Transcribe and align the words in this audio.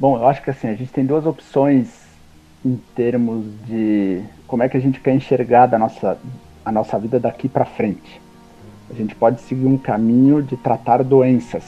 Bom, 0.00 0.16
eu 0.16 0.26
acho 0.26 0.42
que 0.42 0.48
assim, 0.48 0.66
a 0.66 0.74
gente 0.74 0.90
tem 0.90 1.04
duas 1.04 1.26
opções 1.26 1.90
em 2.64 2.80
termos 2.96 3.44
de 3.66 4.22
como 4.46 4.62
é 4.62 4.68
que 4.68 4.78
a 4.78 4.80
gente 4.80 4.98
quer 4.98 5.14
enxergar 5.14 5.66
da 5.66 5.78
nossa, 5.78 6.16
a 6.64 6.72
nossa 6.72 6.98
vida 6.98 7.20
daqui 7.20 7.50
para 7.50 7.66
frente. 7.66 8.18
A 8.88 8.94
gente 8.94 9.14
pode 9.14 9.42
seguir 9.42 9.66
um 9.66 9.76
caminho 9.76 10.42
de 10.42 10.56
tratar 10.56 11.04
doenças, 11.04 11.64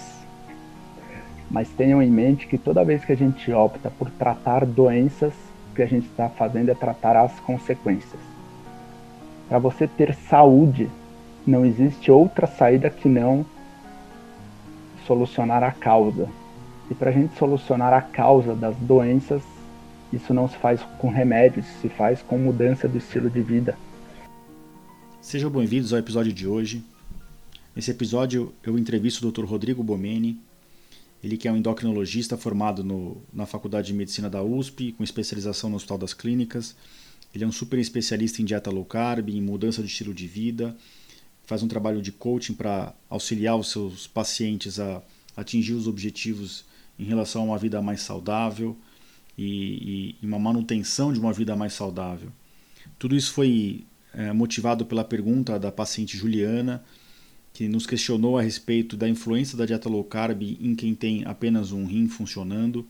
mas 1.51 1.69
tenham 1.77 2.03
em 2.03 2.11
mente 2.11 2.47
que 2.47 2.57
toda 2.57 2.83
vez 2.83 3.05
que 3.05 3.13
a 3.13 3.17
gente 3.17 3.53
opta 3.53 3.91
por 3.91 4.09
tratar 4.09 4.65
doenças, 4.65 5.35
o 5.71 5.75
que 5.75 5.83
a 5.83 5.87
gente 5.87 6.07
está 6.07 6.31
fazendo 6.31 6.71
é 6.71 6.75
tratar 6.75 7.15
as 7.19 7.39
consequências. 7.41 8.21
Para 9.47 9.59
você 9.59 9.87
ter 9.87 10.15
saúde, 10.15 10.89
não 11.47 11.67
existe 11.67 12.11
outra 12.11 12.47
saída 12.47 12.89
que 12.89 13.11
não 13.11 13.45
solucionar 15.07 15.63
a 15.63 15.71
causa. 15.71 16.27
E 16.93 16.95
para 16.95 17.09
a 17.09 17.13
gente 17.15 17.39
solucionar 17.39 17.95
a 17.95 18.03
causa 18.03 18.55
das 18.55 18.77
doenças, 18.77 19.43
isso 20.13 20.35
não 20.35 20.47
se 20.47 20.59
faz 20.59 20.79
com 20.99 21.09
remédios, 21.09 21.65
se 21.81 21.89
faz 21.89 22.21
com 22.21 22.37
mudança 22.37 22.87
do 22.87 22.99
estilo 22.99 23.31
de 23.31 23.41
vida. 23.41 23.79
Sejam 25.19 25.49
bem-vindos 25.49 25.95
ao 25.95 25.99
episódio 25.99 26.35
de 26.35 26.47
hoje. 26.47 26.85
Nesse 27.75 27.91
episódio 27.91 28.53
eu 28.63 28.79
entrevisto 28.79 29.27
o 29.27 29.33
Dr. 29.33 29.47
Rodrigo 29.47 29.83
Bomeni, 29.83 30.39
ele 31.25 31.39
que 31.39 31.49
é 31.49 31.53
um 31.53 31.57
endocrinologista 31.57 32.37
formado 32.37 32.85
no, 32.85 33.23
na 33.33 33.47
Faculdade 33.47 33.87
de 33.87 33.95
Medicina 33.95 34.29
da 34.29 34.43
USP, 34.43 34.93
com 34.93 35.03
especialização 35.03 35.71
no 35.71 35.77
Hospital 35.77 35.97
das 35.97 36.13
Clínicas. 36.13 36.77
Ele 37.35 37.43
é 37.43 37.47
um 37.47 37.53
super 37.53 37.79
especialista 37.79 38.43
em 38.43 38.45
dieta 38.45 38.71
low 38.71 38.85
carb, 38.85 39.31
em 39.31 39.41
mudança 39.41 39.81
de 39.81 39.89
estilo 39.89 40.13
de 40.13 40.27
vida, 40.27 40.77
faz 41.47 41.63
um 41.63 41.69
trabalho 41.69 42.03
de 42.03 42.13
coaching 42.13 42.53
para 42.53 42.93
auxiliar 43.09 43.57
os 43.57 43.71
seus 43.71 44.07
pacientes 44.07 44.79
a 44.79 45.01
atingir 45.35 45.73
os 45.73 45.89
objetivos 45.89 46.71
em 47.03 47.05
relação 47.05 47.43
a 47.43 47.45
uma 47.47 47.59
vida 47.59 47.83
mais 47.83 48.01
saudável 48.03 48.77
e, 49.37 50.15
e 50.23 50.27
uma 50.27 50.39
manutenção 50.39 51.13
de 51.13 51.19
uma 51.19 51.33
vida 51.33 51.57
mais 51.57 51.73
saudável. 51.73 52.31
Tudo 52.99 53.17
isso 53.17 53.33
foi 53.33 53.85
é, 54.15 54.33
motivado 54.33 54.87
pela 54.87 55.03
pergunta 55.03 55.59
da 55.59 55.73
paciente 55.73 56.17
Juliana, 56.17 56.85
que 57.53 57.67
nos 57.69 57.87
questionou 57.87 58.39
a 58.39 58.43
respeito 58.43 58.97
da 58.97 59.09
influência 59.09 59.59
da 59.59 59.67
dieta 59.67 59.89
low 59.89 60.05
carb 60.05 60.43
em 60.43 60.75
quem 60.75 60.95
tem 60.95 61.25
apenas 61.25 61.73
um 61.73 61.85
rim 61.85 62.09
funcionando, 62.09 62.87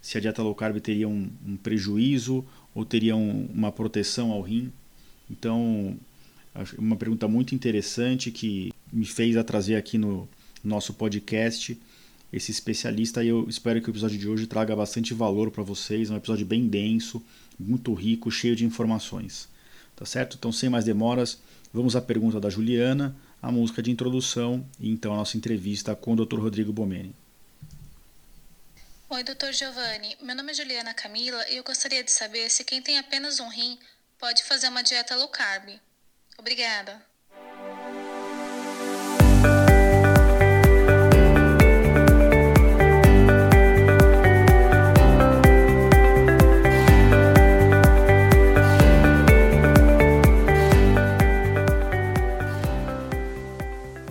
se 0.00 0.16
a 0.16 0.20
dieta 0.20 0.42
low 0.42 0.54
carb 0.54 0.78
teria 0.80 1.06
um, 1.06 1.30
um 1.46 1.56
prejuízo 1.56 2.44
ou 2.74 2.84
teria 2.84 3.14
um, 3.14 3.46
uma 3.52 3.70
proteção 3.70 4.32
ao 4.32 4.40
rim. 4.40 4.72
Então, 5.30 5.96
uma 6.78 6.96
pergunta 6.96 7.28
muito 7.28 7.54
interessante 7.54 8.30
que 8.30 8.72
me 8.90 9.04
fez 9.04 9.36
a 9.36 9.44
trazer 9.44 9.76
aqui 9.76 9.98
no 9.98 10.26
nosso 10.64 10.94
podcast 10.94 11.78
esse 12.32 12.50
especialista 12.50 13.24
e 13.24 13.28
eu 13.28 13.48
espero 13.48 13.80
que 13.82 13.88
o 13.88 13.92
episódio 13.92 14.18
de 14.18 14.28
hoje 14.28 14.46
traga 14.46 14.76
bastante 14.76 15.12
valor 15.12 15.50
para 15.50 15.62
vocês. 15.62 16.10
É 16.10 16.12
um 16.12 16.16
episódio 16.16 16.46
bem 16.46 16.68
denso, 16.68 17.22
muito 17.58 17.92
rico, 17.92 18.30
cheio 18.30 18.54
de 18.54 18.64
informações. 18.64 19.48
Tá 19.96 20.06
certo? 20.06 20.36
Então, 20.38 20.52
sem 20.52 20.70
mais 20.70 20.84
demoras, 20.84 21.38
vamos 21.72 21.96
à 21.96 22.00
pergunta 22.00 22.40
da 22.40 22.48
Juliana, 22.48 23.14
a 23.42 23.50
música 23.50 23.82
de 23.82 23.90
introdução 23.90 24.64
e 24.78 24.90
então 24.90 25.12
a 25.12 25.16
nossa 25.16 25.36
entrevista 25.36 25.94
com 25.94 26.12
o 26.12 26.24
Dr. 26.24 26.38
Rodrigo 26.38 26.72
Bomeni. 26.72 27.14
Oi, 29.08 29.24
Dr. 29.24 29.52
Giovanni. 29.52 30.16
Meu 30.22 30.36
nome 30.36 30.52
é 30.52 30.54
Juliana 30.54 30.94
Camila 30.94 31.44
e 31.48 31.56
eu 31.56 31.64
gostaria 31.64 32.04
de 32.04 32.12
saber 32.12 32.48
se 32.48 32.62
quem 32.62 32.80
tem 32.80 32.96
apenas 32.96 33.40
um 33.40 33.48
rim 33.48 33.76
pode 34.18 34.44
fazer 34.44 34.68
uma 34.68 34.82
dieta 34.82 35.16
low 35.16 35.28
carb. 35.28 35.68
Obrigada. 36.38 37.09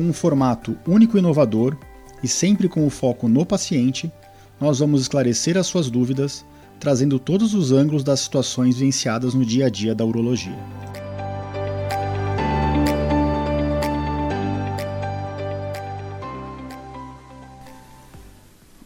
com 0.00 0.08
um 0.08 0.12
formato 0.14 0.78
único 0.86 1.18
e 1.18 1.20
inovador 1.20 1.76
e 2.22 2.28
sempre 2.28 2.70
com 2.70 2.86
o 2.86 2.90
foco 2.90 3.28
no 3.28 3.44
paciente, 3.44 4.10
nós 4.58 4.78
vamos 4.78 5.02
esclarecer 5.02 5.58
as 5.58 5.66
suas 5.66 5.90
dúvidas, 5.90 6.42
trazendo 6.78 7.18
todos 7.18 7.52
os 7.52 7.70
ângulos 7.70 8.02
das 8.02 8.20
situações 8.20 8.76
vivenciadas 8.76 9.34
no 9.34 9.44
dia 9.44 9.66
a 9.66 9.68
dia 9.68 9.94
da 9.94 10.02
urologia. 10.02 10.56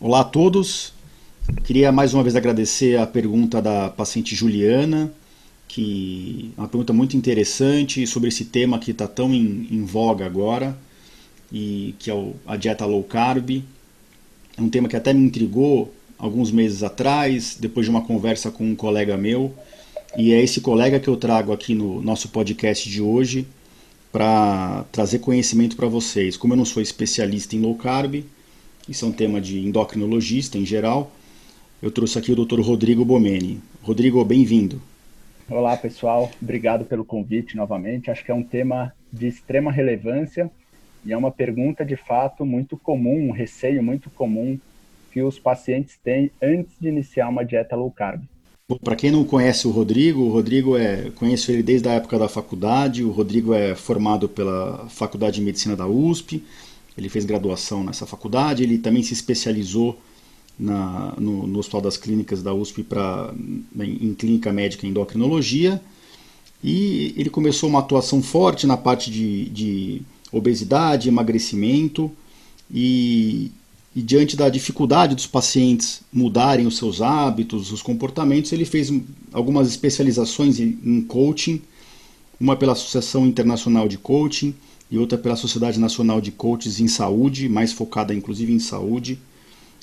Olá 0.00 0.20
a 0.20 0.24
todos. 0.24 0.92
Queria 1.62 1.92
mais 1.92 2.12
uma 2.12 2.24
vez 2.24 2.34
agradecer 2.34 2.98
a 2.98 3.06
pergunta 3.06 3.62
da 3.62 3.88
paciente 3.88 4.34
Juliana, 4.34 5.12
que 5.68 6.52
é 6.56 6.60
uma 6.60 6.68
pergunta 6.68 6.92
muito 6.92 7.16
interessante 7.16 8.04
sobre 8.04 8.30
esse 8.30 8.46
tema 8.46 8.80
que 8.80 8.90
está 8.90 9.06
tão 9.06 9.32
em, 9.32 9.68
em 9.70 9.84
voga 9.84 10.26
agora 10.26 10.76
e 11.54 11.94
que 12.00 12.10
é 12.10 12.32
a 12.44 12.56
dieta 12.56 12.84
low 12.84 13.04
carb. 13.04 13.62
É 14.58 14.60
um 14.60 14.68
tema 14.68 14.88
que 14.88 14.96
até 14.96 15.12
me 15.12 15.24
intrigou 15.24 15.94
alguns 16.18 16.50
meses 16.50 16.82
atrás, 16.82 17.56
depois 17.58 17.86
de 17.86 17.90
uma 17.90 18.02
conversa 18.02 18.50
com 18.50 18.64
um 18.64 18.74
colega 18.74 19.16
meu. 19.16 19.54
E 20.16 20.32
é 20.32 20.42
esse 20.42 20.60
colega 20.60 20.98
que 20.98 21.06
eu 21.06 21.16
trago 21.16 21.52
aqui 21.52 21.72
no 21.72 22.02
nosso 22.02 22.28
podcast 22.30 22.90
de 22.90 23.00
hoje 23.00 23.46
para 24.10 24.84
trazer 24.90 25.20
conhecimento 25.20 25.76
para 25.76 25.86
vocês. 25.86 26.36
Como 26.36 26.54
eu 26.54 26.56
não 26.56 26.64
sou 26.64 26.82
especialista 26.82 27.54
em 27.54 27.60
low 27.60 27.76
carb, 27.76 28.24
isso 28.88 29.04
é 29.04 29.08
um 29.08 29.12
tema 29.12 29.40
de 29.40 29.60
endocrinologista 29.60 30.58
em 30.58 30.66
geral, 30.66 31.12
eu 31.80 31.90
trouxe 31.90 32.18
aqui 32.18 32.32
o 32.32 32.44
Dr. 32.44 32.60
Rodrigo 32.60 33.04
Bomeni. 33.04 33.60
Rodrigo, 33.82 34.24
bem-vindo. 34.24 34.80
Olá, 35.48 35.76
pessoal. 35.76 36.30
Obrigado 36.40 36.84
pelo 36.84 37.04
convite 37.04 37.56
novamente. 37.56 38.10
Acho 38.10 38.24
que 38.24 38.30
é 38.30 38.34
um 38.34 38.42
tema 38.42 38.92
de 39.12 39.28
extrema 39.28 39.70
relevância 39.70 40.50
e 41.04 41.12
é 41.12 41.16
uma 41.16 41.30
pergunta 41.30 41.84
de 41.84 41.96
fato 41.96 42.44
muito 42.44 42.76
comum, 42.76 43.28
um 43.28 43.32
receio 43.32 43.82
muito 43.82 44.08
comum 44.10 44.58
que 45.12 45.22
os 45.22 45.38
pacientes 45.38 45.96
têm 46.02 46.30
antes 46.42 46.72
de 46.80 46.88
iniciar 46.88 47.28
uma 47.28 47.44
dieta 47.44 47.76
low 47.76 47.90
carb. 47.90 48.22
Para 48.82 48.96
quem 48.96 49.10
não 49.10 49.24
conhece 49.24 49.68
o 49.68 49.70
Rodrigo, 49.70 50.22
o 50.22 50.30
Rodrigo 50.30 50.76
é 50.76 51.10
conheço 51.10 51.52
ele 51.52 51.62
desde 51.62 51.86
a 51.86 51.92
época 51.92 52.18
da 52.18 52.28
faculdade. 52.28 53.04
O 53.04 53.10
Rodrigo 53.10 53.52
é 53.52 53.74
formado 53.74 54.26
pela 54.26 54.88
Faculdade 54.88 55.36
de 55.36 55.42
Medicina 55.42 55.76
da 55.76 55.86
USP. 55.86 56.42
Ele 56.96 57.10
fez 57.10 57.26
graduação 57.26 57.84
nessa 57.84 58.06
faculdade. 58.06 58.62
Ele 58.62 58.78
também 58.78 59.02
se 59.02 59.12
especializou 59.12 60.00
na, 60.58 61.14
no, 61.18 61.46
no 61.46 61.58
Hospital 61.58 61.82
das 61.82 61.98
Clínicas 61.98 62.42
da 62.42 62.54
USP 62.54 62.82
pra, 62.82 63.34
em, 63.78 64.14
clínica 64.14 64.50
médica 64.50 64.86
e 64.86 64.88
endocrinologia. 64.90 65.80
E 66.62 67.14
ele 67.18 67.28
começou 67.28 67.68
uma 67.68 67.80
atuação 67.80 68.22
forte 68.22 68.66
na 68.66 68.78
parte 68.78 69.10
de, 69.10 69.50
de 69.50 70.02
obesidade, 70.36 71.08
emagrecimento 71.08 72.10
e, 72.72 73.52
e 73.94 74.02
diante 74.02 74.36
da 74.36 74.48
dificuldade 74.48 75.14
dos 75.14 75.26
pacientes 75.26 76.02
mudarem 76.12 76.66
os 76.66 76.76
seus 76.76 77.00
hábitos, 77.00 77.70
os 77.70 77.82
comportamentos, 77.82 78.52
ele 78.52 78.64
fez 78.64 78.92
algumas 79.32 79.68
especializações 79.68 80.58
em 80.58 81.02
coaching, 81.02 81.62
uma 82.40 82.56
pela 82.56 82.72
Associação 82.72 83.26
Internacional 83.26 83.88
de 83.88 83.96
Coaching 83.96 84.54
e 84.90 84.98
outra 84.98 85.16
pela 85.16 85.36
Sociedade 85.36 85.78
Nacional 85.78 86.20
de 86.20 86.30
Coaches 86.32 86.80
em 86.80 86.88
Saúde, 86.88 87.48
mais 87.48 87.72
focada 87.72 88.12
inclusive 88.12 88.52
em 88.52 88.58
saúde. 88.58 89.18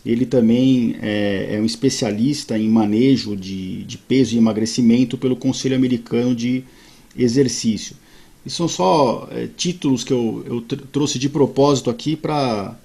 Ele 0.06 0.26
também 0.26 0.96
é, 1.02 1.56
é 1.56 1.62
um 1.62 1.66
especialista 1.66 2.58
em 2.58 2.68
manejo 2.68 3.36
de, 3.36 3.84
de 3.84 3.98
peso 3.98 4.36
e 4.36 4.38
emagrecimento 4.38 5.18
pelo 5.18 5.36
Conselho 5.36 5.76
Americano 5.76 6.36
de 6.36 6.64
Exercício. 7.16 7.96
E 8.46 8.50
são 8.50 8.68
só 8.68 9.28
é, 9.32 9.48
títulos 9.48 10.04
que 10.04 10.12
eu, 10.12 10.44
eu 10.46 10.62
trouxe 10.92 11.20
de 11.20 11.30
propósito 11.30 11.90
aqui 11.90 12.16
para 12.16 12.76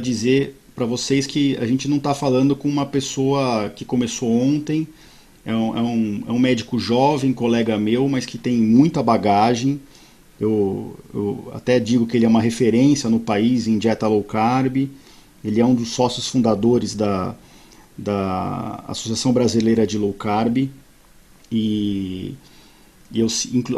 dizer 0.00 0.56
para 0.74 0.86
vocês 0.86 1.26
que 1.26 1.56
a 1.58 1.66
gente 1.66 1.86
não 1.88 1.98
está 1.98 2.14
falando 2.14 2.56
com 2.56 2.68
uma 2.68 2.86
pessoa 2.86 3.70
que 3.70 3.84
começou 3.84 4.30
ontem, 4.30 4.88
é 5.44 5.54
um, 5.54 5.76
é, 5.76 5.82
um, 5.82 6.24
é 6.28 6.32
um 6.32 6.38
médico 6.38 6.78
jovem, 6.78 7.32
colega 7.32 7.78
meu, 7.78 8.08
mas 8.08 8.24
que 8.24 8.38
tem 8.38 8.56
muita 8.56 9.02
bagagem. 9.02 9.80
Eu, 10.40 10.96
eu 11.12 11.52
até 11.54 11.78
digo 11.78 12.06
que 12.06 12.16
ele 12.16 12.24
é 12.24 12.28
uma 12.28 12.40
referência 12.40 13.10
no 13.10 13.20
país 13.20 13.66
em 13.66 13.78
dieta 13.78 14.06
low 14.08 14.22
carb. 14.22 14.88
Ele 15.44 15.60
é 15.60 15.66
um 15.66 15.74
dos 15.74 15.90
sócios 15.90 16.28
fundadores 16.28 16.94
da, 16.94 17.34
da 17.98 18.84
Associação 18.86 19.32
Brasileira 19.32 19.86
de 19.86 19.98
Low 19.98 20.12
Carb 20.12 20.68
e, 21.50 22.34
e 23.12 23.20
eu, 23.20 23.28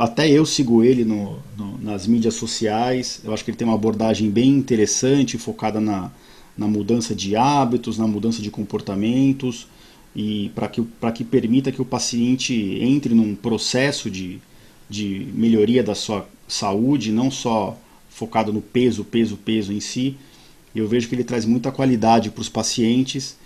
até 0.00 0.30
eu 0.30 0.46
sigo 0.46 0.84
ele 0.84 1.04
no, 1.04 1.38
no, 1.56 1.78
nas 1.78 2.06
mídias 2.06 2.34
sociais. 2.34 3.20
Eu 3.24 3.34
acho 3.34 3.44
que 3.44 3.50
ele 3.50 3.56
tem 3.56 3.66
uma 3.66 3.74
abordagem 3.74 4.30
bem 4.30 4.50
interessante, 4.50 5.36
focada 5.36 5.80
na, 5.80 6.10
na 6.56 6.68
mudança 6.68 7.14
de 7.14 7.34
hábitos, 7.34 7.98
na 7.98 8.06
mudança 8.06 8.40
de 8.40 8.50
comportamentos 8.50 9.66
e 10.14 10.52
para 10.54 10.68
que, 10.68 10.86
que 11.14 11.24
permita 11.24 11.72
que 11.72 11.82
o 11.82 11.84
paciente 11.84 12.78
entre 12.80 13.12
num 13.14 13.34
processo 13.34 14.08
de, 14.08 14.40
de 14.88 15.26
melhoria 15.34 15.82
da 15.82 15.94
sua 15.94 16.28
saúde, 16.46 17.10
não 17.10 17.30
só 17.30 17.76
focado 18.08 18.52
no 18.52 18.60
peso, 18.60 19.04
peso, 19.04 19.36
peso 19.36 19.72
em 19.72 19.80
si. 19.80 20.16
Eu 20.74 20.86
vejo 20.86 21.08
que 21.08 21.14
ele 21.14 21.24
traz 21.24 21.44
muita 21.44 21.72
qualidade 21.72 22.30
para 22.30 22.42
os 22.42 22.48
pacientes 22.48 23.36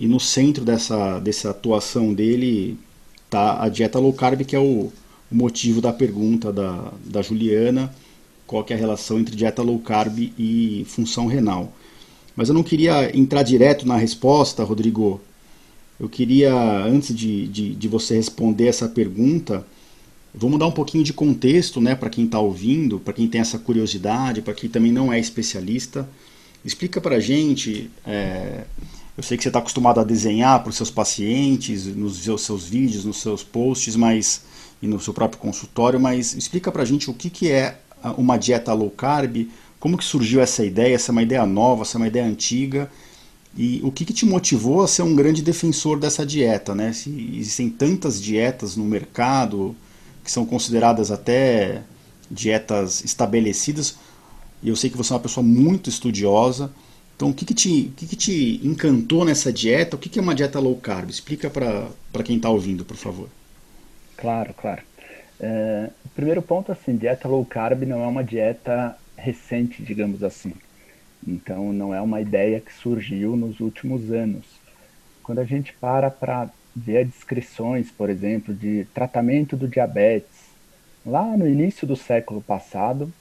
e 0.00 0.08
no 0.08 0.18
centro 0.18 0.64
dessa, 0.64 1.20
dessa 1.20 1.50
atuação 1.50 2.12
dele 2.12 2.76
está 3.24 3.62
a 3.62 3.68
dieta 3.68 3.98
low 4.00 4.12
carb, 4.12 4.42
que 4.44 4.56
é 4.56 4.58
o, 4.58 4.92
o 5.30 5.34
motivo 5.34 5.80
da 5.80 5.92
pergunta 5.92 6.52
da, 6.52 6.92
da 7.04 7.22
Juliana, 7.22 7.92
qual 8.46 8.64
é 8.68 8.74
a 8.74 8.76
relação 8.76 9.18
entre 9.18 9.34
dieta 9.34 9.62
low 9.62 9.78
carb 9.78 10.32
e 10.38 10.86
função 10.88 11.26
renal. 11.26 11.72
Mas 12.36 12.48
eu 12.48 12.54
não 12.54 12.62
queria 12.62 13.16
entrar 13.16 13.42
direto 13.42 13.86
na 13.86 13.96
resposta, 13.96 14.62
Rodrigo. 14.62 15.20
Eu 15.98 16.08
queria, 16.08 16.54
antes 16.84 17.16
de, 17.16 17.48
de, 17.48 17.74
de 17.74 17.88
você 17.88 18.14
responder 18.14 18.66
essa 18.66 18.86
pergunta, 18.86 19.66
vamos 20.34 20.58
dar 20.58 20.66
um 20.66 20.72
pouquinho 20.72 21.02
de 21.02 21.14
contexto 21.14 21.80
né, 21.80 21.94
para 21.94 22.10
quem 22.10 22.26
está 22.26 22.38
ouvindo, 22.38 23.00
para 23.00 23.14
quem 23.14 23.26
tem 23.26 23.40
essa 23.40 23.58
curiosidade, 23.58 24.42
para 24.42 24.52
quem 24.52 24.68
também 24.68 24.92
não 24.92 25.10
é 25.10 25.18
especialista. 25.18 26.06
Explica 26.62 27.00
para 27.00 27.16
a 27.16 27.20
gente, 27.20 27.90
é, 28.06 28.64
eu 29.16 29.22
sei 29.22 29.38
que 29.38 29.42
você 29.42 29.48
está 29.48 29.60
acostumado 29.60 29.98
a 29.98 30.04
desenhar 30.04 30.60
para 30.62 30.70
os 30.70 30.76
seus 30.76 30.90
pacientes, 30.90 31.86
nos 31.86 32.18
seus 32.18 32.64
vídeos, 32.64 33.04
nos 33.04 33.16
seus 33.16 33.42
posts, 33.42 33.96
mas 33.96 34.42
e 34.80 34.86
no 34.86 35.00
seu 35.00 35.14
próprio 35.14 35.40
consultório, 35.40 35.98
mas 35.98 36.34
explica 36.34 36.70
para 36.70 36.82
a 36.82 36.86
gente 36.86 37.10
o 37.10 37.14
que, 37.14 37.30
que 37.30 37.50
é 37.50 37.78
uma 38.16 38.36
dieta 38.36 38.72
low 38.72 38.90
carb, 38.90 39.48
como 39.80 39.96
que 39.96 40.04
surgiu 40.04 40.40
essa 40.40 40.64
ideia, 40.64 40.98
se 40.98 41.10
é 41.10 41.12
uma 41.12 41.22
ideia 41.22 41.46
nova, 41.46 41.84
se 41.84 41.96
é 41.96 41.98
uma 41.98 42.08
ideia 42.08 42.26
antiga, 42.26 42.90
e 43.56 43.80
o 43.82 43.90
que, 43.90 44.04
que 44.04 44.12
te 44.12 44.26
motivou 44.26 44.82
a 44.82 44.88
ser 44.88 45.02
um 45.02 45.14
grande 45.14 45.42
defensor 45.42 45.98
dessa 45.98 46.26
dieta, 46.26 46.74
né? 46.74 46.92
Se 46.92 47.08
existem 47.34 47.70
tantas 47.70 48.20
dietas 48.20 48.76
no 48.76 48.84
mercado 48.84 49.74
que 50.22 50.30
são 50.30 50.44
consideradas 50.44 51.10
até 51.10 51.82
dietas 52.30 53.02
estabelecidas, 53.02 53.96
e 54.62 54.68
eu 54.68 54.76
sei 54.76 54.90
que 54.90 54.96
você 54.96 55.12
é 55.12 55.16
uma 55.16 55.22
pessoa 55.22 55.44
muito 55.44 55.88
estudiosa, 55.88 56.70
então, 57.16 57.30
o 57.30 57.34
que, 57.34 57.46
que, 57.46 57.54
te, 57.54 57.90
o 57.90 57.96
que, 57.96 58.06
que 58.06 58.16
te 58.16 58.60
encantou 58.62 59.24
nessa 59.24 59.50
dieta? 59.50 59.96
O 59.96 59.98
que, 59.98 60.10
que 60.10 60.18
é 60.18 60.22
uma 60.22 60.34
dieta 60.34 60.60
low 60.60 60.76
carb? 60.76 61.08
Explica 61.08 61.48
para 61.48 62.22
quem 62.22 62.36
está 62.36 62.50
ouvindo, 62.50 62.84
por 62.84 62.96
favor. 62.96 63.30
Claro, 64.16 64.54
claro. 64.54 64.82
É, 65.38 65.90
o 66.04 66.08
primeiro 66.10 66.40
ponto, 66.40 66.72
assim, 66.72 66.96
dieta 66.96 67.28
low 67.28 67.44
carb 67.44 67.82
não 67.82 68.02
é 68.02 68.06
uma 68.06 68.24
dieta 68.24 68.96
recente, 69.16 69.82
digamos 69.82 70.22
assim. 70.22 70.54
Então, 71.26 71.72
não 71.72 71.94
é 71.94 72.00
uma 72.00 72.20
ideia 72.20 72.60
que 72.60 72.72
surgiu 72.72 73.36
nos 73.36 73.60
últimos 73.60 74.10
anos. 74.10 74.44
Quando 75.22 75.40
a 75.40 75.44
gente 75.44 75.72
para 75.74 76.10
para 76.10 76.48
ver 76.74 77.06
descrições, 77.06 77.90
por 77.90 78.10
exemplo, 78.10 78.54
de 78.54 78.86
tratamento 78.94 79.56
do 79.56 79.66
diabetes, 79.66 80.46
lá 81.04 81.36
no 81.36 81.48
início 81.48 81.86
do 81.86 81.96
século 81.96 82.40
passado, 82.40 83.12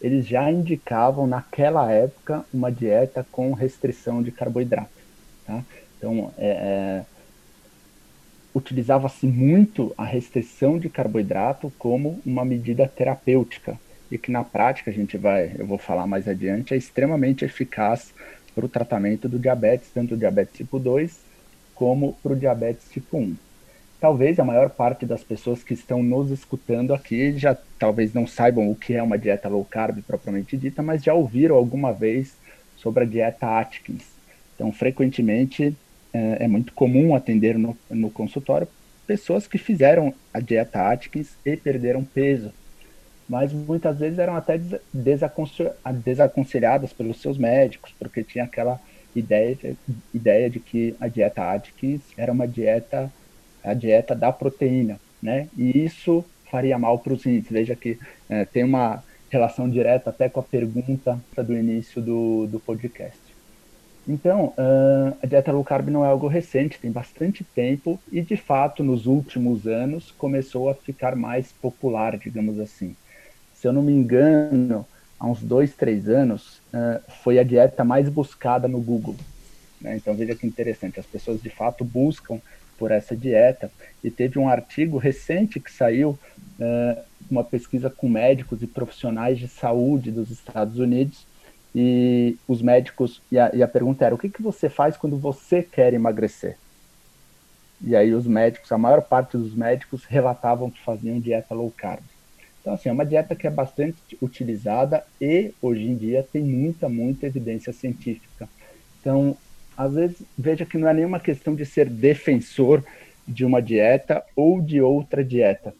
eles 0.00 0.26
já 0.26 0.50
indicavam 0.50 1.26
naquela 1.26 1.90
época 1.90 2.44
uma 2.52 2.70
dieta 2.70 3.26
com 3.32 3.52
restrição 3.52 4.22
de 4.22 4.30
carboidrato. 4.30 4.90
Tá? 5.46 5.62
Então, 5.96 6.32
é, 6.36 6.48
é, 6.48 7.04
utilizava-se 8.56 9.26
muito 9.26 9.92
a 9.98 10.04
restrição 10.04 10.78
de 10.78 10.88
carboidrato 10.88 11.70
como 11.78 12.18
uma 12.24 12.42
medida 12.42 12.88
terapêutica 12.88 13.78
e 14.10 14.16
que 14.16 14.30
na 14.30 14.42
prática 14.42 14.90
a 14.90 14.94
gente 14.94 15.18
vai, 15.18 15.54
eu 15.58 15.66
vou 15.66 15.76
falar 15.76 16.06
mais 16.06 16.26
adiante, 16.26 16.72
é 16.72 16.76
extremamente 16.76 17.44
eficaz 17.44 18.14
para 18.54 18.64
o 18.64 18.68
tratamento 18.68 19.28
do 19.28 19.38
diabetes, 19.38 19.90
tanto 19.92 20.14
o 20.14 20.16
diabetes 20.16 20.56
tipo 20.56 20.78
2 20.78 21.18
como 21.74 22.14
para 22.22 22.32
o 22.32 22.36
diabetes 22.36 22.88
tipo 22.90 23.18
1 23.18 23.36
talvez 24.00 24.38
a 24.38 24.44
maior 24.44 24.70
parte 24.70 25.04
das 25.06 25.22
pessoas 25.22 25.62
que 25.62 25.74
estão 25.74 26.02
nos 26.02 26.30
escutando 26.30 26.94
aqui 26.94 27.36
já 27.36 27.56
talvez 27.78 28.14
não 28.14 28.26
saibam 28.26 28.70
o 28.70 28.74
que 28.74 28.94
é 28.94 29.02
uma 29.02 29.18
dieta 29.18 29.48
low 29.48 29.64
carb 29.64 30.00
propriamente 30.06 30.56
dita, 30.56 30.82
mas 30.82 31.02
já 31.02 31.14
ouviram 31.14 31.56
alguma 31.56 31.92
vez 31.92 32.34
sobre 32.76 33.04
a 33.04 33.06
dieta 33.06 33.58
Atkins. 33.58 34.04
Então, 34.54 34.72
frequentemente 34.72 35.76
é, 36.16 36.44
é 36.44 36.48
muito 36.48 36.72
comum 36.72 37.14
atender 37.14 37.58
no, 37.58 37.76
no 37.90 38.10
consultório 38.10 38.66
pessoas 39.06 39.46
que 39.46 39.58
fizeram 39.58 40.12
a 40.34 40.40
dieta 40.40 40.90
Atkins 40.90 41.36
e 41.44 41.56
perderam 41.56 42.02
peso, 42.02 42.52
mas 43.28 43.52
muitas 43.52 43.98
vezes 43.98 44.18
eram 44.18 44.34
até 44.34 44.60
desaconselhadas 44.92 46.92
pelos 46.92 47.20
seus 47.20 47.38
médicos, 47.38 47.94
porque 47.98 48.24
tinha 48.24 48.44
aquela 48.44 48.80
ideia 49.14 49.54
de, 49.54 49.76
ideia 50.12 50.50
de 50.50 50.58
que 50.58 50.96
a 51.00 51.06
dieta 51.06 51.52
Atkins 51.52 52.00
era 52.16 52.32
uma 52.32 52.46
dieta 52.46 53.12
a 53.62 53.74
dieta 53.74 54.14
da 54.14 54.32
proteína, 54.32 55.00
né? 55.20 55.48
E 55.56 55.84
isso 55.84 56.24
faria 56.48 56.78
mal 56.78 57.00
para 57.00 57.14
os 57.14 57.24
rins. 57.24 57.46
Veja 57.50 57.74
que 57.74 57.98
é, 58.28 58.44
tem 58.44 58.62
uma 58.62 59.02
relação 59.28 59.68
direta 59.68 60.10
até 60.10 60.28
com 60.28 60.38
a 60.38 60.42
pergunta 60.42 61.20
do 61.36 61.52
início 61.52 62.00
do, 62.00 62.46
do 62.46 62.60
podcast. 62.60 63.25
Então, 64.08 64.54
uh, 64.56 65.16
a 65.20 65.26
dieta 65.26 65.50
low 65.50 65.64
carb 65.64 65.88
não 65.88 66.04
é 66.04 66.08
algo 66.08 66.28
recente, 66.28 66.78
tem 66.78 66.92
bastante 66.92 67.42
tempo 67.42 67.98
e, 68.12 68.20
de 68.20 68.36
fato, 68.36 68.84
nos 68.84 69.06
últimos 69.06 69.66
anos 69.66 70.12
começou 70.12 70.70
a 70.70 70.74
ficar 70.74 71.16
mais 71.16 71.50
popular, 71.50 72.16
digamos 72.16 72.60
assim. 72.60 72.94
Se 73.52 73.66
eu 73.66 73.72
não 73.72 73.82
me 73.82 73.92
engano, 73.92 74.86
há 75.18 75.26
uns 75.26 75.42
dois, 75.42 75.74
três 75.74 76.08
anos, 76.08 76.58
uh, 76.72 77.02
foi 77.24 77.38
a 77.38 77.42
dieta 77.42 77.82
mais 77.82 78.08
buscada 78.08 78.68
no 78.68 78.80
Google. 78.80 79.16
Né? 79.80 79.96
Então, 79.96 80.14
veja 80.14 80.36
que 80.36 80.46
interessante, 80.46 81.00
as 81.00 81.06
pessoas 81.06 81.42
de 81.42 81.50
fato 81.50 81.84
buscam 81.84 82.40
por 82.78 82.90
essa 82.90 83.16
dieta. 83.16 83.70
E 84.04 84.10
teve 84.10 84.38
um 84.38 84.48
artigo 84.48 84.98
recente 84.98 85.58
que 85.58 85.72
saiu, 85.72 86.18
uh, 86.60 87.02
uma 87.28 87.42
pesquisa 87.42 87.90
com 87.90 88.08
médicos 88.08 88.62
e 88.62 88.68
profissionais 88.68 89.38
de 89.38 89.48
saúde 89.48 90.12
dos 90.12 90.30
Estados 90.30 90.78
Unidos. 90.78 91.26
E 91.78 92.38
os 92.48 92.62
médicos, 92.62 93.20
e 93.30 93.38
a, 93.38 93.50
e 93.54 93.62
a 93.62 93.68
pergunta 93.68 94.02
era: 94.02 94.14
o 94.14 94.18
que, 94.18 94.30
que 94.30 94.40
você 94.40 94.66
faz 94.66 94.96
quando 94.96 95.18
você 95.18 95.62
quer 95.62 95.92
emagrecer? 95.92 96.56
E 97.82 97.94
aí 97.94 98.14
os 98.14 98.26
médicos, 98.26 98.72
a 98.72 98.78
maior 98.78 99.02
parte 99.02 99.36
dos 99.36 99.54
médicos 99.54 100.02
relatavam 100.06 100.70
que 100.70 100.80
faziam 100.82 101.20
dieta 101.20 101.54
low 101.54 101.70
carb. 101.76 102.00
Então, 102.62 102.72
assim, 102.72 102.88
é 102.88 102.92
uma 102.92 103.04
dieta 103.04 103.36
que 103.36 103.46
é 103.46 103.50
bastante 103.50 104.16
utilizada 104.22 105.04
e, 105.20 105.52
hoje 105.60 105.84
em 105.84 105.94
dia, 105.94 106.26
tem 106.32 106.42
muita, 106.42 106.88
muita 106.88 107.26
evidência 107.26 107.74
científica. 107.74 108.48
Então, 108.98 109.36
às 109.76 109.92
vezes, 109.92 110.22
veja 110.36 110.64
que 110.64 110.78
não 110.78 110.88
é 110.88 110.94
nenhuma 110.94 111.20
questão 111.20 111.54
de 111.54 111.66
ser 111.66 111.90
defensor 111.90 112.82
de 113.28 113.44
uma 113.44 113.60
dieta 113.60 114.24
ou 114.34 114.62
de 114.62 114.80
outra 114.80 115.22
dieta. 115.22 115.74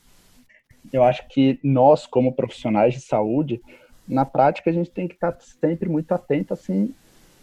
Eu 0.93 1.03
acho 1.03 1.27
que 1.29 1.59
nós, 1.63 2.07
como 2.07 2.35
profissionais 2.35 2.93
de 2.93 3.01
saúde, 3.01 3.63
na 4.09 4.25
prática 4.25 4.71
a 4.71 4.73
gente 4.73 4.91
tem 4.91 5.09
que 5.09 5.15
estar 5.15 5.37
sempre 5.61 5.89
muito 5.89 6.13
atento 6.13 6.53
assim 6.53 6.95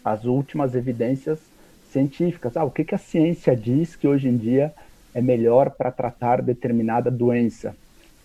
às 0.04 0.24
últimas 0.24 0.74
evidências 0.74 1.38
científicas. 1.90 2.56
Ah, 2.56 2.64
o 2.64 2.70
que, 2.70 2.84
que 2.84 2.94
a 2.94 2.98
ciência 2.98 3.56
diz 3.56 3.96
que 3.96 4.08
hoje 4.08 4.28
em 4.28 4.36
dia 4.36 4.72
é 5.14 5.20
melhor 5.20 5.70
para 5.70 5.90
tratar 5.90 6.42
determinada 6.42 7.10
doença? 7.10 7.74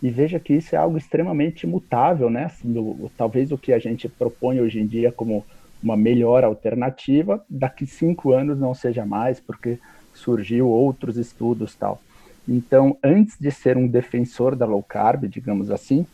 E 0.02 0.10
veja 0.10 0.40
que 0.40 0.54
isso 0.54 0.76
é 0.76 0.78
algo 0.78 0.98
extremamente 0.98 1.68
mutável, 1.68 2.30
né? 2.30 2.46
Assim, 2.46 2.78
o, 2.78 3.12
talvez 3.18 3.52
o 3.52 3.58
que 3.58 3.74
a 3.74 3.80
gente 3.80 4.08
propõe 4.08 4.60
hoje 4.60 4.80
em 4.80 4.88
dia 4.88 5.12
como 5.12 5.46
uma 5.84 5.96
melhor 5.96 6.44
alternativa, 6.44 7.44
daqui 7.50 7.86
cinco 7.86 8.32
anos 8.34 8.60
não 8.60 8.74
seja 8.74 9.06
mais, 9.06 9.40
porque 9.40 9.78
surgiu 10.14 10.68
outros 10.68 11.18
estudos 11.18 11.76
tal. 11.76 12.02
Então, 12.48 12.98
antes 13.04 13.38
de 13.40 13.52
ser 13.52 13.78
um 13.78 13.88
defensor 13.88 14.56
da 14.56 14.66
low 14.66 14.82
carb, 14.82 15.26
digamos 15.26 15.70
assim, 15.70 16.06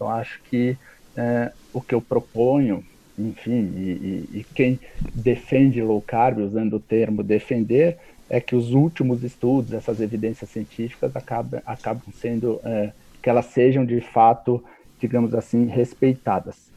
eu 0.00 0.08
acho 0.08 0.42
que 0.42 0.76
é, 1.18 1.50
o 1.74 1.80
que 1.80 1.92
eu 1.92 2.00
proponho, 2.00 2.84
enfim, 3.18 3.72
e, 3.76 4.28
e, 4.32 4.38
e, 4.38 4.46
quem 4.54 4.78
defende 5.12 5.82
low 5.82 6.00
carb, 6.00 6.38
usando 6.38 6.74
o 6.74 6.80
termo 6.80 7.24
defender, 7.24 7.98
é 8.30 8.40
que 8.40 8.54
os 8.54 8.72
últimos 8.72 9.24
estudos, 9.24 9.72
essas 9.72 10.00
evidências 10.00 10.48
científicas, 10.48 11.16
acabam, 11.16 11.60
acabam 11.66 12.12
sendo, 12.14 12.60
é, 12.64 12.92
que 13.20 13.28
elas 13.28 13.46
sejam 13.46 13.84
de 13.84 14.00
fato, 14.00 14.62
digamos 15.00 15.34
assim, 15.34 15.66
respeitadas. 15.66 16.70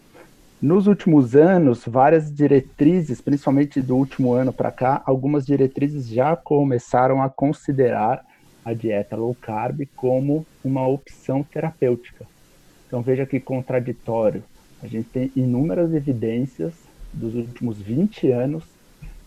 Nos 0.60 0.88
últimos 0.88 1.36
anos, 1.36 1.84
várias 1.86 2.34
diretrizes, 2.34 3.22
principalmente 3.22 3.80
do 3.80 3.96
último 3.96 4.34
ano 4.34 4.52
para 4.52 4.72
cá, 4.72 5.04
algumas 5.06 5.46
diretrizes 5.46 6.08
já 6.08 6.36
começaram 6.36 7.22
a 7.22 7.30
considerar 7.30 8.26
a 8.66 8.74
dieta 8.74 9.16
low 9.16 9.36
carb 9.40 9.88
como 9.96 10.46
uma 10.64 10.88
opção 10.88 11.44
terapêutica. 11.44 12.26
Então 12.92 13.02
veja 13.02 13.26
que 13.26 13.40
contraditório. 13.40 14.44
A 14.84 14.86
gente 14.86 15.08
tem 15.08 15.32
inúmeras 15.34 15.94
evidências 15.94 16.74
dos 17.14 17.34
últimos 17.36 17.78
20 17.78 18.30
anos 18.30 18.66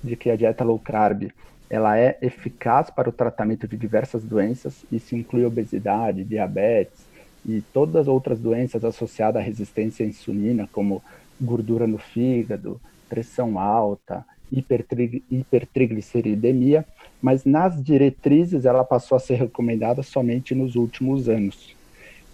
de 0.03 0.15
que 0.17 0.29
a 0.29 0.37
dieta 0.37 0.63
low 0.63 0.79
carb 0.79 1.31
ela 1.71 1.99
é 1.99 2.19
eficaz 2.21 2.91
para 2.91 3.09
o 3.09 3.13
tratamento 3.13 3.67
de 3.67 3.75
diversas 3.75 4.23
doenças, 4.23 4.85
isso 4.93 5.17
inclui 5.17 5.47
obesidade, 5.47 6.25
diabetes 6.25 7.07
e 7.43 7.63
todas 7.73 8.03
as 8.03 8.07
outras 8.07 8.39
doenças 8.39 8.85
associadas 8.85 9.41
à 9.41 9.43
resistência 9.43 10.05
à 10.05 10.09
insulina, 10.11 10.69
como 10.71 11.03
gordura 11.41 11.87
no 11.87 11.97
fígado, 11.97 12.79
pressão 13.09 13.59
alta, 13.59 14.27
hipertrig 14.53 15.25
hipertrigliceridemia, 15.31 16.85
mas 17.23 17.47
nas 17.47 17.83
diretrizes 17.83 18.67
ela 18.67 18.85
passou 18.85 19.17
a 19.17 19.21
ser 19.21 19.37
recomendada 19.37 20.03
somente 20.03 20.55
nos 20.55 20.77
últimos 20.77 21.31
anos. 21.31 21.75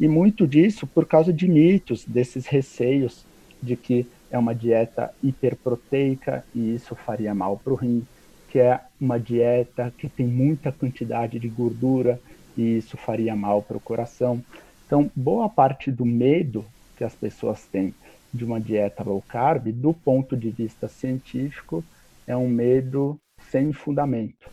E 0.00 0.09
muito 0.09 0.47
disso 0.47 0.87
por 0.87 1.04
causa 1.04 1.30
de 1.30 1.47
mitos, 1.47 2.07
desses 2.07 2.47
receios 2.47 3.26
de 3.62 3.76
que 3.76 4.07
é 4.30 4.38
uma 4.38 4.54
dieta 4.54 5.12
hiperproteica 5.23 6.42
e 6.54 6.75
isso 6.75 6.97
faria 6.97 7.35
mal 7.35 7.59
para 7.62 7.75
o 7.75 7.76
rim, 7.76 8.07
que 8.49 8.59
é 8.59 8.80
uma 8.99 9.21
dieta 9.21 9.92
que 9.99 10.09
tem 10.09 10.26
muita 10.26 10.73
quantidade 10.73 11.38
de 11.38 11.49
gordura 11.49 12.19
e 12.57 12.78
isso 12.78 12.97
faria 12.97 13.37
mal 13.37 13.62
para 13.62 13.76
o 13.76 13.80
coração. 13.80 14.42
Então, 14.87 15.11
boa 15.14 15.50
parte 15.50 15.92
do 15.92 16.07
medo 16.07 16.64
que 16.97 17.04
as 17.04 17.14
pessoas 17.14 17.66
têm 17.66 17.95
de 18.33 18.42
uma 18.42 18.59
dieta 18.59 19.04
low 19.04 19.23
carb, 19.28 19.71
do 19.71 19.92
ponto 19.92 20.35
de 20.35 20.50
vista 20.50 20.88
científico, 20.88 21.85
é 22.26 22.37
um 22.37 22.49
medo 22.49 23.21
sem 23.50 23.73
fundamento. 23.73 24.50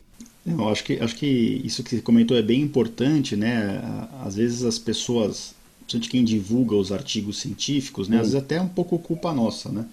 Eu 0.53 0.69
acho 0.69 0.83
que, 0.83 0.93
acho 0.99 1.15
que 1.15 1.61
isso 1.63 1.83
que 1.83 1.89
você 1.89 2.01
comentou 2.01 2.37
é 2.37 2.41
bem 2.41 2.61
importante, 2.61 3.35
né? 3.35 3.81
Às 4.23 4.35
vezes 4.35 4.63
as 4.63 4.79
pessoas, 4.79 5.53
principalmente 5.79 6.09
quem 6.09 6.23
divulga 6.23 6.75
os 6.75 6.91
artigos 6.91 7.39
científicos, 7.39 8.07
né? 8.07 8.17
Às 8.17 8.27
vezes 8.27 8.35
até 8.35 8.55
é 8.55 8.61
um 8.61 8.67
pouco 8.67 8.97
culpa 8.99 9.33
nossa, 9.33 9.69
né? 9.69 9.85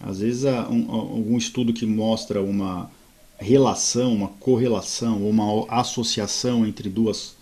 Às 0.00 0.20
vezes 0.20 0.44
um, 0.44 0.90
algum 0.90 1.38
estudo 1.38 1.72
que 1.72 1.86
mostra 1.86 2.42
uma 2.42 2.90
relação, 3.38 4.14
uma 4.14 4.28
correlação, 4.28 5.28
uma 5.28 5.66
associação 5.68 6.66
entre 6.66 6.88
duas, 6.88 7.36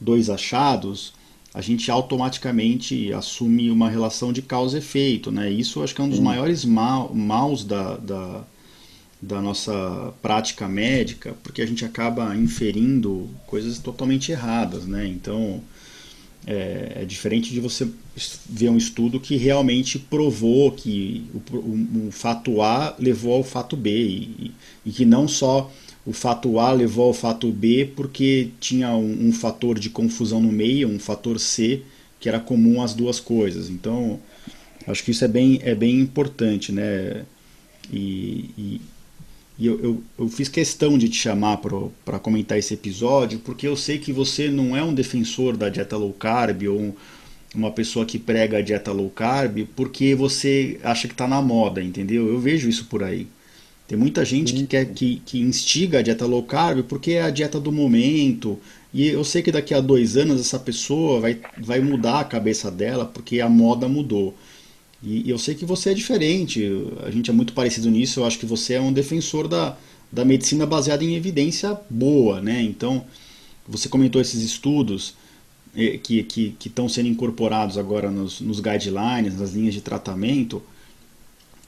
dois 0.00 0.30
achados, 0.30 1.12
a 1.54 1.60
gente 1.60 1.90
automaticamente 1.90 3.12
assume 3.12 3.70
uma 3.70 3.90
relação 3.90 4.32
de 4.32 4.40
causa 4.40 4.76
e 4.76 4.80
efeito. 4.80 5.30
Né? 5.30 5.50
Isso 5.50 5.82
acho 5.82 5.94
que 5.94 6.00
é 6.00 6.04
um 6.04 6.08
dos 6.08 6.20
maiores 6.20 6.64
mal, 6.64 7.14
maus 7.14 7.64
da, 7.64 7.96
da, 7.96 8.44
da, 9.22 9.40
nossa 9.40 10.12
prática 10.20 10.66
médica, 10.68 11.34
porque 11.42 11.62
a 11.62 11.66
gente 11.66 11.84
acaba 11.84 12.36
inferindo 12.36 13.30
coisas 13.46 13.78
totalmente 13.78 14.32
erradas. 14.32 14.84
Né? 14.84 15.06
Então, 15.06 15.62
é, 16.46 16.98
é 17.02 17.04
diferente 17.04 17.52
de 17.52 17.60
você 17.60 17.88
ver 18.48 18.68
um 18.68 18.76
estudo 18.76 19.20
que 19.20 19.36
realmente 19.36 19.98
provou 19.98 20.72
que 20.72 21.24
o, 21.32 21.56
o, 21.56 22.08
o 22.08 22.10
fato 22.10 22.60
A 22.60 22.96
levou 22.98 23.34
ao 23.34 23.44
fato 23.44 23.76
B, 23.76 23.90
e, 23.90 24.52
e 24.84 24.90
que 24.90 25.04
não 25.04 25.28
só 25.28 25.70
o 26.04 26.12
fato 26.12 26.58
A 26.58 26.72
levou 26.72 27.06
ao 27.06 27.14
fato 27.14 27.50
B 27.50 27.90
porque 27.94 28.48
tinha 28.58 28.90
um, 28.90 29.28
um, 29.28 29.32
fator 29.32 29.78
de 29.78 29.88
confusão 29.88 30.40
no 30.40 30.50
meio, 30.50 30.88
um 30.88 30.98
fator 30.98 31.38
C, 31.38 31.82
que 32.18 32.28
era 32.28 32.40
comum 32.40 32.82
às 32.82 32.92
duas 32.92 33.20
coisas. 33.20 33.70
Então, 33.70 34.18
acho 34.86 35.04
que 35.04 35.12
isso 35.12 35.24
é 35.24 35.28
bem, 35.28 35.60
é 35.62 35.74
bem 35.74 36.00
importante, 36.00 36.72
né? 36.72 37.24
E, 37.92 38.50
e, 38.58 38.80
e 39.62 39.66
eu, 39.66 39.78
eu, 39.80 40.02
eu, 40.18 40.28
fiz 40.28 40.48
questão 40.48 40.98
de 40.98 41.08
te 41.08 41.16
chamar 41.16 41.58
para 42.04 42.18
comentar 42.18 42.58
esse 42.58 42.74
episódio, 42.74 43.38
porque 43.38 43.68
eu 43.68 43.76
sei 43.76 43.96
que 43.96 44.12
você 44.12 44.50
não 44.50 44.76
é 44.76 44.82
um 44.82 44.92
defensor 44.92 45.56
da 45.56 45.68
dieta 45.68 45.96
low 45.96 46.12
carb 46.12 46.64
ou 46.64 46.96
uma 47.54 47.70
pessoa 47.70 48.04
que 48.04 48.18
prega 48.18 48.58
a 48.58 48.60
dieta 48.60 48.90
low 48.90 49.08
carb 49.08 49.64
porque 49.76 50.16
você 50.16 50.80
acha 50.82 51.06
que 51.06 51.14
está 51.14 51.28
na 51.28 51.40
moda, 51.40 51.80
entendeu? 51.80 52.26
Eu 52.26 52.40
vejo 52.40 52.68
isso 52.68 52.86
por 52.86 53.04
aí. 53.04 53.28
Tem 53.86 53.96
muita 53.96 54.24
gente 54.24 54.52
que 54.52 54.66
quer 54.66 54.86
que, 54.86 55.22
que 55.24 55.38
instiga 55.38 56.00
a 56.00 56.02
dieta 56.02 56.26
low 56.26 56.42
carb 56.42 56.82
porque 56.82 57.12
é 57.12 57.22
a 57.22 57.30
dieta 57.30 57.60
do 57.60 57.70
momento. 57.70 58.58
E 58.92 59.06
eu 59.06 59.22
sei 59.22 59.42
que 59.42 59.52
daqui 59.52 59.74
a 59.74 59.80
dois 59.80 60.16
anos 60.16 60.40
essa 60.40 60.58
pessoa 60.58 61.20
vai, 61.20 61.38
vai 61.56 61.78
mudar 61.78 62.18
a 62.18 62.24
cabeça 62.24 62.68
dela 62.68 63.04
porque 63.04 63.40
a 63.40 63.48
moda 63.48 63.86
mudou. 63.86 64.36
E, 65.02 65.26
e 65.26 65.30
eu 65.30 65.38
sei 65.38 65.54
que 65.54 65.64
você 65.64 65.90
é 65.90 65.94
diferente, 65.94 66.64
a 67.04 67.10
gente 67.10 67.30
é 67.30 67.32
muito 67.32 67.52
parecido 67.52 67.90
nisso. 67.90 68.20
Eu 68.20 68.24
acho 68.24 68.38
que 68.38 68.46
você 68.46 68.74
é 68.74 68.80
um 68.80 68.92
defensor 68.92 69.48
da, 69.48 69.76
da 70.10 70.24
medicina 70.24 70.64
baseada 70.64 71.04
em 71.04 71.14
evidência 71.14 71.78
boa, 71.90 72.40
né? 72.40 72.62
Então, 72.62 73.04
você 73.66 73.88
comentou 73.88 74.20
esses 74.20 74.42
estudos 74.42 75.14
eh, 75.76 75.98
que 76.02 76.22
que 76.22 76.56
estão 76.64 76.88
sendo 76.88 77.08
incorporados 77.08 77.78
agora 77.78 78.10
nos, 78.10 78.40
nos 78.40 78.60
guidelines, 78.60 79.38
nas 79.38 79.52
linhas 79.52 79.74
de 79.74 79.80
tratamento. 79.80 80.62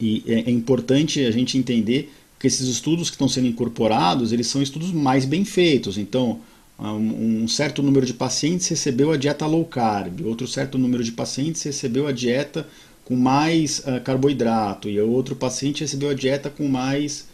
E 0.01 0.23
é, 0.27 0.41
é 0.41 0.51
importante 0.51 1.25
a 1.25 1.31
gente 1.31 1.57
entender 1.59 2.13
que 2.39 2.47
esses 2.47 2.69
estudos 2.69 3.09
que 3.09 3.15
estão 3.15 3.29
sendo 3.29 3.47
incorporados, 3.47 4.33
eles 4.33 4.47
são 4.47 4.63
estudos 4.63 4.93
mais 4.93 5.25
bem 5.25 5.45
feitos. 5.45 5.97
Então, 5.97 6.41
um 6.79 7.47
certo 7.47 7.83
número 7.83 8.05
de 8.05 8.13
pacientes 8.13 8.67
recebeu 8.69 9.13
a 9.13 9.17
dieta 9.17 9.47
low 9.47 9.65
carb, 9.65 10.27
outro 10.27 10.47
certo 10.47 10.77
número 10.77 11.05
de 11.05 11.13
pacientes 11.13 11.63
recebeu 11.63 12.07
a 12.07 12.13
dieta 12.13 12.67
com 13.05 13.17
mais 13.17 13.81
uh, 13.81 14.01
carboidrato 14.03 14.89
e 14.89 15.01
outro 15.01 15.37
paciente 15.37 15.83
recebeu 15.83 16.11
a 16.11 16.15
dieta 16.15 16.49
com 16.51 16.67
mais 16.69 17.27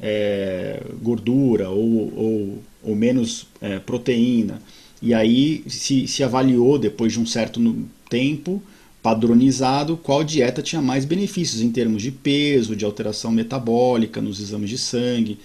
é, 0.00 0.82
gordura 1.02 1.70
ou, 1.70 2.12
ou, 2.16 2.62
ou 2.82 2.96
menos 2.96 3.46
é, 3.60 3.78
proteína. 3.78 4.60
E 5.00 5.14
aí 5.14 5.64
se, 5.68 6.06
se 6.08 6.22
avaliou 6.22 6.78
depois 6.78 7.12
de 7.12 7.20
um 7.20 7.26
certo 7.26 7.60
tempo 8.08 8.62
padronizado 9.02 9.96
qual 9.96 10.24
dieta 10.24 10.62
tinha 10.62 10.80
mais 10.80 11.04
benefícios 11.04 11.60
em 11.60 11.70
termos 11.70 12.02
de 12.02 12.10
peso, 12.10 12.74
de 12.74 12.84
alteração 12.84 13.30
metabólica 13.30 14.20
nos 14.20 14.40
exames 14.40 14.70
de 14.70 14.78
sangue 14.78 15.38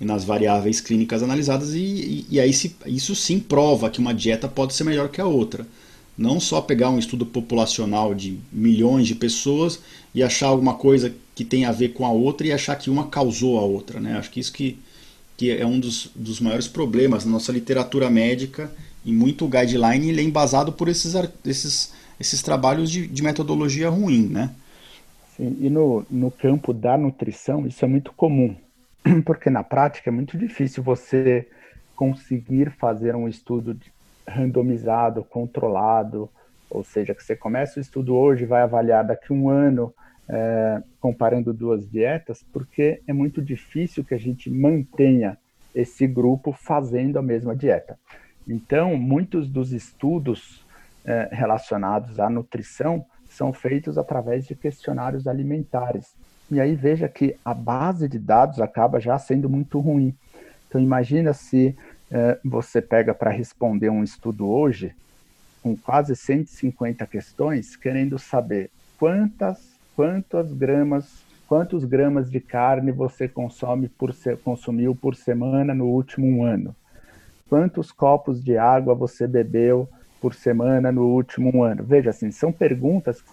nas 0.00 0.24
variáveis 0.24 0.80
clínicas 0.80 1.22
analisadas, 1.22 1.74
e, 1.74 1.78
e, 1.78 2.26
e 2.30 2.40
aí 2.40 2.52
se, 2.52 2.74
isso 2.86 3.14
sim 3.14 3.38
prova 3.38 3.88
que 3.90 4.00
uma 4.00 4.12
dieta 4.12 4.48
pode 4.48 4.74
ser 4.74 4.84
melhor 4.84 5.08
que 5.08 5.20
a 5.20 5.26
outra. 5.26 5.66
Não 6.16 6.38
só 6.38 6.60
pegar 6.60 6.90
um 6.90 6.98
estudo 6.98 7.26
populacional 7.26 8.14
de 8.14 8.38
milhões 8.52 9.06
de 9.06 9.14
pessoas 9.14 9.80
e 10.14 10.22
achar 10.22 10.46
alguma 10.46 10.74
coisa 10.74 11.14
que 11.34 11.44
tem 11.44 11.64
a 11.64 11.72
ver 11.72 11.88
com 11.88 12.06
a 12.06 12.10
outra 12.10 12.46
e 12.46 12.52
achar 12.52 12.76
que 12.76 12.88
uma 12.88 13.08
causou 13.08 13.58
a 13.58 13.62
outra. 13.62 14.00
Né? 14.00 14.16
Acho 14.16 14.30
que 14.30 14.38
isso 14.38 14.52
que, 14.52 14.78
que 15.36 15.50
é 15.50 15.66
um 15.66 15.80
dos, 15.80 16.10
dos 16.14 16.38
maiores 16.40 16.68
problemas 16.68 17.24
na 17.24 17.32
nossa 17.32 17.50
literatura 17.50 18.08
médica 18.08 18.70
e 19.04 19.12
muito 19.12 19.48
guideline 19.48 20.08
ele 20.08 20.20
é 20.20 20.24
embasado 20.24 20.72
por 20.72 20.88
esses, 20.88 21.14
esses 21.44 21.92
esses 22.18 22.42
trabalhos 22.42 22.90
de, 22.90 23.06
de 23.06 23.22
metodologia 23.22 23.88
ruim, 23.88 24.28
né? 24.28 24.50
Sim, 25.36 25.56
e 25.60 25.68
no, 25.68 26.06
no 26.10 26.30
campo 26.30 26.72
da 26.72 26.96
nutrição 26.96 27.66
isso 27.66 27.84
é 27.84 27.88
muito 27.88 28.12
comum, 28.12 28.54
porque 29.26 29.50
na 29.50 29.64
prática 29.64 30.10
é 30.10 30.12
muito 30.12 30.38
difícil 30.38 30.82
você 30.82 31.48
conseguir 31.96 32.70
fazer 32.72 33.14
um 33.14 33.28
estudo 33.28 33.74
randomizado, 34.26 35.24
controlado, 35.24 36.30
ou 36.70 36.82
seja, 36.82 37.14
que 37.14 37.22
você 37.22 37.36
começa 37.36 37.78
o 37.78 37.82
estudo 37.82 38.14
hoje 38.14 38.44
vai 38.44 38.62
avaliar 38.62 39.04
daqui 39.04 39.32
um 39.32 39.48
ano 39.48 39.94
é, 40.28 40.82
comparando 41.00 41.52
duas 41.52 41.88
dietas, 41.88 42.44
porque 42.52 43.02
é 43.06 43.12
muito 43.12 43.42
difícil 43.42 44.04
que 44.04 44.14
a 44.14 44.18
gente 44.18 44.50
mantenha 44.50 45.38
esse 45.74 46.06
grupo 46.06 46.52
fazendo 46.52 47.18
a 47.18 47.22
mesma 47.22 47.54
dieta. 47.54 47.98
Então, 48.46 48.96
muitos 48.96 49.48
dos 49.48 49.72
estudos 49.72 50.64
é, 51.04 51.28
relacionados 51.30 52.18
à 52.18 52.30
nutrição 52.30 53.04
são 53.28 53.52
feitos 53.52 53.98
através 53.98 54.46
de 54.46 54.54
questionários 54.54 55.26
alimentares. 55.26 56.14
E 56.50 56.60
aí 56.60 56.74
veja 56.74 57.08
que 57.08 57.36
a 57.44 57.52
base 57.52 58.08
de 58.08 58.18
dados 58.18 58.60
acaba 58.60 59.00
já 59.00 59.18
sendo 59.18 59.48
muito 59.48 59.80
ruim. 59.80 60.14
Então 60.68 60.80
imagina 60.80 61.32
se 61.32 61.76
é, 62.10 62.38
você 62.44 62.80
pega 62.80 63.14
para 63.14 63.30
responder 63.30 63.90
um 63.90 64.02
estudo 64.04 64.48
hoje 64.48 64.94
com 65.62 65.76
quase 65.76 66.14
150 66.14 67.06
questões, 67.06 67.74
querendo 67.76 68.18
saber 68.18 68.70
quantas 68.98 69.74
quantas 69.96 70.52
gramas 70.52 71.24
quantos 71.46 71.84
gramas 71.84 72.30
de 72.30 72.40
carne 72.40 72.90
você 72.90 73.28
consome 73.28 73.88
por 73.88 74.12
se, 74.12 74.36
consumiu 74.36 74.94
por 74.94 75.14
semana 75.14 75.74
no 75.74 75.86
último 75.86 76.42
ano, 76.42 76.74
quantos 77.48 77.92
copos 77.92 78.42
de 78.42 78.56
água 78.56 78.94
você 78.94 79.26
bebeu 79.26 79.88
por 80.20 80.34
semana 80.34 80.90
no 80.90 81.06
último 81.06 81.62
ano? 81.62 81.84
Veja, 81.84 82.10
assim, 82.10 82.30
são 82.30 82.50
perguntas 82.50 83.20
que 83.20 83.30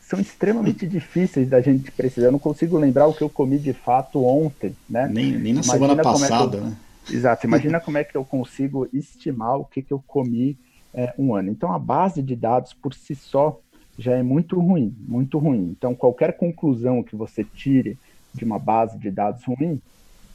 são 0.00 0.20
extremamente 0.20 0.86
difíceis 0.86 1.48
da 1.48 1.60
gente 1.60 1.90
precisar. 1.90 2.28
Eu 2.28 2.32
não 2.32 2.38
consigo 2.38 2.78
lembrar 2.78 3.06
o 3.06 3.14
que 3.14 3.22
eu 3.22 3.30
comi 3.30 3.58
de 3.58 3.72
fato 3.72 4.24
ontem, 4.24 4.76
né? 4.88 5.08
Nem, 5.12 5.32
nem 5.32 5.54
na 5.54 5.62
imagina 5.62 5.72
semana 5.72 6.02
passada, 6.02 6.58
é 6.58 6.60
eu, 6.60 6.64
né? 6.64 6.76
Exato. 7.10 7.46
Imagina 7.46 7.80
como 7.80 7.98
é 7.98 8.04
que 8.04 8.16
eu 8.16 8.24
consigo 8.24 8.88
estimar 8.92 9.58
o 9.58 9.64
que, 9.64 9.82
que 9.82 9.92
eu 9.92 10.02
comi 10.06 10.58
é, 10.94 11.14
um 11.18 11.34
ano. 11.34 11.50
Então, 11.50 11.72
a 11.72 11.78
base 11.78 12.22
de 12.22 12.34
dados 12.34 12.72
por 12.72 12.94
si 12.94 13.14
só 13.14 13.60
já 13.98 14.12
é 14.12 14.22
muito 14.22 14.58
ruim, 14.60 14.94
muito 15.00 15.38
ruim. 15.38 15.74
Então, 15.76 15.94
qualquer 15.94 16.36
conclusão 16.36 17.02
que 17.02 17.16
você 17.16 17.44
tire 17.44 17.98
de 18.34 18.44
uma 18.44 18.58
base 18.58 18.98
de 18.98 19.10
dados 19.10 19.44
ruim, 19.44 19.80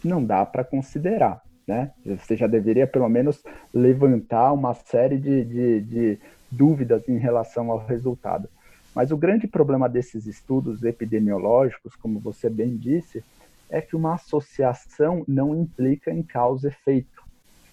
não 0.04 0.24
dá 0.24 0.46
para 0.46 0.64
considerar 0.64 1.42
né? 1.68 1.92
Você 2.06 2.36
já 2.36 2.48
deveria 2.48 2.88
pelo 2.88 3.08
menos 3.08 3.42
levantar 3.74 4.52
uma 4.52 4.74
série 4.74 5.18
de, 5.18 5.46
de, 5.46 5.82
de 5.82 6.20
dúvidas 6.50 7.08
em 7.08 7.18
relação 7.18 7.72
ao 7.72 7.86
resultado. 7.86 8.50
Mas 8.94 9.12
o 9.12 9.18
grande 9.18 9.48
problema 9.48 9.88
desses 9.88 10.26
estudos 10.26 10.84
epidemiológicos, 10.84 11.96
como 11.96 12.20
você 12.20 12.50
bem 12.50 12.76
disse, 12.76 13.24
é 13.72 13.82
que 13.82 13.96
uma 13.96 14.16
associação 14.16 15.24
não 15.28 15.56
implica 15.56 16.12
em 16.12 16.22
causa 16.22 16.68
e 16.68 16.72
efeito, 16.72 17.24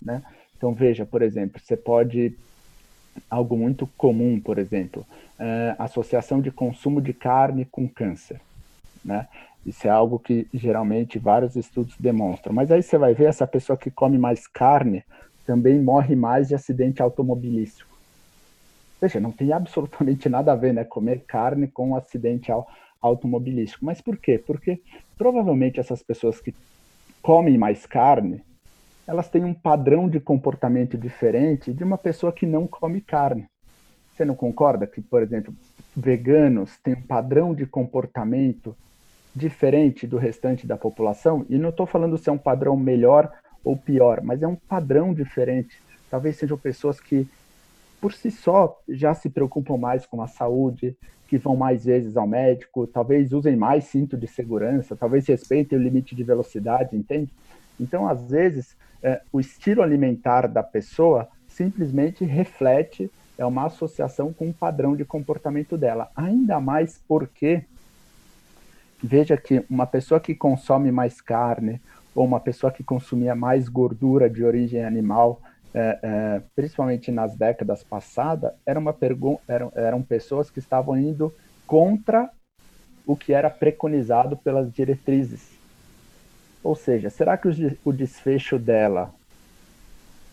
né? 0.01 0.23
Então 0.57 0.73
veja, 0.73 1.05
por 1.05 1.21
exemplo, 1.21 1.61
você 1.61 1.77
pode 1.77 2.35
algo 3.29 3.57
muito 3.57 3.87
comum, 3.97 4.41
por 4.41 4.59
exemplo, 4.59 5.05
uh, 5.39 5.75
associação 5.83 6.41
de 6.41 6.53
consumo 6.53 7.03
de 7.03 7.13
carne 7.13 7.65
com 7.65 7.89
câncer, 7.89 8.41
né? 9.05 9.27
Isso 9.67 9.87
é 9.87 9.91
algo 9.91 10.19
que 10.19 10.47
geralmente 10.55 11.19
vários 11.19 11.57
estudos 11.57 11.95
demonstram. 11.99 12.55
Mas 12.55 12.71
aí 12.71 12.83
você 12.83 12.97
vai 12.97 13.13
ver 13.13 13.25
essa 13.25 13.47
pessoa 13.47 13.77
que 13.77 13.91
come 13.91 14.17
mais 14.17 14.47
carne 14.47 15.05
também 15.45 15.83
morre 15.83 16.15
mais 16.15 16.49
de 16.49 16.55
acidente 16.55 17.03
automobilístico. 17.03 17.99
Veja, 19.01 19.19
não 19.19 19.33
tem 19.33 19.53
absolutamente 19.53 20.29
nada 20.29 20.53
a 20.53 20.57
ver, 20.57 20.73
né? 20.73 20.85
Comer 20.85 21.25
carne 21.27 21.67
com 21.69 21.97
acidente 21.97 22.51
automobilístico. 23.01 23.85
Mas 23.85 24.01
por 24.01 24.17
quê? 24.17 24.39
Porque 24.39 24.81
provavelmente 25.19 25.81
essas 25.81 26.03
pessoas 26.03 26.41
que 26.41 26.55
comem 27.21 27.59
mais 27.59 27.85
carne, 27.85 28.43
elas 29.07 29.29
têm 29.29 29.45
um 29.45 29.53
padrão 29.53 30.09
de 30.09 30.21
comportamento 30.21 30.97
diferente 30.97 31.73
de 31.73 31.83
uma 31.83 31.99
pessoa 31.99 32.33
que 32.33 32.47
não 32.47 32.67
come 32.67 33.01
carne. 33.01 33.47
Você 34.15 34.25
não 34.25 34.35
concorda 34.35 34.87
que, 34.87 35.01
por 35.01 35.23
exemplo, 35.23 35.53
veganos 35.97 36.79
têm 36.79 36.95
um 36.95 37.03
padrão 37.03 37.55
de 37.55 37.67
comportamento 37.67 38.77
diferente 39.35 40.07
do 40.07 40.19
restante 40.19 40.67
da 40.67 40.77
população? 40.77 41.45
E 41.49 41.59
não 41.59 41.71
estou 41.71 41.87
falando 41.87 42.17
se 42.17 42.29
é 42.29 42.33
um 42.33 42.39
padrão 42.39 42.77
melhor 42.77 43.33
ou 43.65 43.77
pior, 43.77 44.23
mas 44.23 44.43
é 44.43 44.47
um 44.47 44.57
padrão 44.57 45.15
diferente. 45.15 45.81
Talvez 46.11 46.37
sejam 46.37 46.59
pessoas 46.59 47.01
que, 47.01 47.29
por 48.01 48.13
si 48.13 48.31
só, 48.31 48.79
já 48.89 49.15
se 49.15 49.29
preocupam 49.29 49.77
mais 49.77 50.07
com 50.07 50.21
a 50.23 50.29
saúde, 50.29 50.97
que 51.29 51.37
vão 51.37 51.55
mais 51.55 51.85
vezes 51.85 52.17
ao 52.17 52.27
médico, 52.27 52.87
talvez 52.87 53.33
usem 53.33 53.55
mais 53.55 53.85
cinto 53.85 54.17
de 54.17 54.27
segurança, 54.27 54.97
talvez 54.97 55.27
respeitem 55.29 55.79
o 55.79 55.83
limite 55.83 56.15
de 56.15 56.25
velocidade, 56.25 56.97
entende? 56.97 57.31
Então, 57.79 58.09
às 58.09 58.31
vezes, 58.31 58.75
é, 59.03 59.21
o 59.31 59.39
estilo 59.39 59.83
alimentar 59.83 60.49
da 60.49 60.63
pessoa 60.63 61.29
simplesmente 61.47 62.25
reflete 62.25 63.11
é 63.37 63.45
uma 63.45 63.67
associação 63.67 64.33
com 64.33 64.49
o 64.49 64.55
padrão 64.55 64.97
de 64.97 65.05
comportamento 65.05 65.77
dela. 65.77 66.11
Ainda 66.17 66.59
mais 66.61 66.99
porque 67.07 67.63
veja 69.03 69.37
que 69.37 69.65
uma 69.71 69.87
pessoa 69.87 70.19
que 70.19 70.35
consome 70.35 70.91
mais 70.91 71.21
carne 71.21 71.81
ou 72.15 72.25
uma 72.25 72.41
pessoa 72.41 72.73
que 72.73 72.83
consumia 72.83 73.35
mais 73.35 73.69
gordura 73.69 74.29
de 74.29 74.43
origem 74.43 74.85
animal, 74.85 75.41
é, 75.75 75.99
é, 76.03 76.43
principalmente 76.55 77.11
nas 77.11 77.37
décadas 77.37 77.83
passadas, 77.83 78.53
era 78.65 78.79
uma 78.79 78.93
eram, 79.47 79.73
eram 79.75 80.03
pessoas 80.03 80.51
que 80.51 80.59
estavam 80.59 80.97
indo 80.97 81.33
contra 81.67 82.31
o 83.07 83.17
que 83.17 83.33
era 83.33 83.51
preconizado 83.51 84.37
pelas 84.37 84.73
diretrizes. 84.73 85.59
Ou 86.63 86.75
seja, 86.75 87.09
será 87.11 87.37
que 87.37 87.49
o 87.85 87.93
desfecho 87.93 88.59
dela 88.59 89.15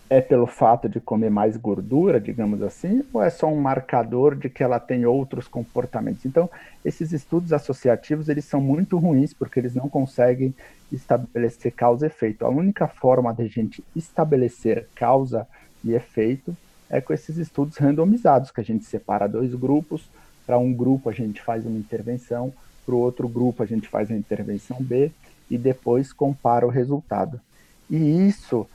é 0.10 0.22
pelo 0.22 0.46
fato 0.46 0.88
de 0.88 1.00
comer 1.00 1.32
mais 1.32 1.58
gordura, 1.58 2.20
digamos 2.20 2.62
assim, 2.62 3.04
ou 3.12 3.24
é 3.24 3.30
só 3.30 3.48
um 3.48 3.60
marcador 3.60 4.36
de 4.36 4.50
que 4.50 4.64
ela 4.64 4.80
tem 4.80 5.06
outros 5.06 5.48
comportamentos? 5.48 6.26
Então, 6.26 6.50
esses 6.84 7.12
estudos 7.12 7.52
associativos, 7.52 8.30
eles 8.30 8.46
são 8.46 8.62
muito 8.62 8.98
ruins 8.98 9.34
porque 9.34 9.60
eles 9.60 9.74
não 9.74 9.90
conseguem 9.90 10.54
estabelecer 10.92 11.72
causa 11.72 12.06
e 12.06 12.08
efeito. 12.08 12.46
A 12.46 12.50
única 12.50 12.88
forma 12.88 13.34
de 13.34 13.44
a 13.44 13.48
gente 13.48 13.84
estabelecer 13.96 14.88
causa 14.94 15.48
e 15.84 15.94
efeito 15.94 16.56
é 16.90 17.02
com 17.02 17.12
esses 17.12 17.38
estudos 17.38 17.78
randomizados, 17.78 18.52
que 18.52 18.62
a 18.62 18.64
gente 18.64 18.86
separa 18.86 19.28
dois 19.28 19.56
grupos, 19.56 20.08
para 20.46 20.58
um 20.60 20.72
grupo 20.72 21.10
a 21.10 21.14
gente 21.14 21.42
faz 21.42 21.66
uma 21.66 21.80
intervenção, 21.80 22.54
para 22.86 22.94
o 22.94 23.00
outro 23.00 23.28
grupo 23.28 23.64
a 23.64 23.66
gente 23.66 23.88
faz 23.88 24.12
a 24.12 24.16
intervenção 24.16 24.78
B, 24.80 25.12
e 25.50 25.58
depois 25.58 26.14
compara 26.14 26.66
o 26.66 26.70
resultado. 26.70 27.42
E 27.90 28.28
isso 28.28 28.68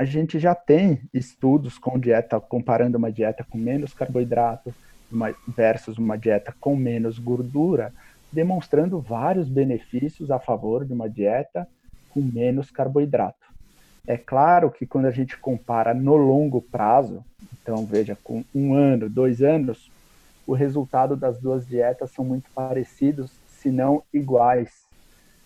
a 0.00 0.04
gente 0.06 0.38
já 0.38 0.54
tem 0.54 0.98
estudos 1.12 1.76
com 1.76 1.98
dieta, 1.98 2.40
comparando 2.40 2.96
uma 2.96 3.12
dieta 3.12 3.44
com 3.44 3.58
menos 3.58 3.92
carboidrato 3.92 4.74
uma, 5.12 5.34
versus 5.46 5.98
uma 5.98 6.16
dieta 6.16 6.54
com 6.58 6.74
menos 6.74 7.18
gordura, 7.18 7.92
demonstrando 8.32 8.98
vários 8.98 9.46
benefícios 9.46 10.30
a 10.30 10.38
favor 10.38 10.86
de 10.86 10.94
uma 10.94 11.06
dieta 11.06 11.68
com 12.08 12.22
menos 12.22 12.70
carboidrato. 12.70 13.46
É 14.06 14.16
claro 14.16 14.70
que 14.70 14.86
quando 14.86 15.04
a 15.04 15.10
gente 15.10 15.36
compara 15.36 15.92
no 15.92 16.16
longo 16.16 16.62
prazo, 16.62 17.22
então 17.62 17.84
veja, 17.84 18.16
com 18.24 18.42
um 18.54 18.72
ano, 18.72 19.06
dois 19.06 19.42
anos, 19.42 19.90
o 20.46 20.54
resultado 20.54 21.14
das 21.14 21.38
duas 21.38 21.68
dietas 21.68 22.10
são 22.10 22.24
muito 22.24 22.48
parecidos, 22.54 23.30
se 23.46 23.70
não 23.70 24.02
iguais. 24.14 24.70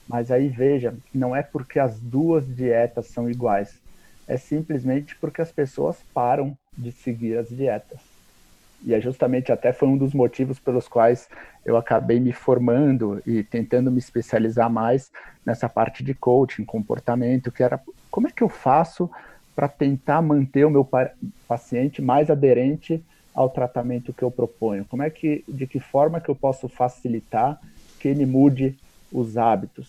Mas 0.07 0.31
aí 0.31 0.46
veja, 0.46 0.94
não 1.12 1.35
é 1.35 1.42
porque 1.42 1.81
as 1.81 1.98
duas 1.98 2.46
dietas 2.46 3.09
são 3.09 3.28
iguais, 3.28 3.83
é 4.26 4.37
simplesmente 4.37 5.16
porque 5.16 5.42
as 5.42 5.52
pessoas 5.52 5.96
param 6.12 6.56
de 6.76 6.92
seguir 6.92 7.38
as 7.38 7.48
dietas. 7.48 8.00
E 8.84 8.92
é 8.92 9.00
justamente 9.00 9.50
até 9.50 9.72
foi 9.72 9.88
um 9.88 9.96
dos 9.96 10.12
motivos 10.12 10.58
pelos 10.58 10.87
quais 10.87 11.28
eu 11.64 11.76
acabei 11.76 12.20
me 12.20 12.32
formando 12.32 13.22
e 13.26 13.42
tentando 13.42 13.90
me 13.90 13.98
especializar 13.98 14.68
mais 14.68 15.10
nessa 15.44 15.68
parte 15.68 16.02
de 16.04 16.12
coaching, 16.12 16.64
comportamento, 16.64 17.50
que 17.50 17.62
era 17.62 17.80
como 18.10 18.28
é 18.28 18.30
que 18.30 18.42
eu 18.42 18.48
faço 18.48 19.10
para 19.54 19.68
tentar 19.68 20.20
manter 20.20 20.66
o 20.66 20.70
meu 20.70 20.87
paciente 21.48 22.02
mais 22.02 22.30
aderente 22.30 23.02
ao 23.34 23.48
tratamento 23.48 24.12
que 24.12 24.22
eu 24.22 24.30
proponho? 24.30 24.84
Como 24.84 25.02
é 25.02 25.08
que 25.08 25.44
de 25.48 25.66
que 25.66 25.80
forma 25.80 26.20
que 26.20 26.28
eu 26.28 26.34
posso 26.34 26.68
facilitar 26.68 27.58
que 27.98 28.08
ele 28.08 28.26
mude 28.26 28.76
os 29.14 29.38
hábitos. 29.38 29.88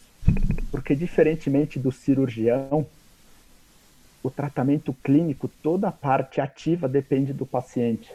Porque, 0.71 0.95
diferentemente 0.95 1.79
do 1.79 1.91
cirurgião, 1.91 2.85
o 4.25 4.31
tratamento 4.31 4.91
clínico, 5.03 5.47
toda 5.47 5.87
a 5.87 5.91
parte 5.91 6.41
ativa 6.41 6.89
depende 6.89 7.31
do 7.31 7.45
paciente. 7.45 8.11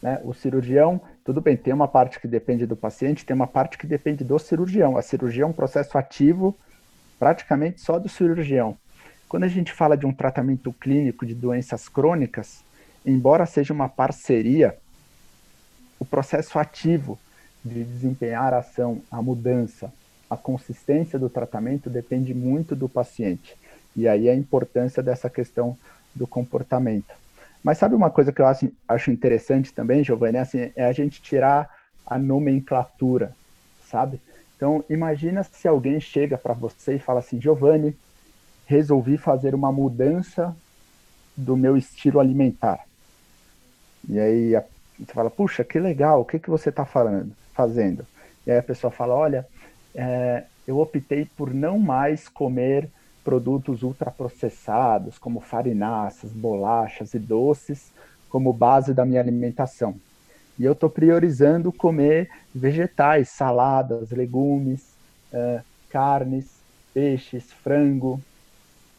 Né? 0.00 0.20
O 0.22 0.32
cirurgião, 0.32 1.00
tudo 1.24 1.40
bem, 1.40 1.56
tem 1.56 1.74
uma 1.74 1.88
parte 1.88 2.20
que 2.20 2.28
depende 2.28 2.64
do 2.64 2.76
paciente, 2.76 3.26
tem 3.26 3.34
uma 3.34 3.48
parte 3.48 3.76
que 3.76 3.88
depende 3.88 4.22
do 4.22 4.38
cirurgião. 4.38 4.96
A 4.96 5.02
cirurgia 5.02 5.42
é 5.42 5.46
um 5.46 5.52
processo 5.52 5.98
ativo 5.98 6.56
praticamente 7.18 7.80
só 7.80 7.98
do 7.98 8.08
cirurgião. 8.08 8.78
Quando 9.28 9.42
a 9.42 9.48
gente 9.48 9.72
fala 9.72 9.96
de 9.96 10.06
um 10.06 10.12
tratamento 10.12 10.72
clínico 10.72 11.26
de 11.26 11.34
doenças 11.34 11.88
crônicas, 11.88 12.62
embora 13.04 13.46
seja 13.46 13.74
uma 13.74 13.88
parceria, 13.88 14.78
o 15.98 16.04
processo 16.04 16.56
ativo 16.56 17.18
de 17.64 17.82
desempenhar 17.82 18.54
a 18.54 18.58
ação, 18.58 19.02
a 19.10 19.20
mudança, 19.20 19.92
a 20.30 20.36
consistência 20.36 21.18
do 21.18 21.28
tratamento 21.28 21.90
depende 21.90 22.32
muito 22.32 22.76
do 22.76 22.88
paciente. 22.88 23.56
E 23.96 24.08
aí 24.08 24.28
a 24.28 24.34
importância 24.34 25.02
dessa 25.02 25.30
questão 25.30 25.76
do 26.14 26.26
comportamento. 26.26 27.14
Mas 27.62 27.78
sabe 27.78 27.94
uma 27.94 28.10
coisa 28.10 28.32
que 28.32 28.40
eu 28.42 28.46
acho, 28.46 28.70
acho 28.86 29.10
interessante 29.10 29.72
também, 29.72 30.04
Giovanni, 30.04 30.38
assim, 30.38 30.70
é 30.76 30.84
a 30.84 30.92
gente 30.92 31.22
tirar 31.22 31.68
a 32.06 32.18
nomenclatura, 32.18 33.34
sabe? 33.90 34.20
Então, 34.56 34.84
imagina 34.88 35.42
se 35.42 35.66
alguém 35.66 35.98
chega 35.98 36.36
para 36.36 36.52
você 36.52 36.96
e 36.96 36.98
fala 36.98 37.20
assim, 37.20 37.40
Giovanni, 37.40 37.96
resolvi 38.66 39.16
fazer 39.16 39.54
uma 39.54 39.72
mudança 39.72 40.54
do 41.36 41.56
meu 41.56 41.76
estilo 41.76 42.20
alimentar. 42.20 42.80
E 44.08 44.18
aí 44.18 44.54
a, 44.54 44.62
você 44.98 45.12
fala, 45.12 45.30
puxa, 45.30 45.64
que 45.64 45.78
legal, 45.78 46.20
o 46.20 46.24
que, 46.24 46.38
que 46.38 46.50
você 46.50 46.68
está 46.68 46.84
fazendo. 46.84 48.06
E 48.46 48.50
aí 48.50 48.58
a 48.58 48.62
pessoa 48.62 48.90
fala: 48.90 49.14
olha, 49.14 49.46
é, 49.94 50.44
eu 50.66 50.78
optei 50.78 51.26
por 51.36 51.52
não 51.52 51.78
mais 51.78 52.28
comer 52.28 52.88
produtos 53.24 53.82
ultraprocessados, 53.82 55.18
como 55.18 55.40
farináceas, 55.40 56.30
bolachas 56.32 57.14
e 57.14 57.18
doces, 57.18 57.90
como 58.28 58.52
base 58.52 58.92
da 58.92 59.04
minha 59.04 59.20
alimentação. 59.20 59.96
E 60.58 60.64
eu 60.64 60.72
estou 60.72 60.90
priorizando 60.90 61.72
comer 61.72 62.28
vegetais, 62.54 63.30
saladas, 63.30 64.10
legumes, 64.10 64.94
é, 65.32 65.62
carnes, 65.88 66.46
peixes, 66.92 67.52
frango, 67.52 68.20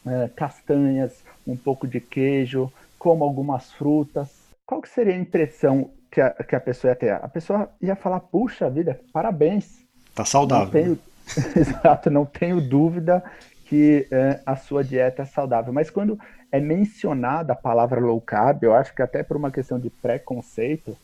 é, 0.04 0.28
castanhas, 0.34 1.22
um 1.46 1.56
pouco 1.56 1.86
de 1.86 2.00
queijo, 2.00 2.70
como 2.98 3.24
algumas 3.24 3.72
frutas. 3.72 4.28
Qual 4.66 4.82
que 4.82 4.88
seria 4.88 5.14
a 5.14 5.18
impressão 5.18 5.90
que 6.10 6.20
a, 6.20 6.30
que 6.30 6.56
a 6.56 6.60
pessoa 6.60 6.90
ia 6.90 6.96
ter? 6.96 7.12
A 7.12 7.28
pessoa 7.28 7.70
ia 7.80 7.96
falar, 7.96 8.20
puxa 8.20 8.68
vida, 8.68 9.00
parabéns. 9.12 9.80
Tá 10.14 10.24
saudável. 10.24 10.66
Não 10.66 10.70
tenho, 10.72 10.98
exato, 11.56 12.10
não 12.10 12.26
tenho 12.26 12.60
dúvida 12.60 13.22
que 13.66 14.06
é, 14.10 14.40
a 14.46 14.56
sua 14.56 14.82
dieta 14.82 15.22
é 15.22 15.24
saudável. 15.24 15.72
Mas 15.72 15.90
quando 15.90 16.18
é 16.50 16.60
mencionada 16.60 17.52
a 17.52 17.56
palavra 17.56 18.00
low 18.00 18.20
carb, 18.20 18.62
eu 18.62 18.74
acho 18.74 18.94
que 18.94 19.02
até 19.02 19.22
por 19.22 19.36
uma 19.36 19.50
questão 19.50 19.78
de 19.78 19.90
preconceito, 19.90 20.96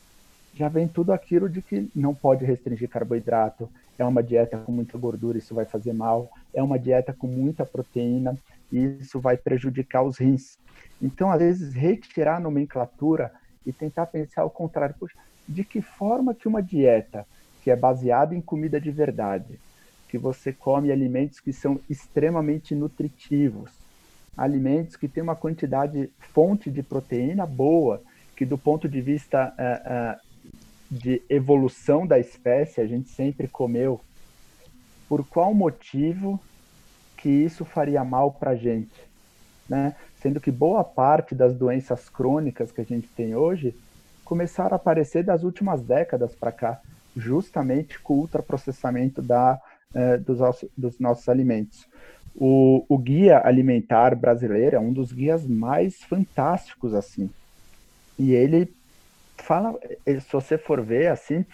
já 0.55 0.68
vem 0.68 0.87
tudo 0.87 1.12
aquilo 1.12 1.48
de 1.48 1.61
que 1.61 1.90
não 1.94 2.14
pode 2.14 2.44
restringir 2.44 2.88
carboidrato, 2.88 3.68
é 3.98 4.05
uma 4.05 4.22
dieta 4.22 4.59
com 4.59 4.72
muita 4.72 4.96
gordura, 4.96 5.38
isso 5.38 5.55
vai 5.55 5.64
fazer 5.64 5.92
mal, 5.92 6.31
é 6.55 6.62
uma 6.62 6.79
dieta 6.79 7.12
com 7.12 7.27
muita 7.27 7.66
proteína, 7.66 8.37
e 8.70 8.96
isso 9.01 9.20
vai 9.20 9.37
prejudicar 9.37 10.03
os 10.03 10.18
rins. 10.18 10.57
Então, 11.01 11.31
às 11.31 11.40
vezes, 11.40 11.75
retirar 11.75 12.37
a 12.37 12.40
nomenclatura 12.40 13.33
e 13.66 13.72
tentar 13.72 14.07
pensar 14.07 14.42
ao 14.42 14.51
contrário. 14.51 14.94
Poxa, 14.98 15.14
de 15.48 15.64
que 15.64 15.83
forma 15.83 16.35
que 16.35 16.48
uma 16.48 16.62
dieta 16.62 17.27
que 17.62 17.70
é 17.70 17.77
baseada 17.77 18.35
em 18.35 18.40
comida 18.40 18.81
de 18.81 18.90
verdade, 18.90 19.59
que 20.12 20.18
você 20.18 20.53
come 20.53 20.92
alimentos 20.92 21.40
que 21.40 21.55
são 21.55 21.81
extremamente 21.88 22.75
nutritivos, 22.75 23.70
alimentos 24.37 24.94
que 24.94 25.09
têm 25.09 25.22
uma 25.22 25.35
quantidade, 25.35 26.11
fonte 26.35 26.70
de 26.70 26.83
proteína 26.83 27.46
boa, 27.46 28.03
que 28.37 28.44
do 28.44 28.59
ponto 28.59 28.87
de 28.87 29.01
vista 29.01 29.55
uh, 29.59 30.18
uh, 30.18 30.55
de 30.90 31.22
evolução 31.31 32.07
da 32.07 32.18
espécie, 32.18 32.83
a 32.83 32.87
gente 32.87 33.09
sempre 33.09 33.48
comeu. 33.48 34.03
Por 35.09 35.27
qual 35.27 35.55
motivo 35.55 36.38
que 37.16 37.31
isso 37.31 37.64
faria 37.64 38.05
mal 38.05 38.33
para 38.33 38.51
a 38.51 38.57
gente? 38.57 39.03
Né? 39.66 39.96
Sendo 40.20 40.42
que 40.42 40.51
boa 40.51 40.85
parte 40.85 41.35
das 41.35 41.55
doenças 41.55 42.11
crônicas 42.11 42.70
que 42.70 42.83
a 42.83 42.85
gente 42.85 43.09
tem 43.09 43.35
hoje 43.35 43.75
começaram 44.27 44.75
a 44.75 44.77
aparecer 44.77 45.25
das 45.25 45.42
últimas 45.42 45.81
décadas 45.81 46.35
para 46.35 46.53
cá, 46.53 46.83
justamente 47.16 47.98
com 47.98 48.12
o 48.12 48.18
ultraprocessamento 48.18 49.22
da, 49.22 49.59
uh, 49.94 50.20
dos, 50.20 50.64
dos 50.76 50.98
nossos 50.98 51.28
alimentos. 51.28 51.87
O, 52.35 52.85
o, 52.88 52.96
guia 52.96 53.42
alimentar 53.44 54.14
brasileiro 54.16 54.76
é 54.76 54.81
um 54.81 54.92
dos 54.92 55.12
guias 55.12 55.46
mais 55.46 56.02
fantásticos 56.02 56.94
assim. 56.94 57.31
E 58.18 58.33
ele 58.33 58.72
fala, 59.37 59.78
se 60.07 60.33
você 60.33 60.57
for 60.57 60.81
ver 60.81 61.09
assim, 61.09 61.44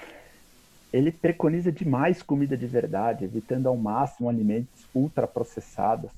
ele 0.92 1.10
preconiza 1.10 1.72
demais 1.72 2.22
comida 2.22 2.56
de 2.56 2.66
verdade, 2.66 3.24
evitando 3.24 3.66
ao 3.66 3.76
máximo 3.76 4.28
alimentos 4.28 4.86
ultraprocessados. 4.94 6.10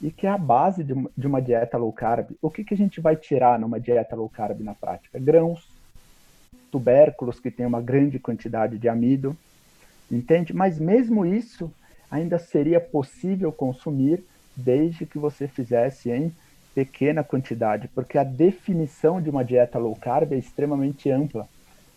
E 0.00 0.10
que 0.10 0.26
é 0.26 0.30
a 0.30 0.38
base 0.38 0.82
de 0.82 0.92
uma, 0.92 1.10
de 1.16 1.26
uma 1.26 1.40
dieta 1.40 1.78
low 1.78 1.92
carb. 1.92 2.32
O 2.42 2.50
que, 2.50 2.64
que 2.64 2.74
a 2.74 2.76
gente 2.76 3.00
vai 3.00 3.14
tirar 3.14 3.58
numa 3.58 3.78
dieta 3.78 4.16
low 4.16 4.28
carb 4.28 4.60
na 4.60 4.74
prática? 4.74 5.18
Grãos, 5.18 5.68
tubérculos 6.72 7.38
que 7.38 7.52
tem 7.52 7.64
uma 7.64 7.80
grande 7.80 8.18
quantidade 8.18 8.78
de 8.78 8.88
amido, 8.88 9.36
entende? 10.16 10.52
Mas 10.52 10.78
mesmo 10.78 11.24
isso 11.24 11.72
ainda 12.10 12.38
seria 12.38 12.80
possível 12.80 13.50
consumir 13.50 14.22
desde 14.54 15.06
que 15.06 15.18
você 15.18 15.48
fizesse 15.48 16.10
em 16.10 16.32
pequena 16.74 17.22
quantidade, 17.22 17.88
porque 17.88 18.18
a 18.18 18.24
definição 18.24 19.20
de 19.20 19.30
uma 19.30 19.44
dieta 19.44 19.78
low 19.78 19.94
carb 19.96 20.32
é 20.32 20.36
extremamente 20.36 21.10
ampla. 21.10 21.48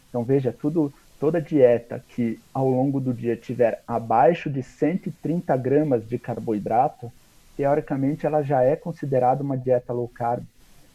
Então 0.09 0.23
veja, 0.23 0.53
tudo, 0.53 0.93
toda 1.19 1.41
dieta 1.41 2.03
que 2.09 2.39
ao 2.53 2.69
longo 2.69 2.99
do 2.99 3.13
dia 3.13 3.35
tiver 3.35 3.81
abaixo 3.87 4.49
de 4.49 4.63
130 4.63 5.55
gramas 5.57 6.07
de 6.07 6.17
carboidrato, 6.17 7.11
teoricamente 7.55 8.25
ela 8.25 8.41
já 8.41 8.61
é 8.63 8.75
considerada 8.75 9.43
uma 9.43 9.57
dieta 9.57 9.93
low 9.93 10.07
carb. 10.07 10.43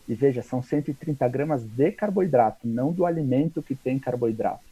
E 0.09 0.15
veja, 0.15 0.43
são 0.43 0.63
130 0.63 1.27
gramas 1.29 1.63
de 1.63 1.93
carboidrato, 1.93 2.67
não 2.67 2.93
do 2.93 3.07
alimento 3.07 3.63
que 3.63 3.75
tem 3.75 3.99
carboidrato. 3.99 4.70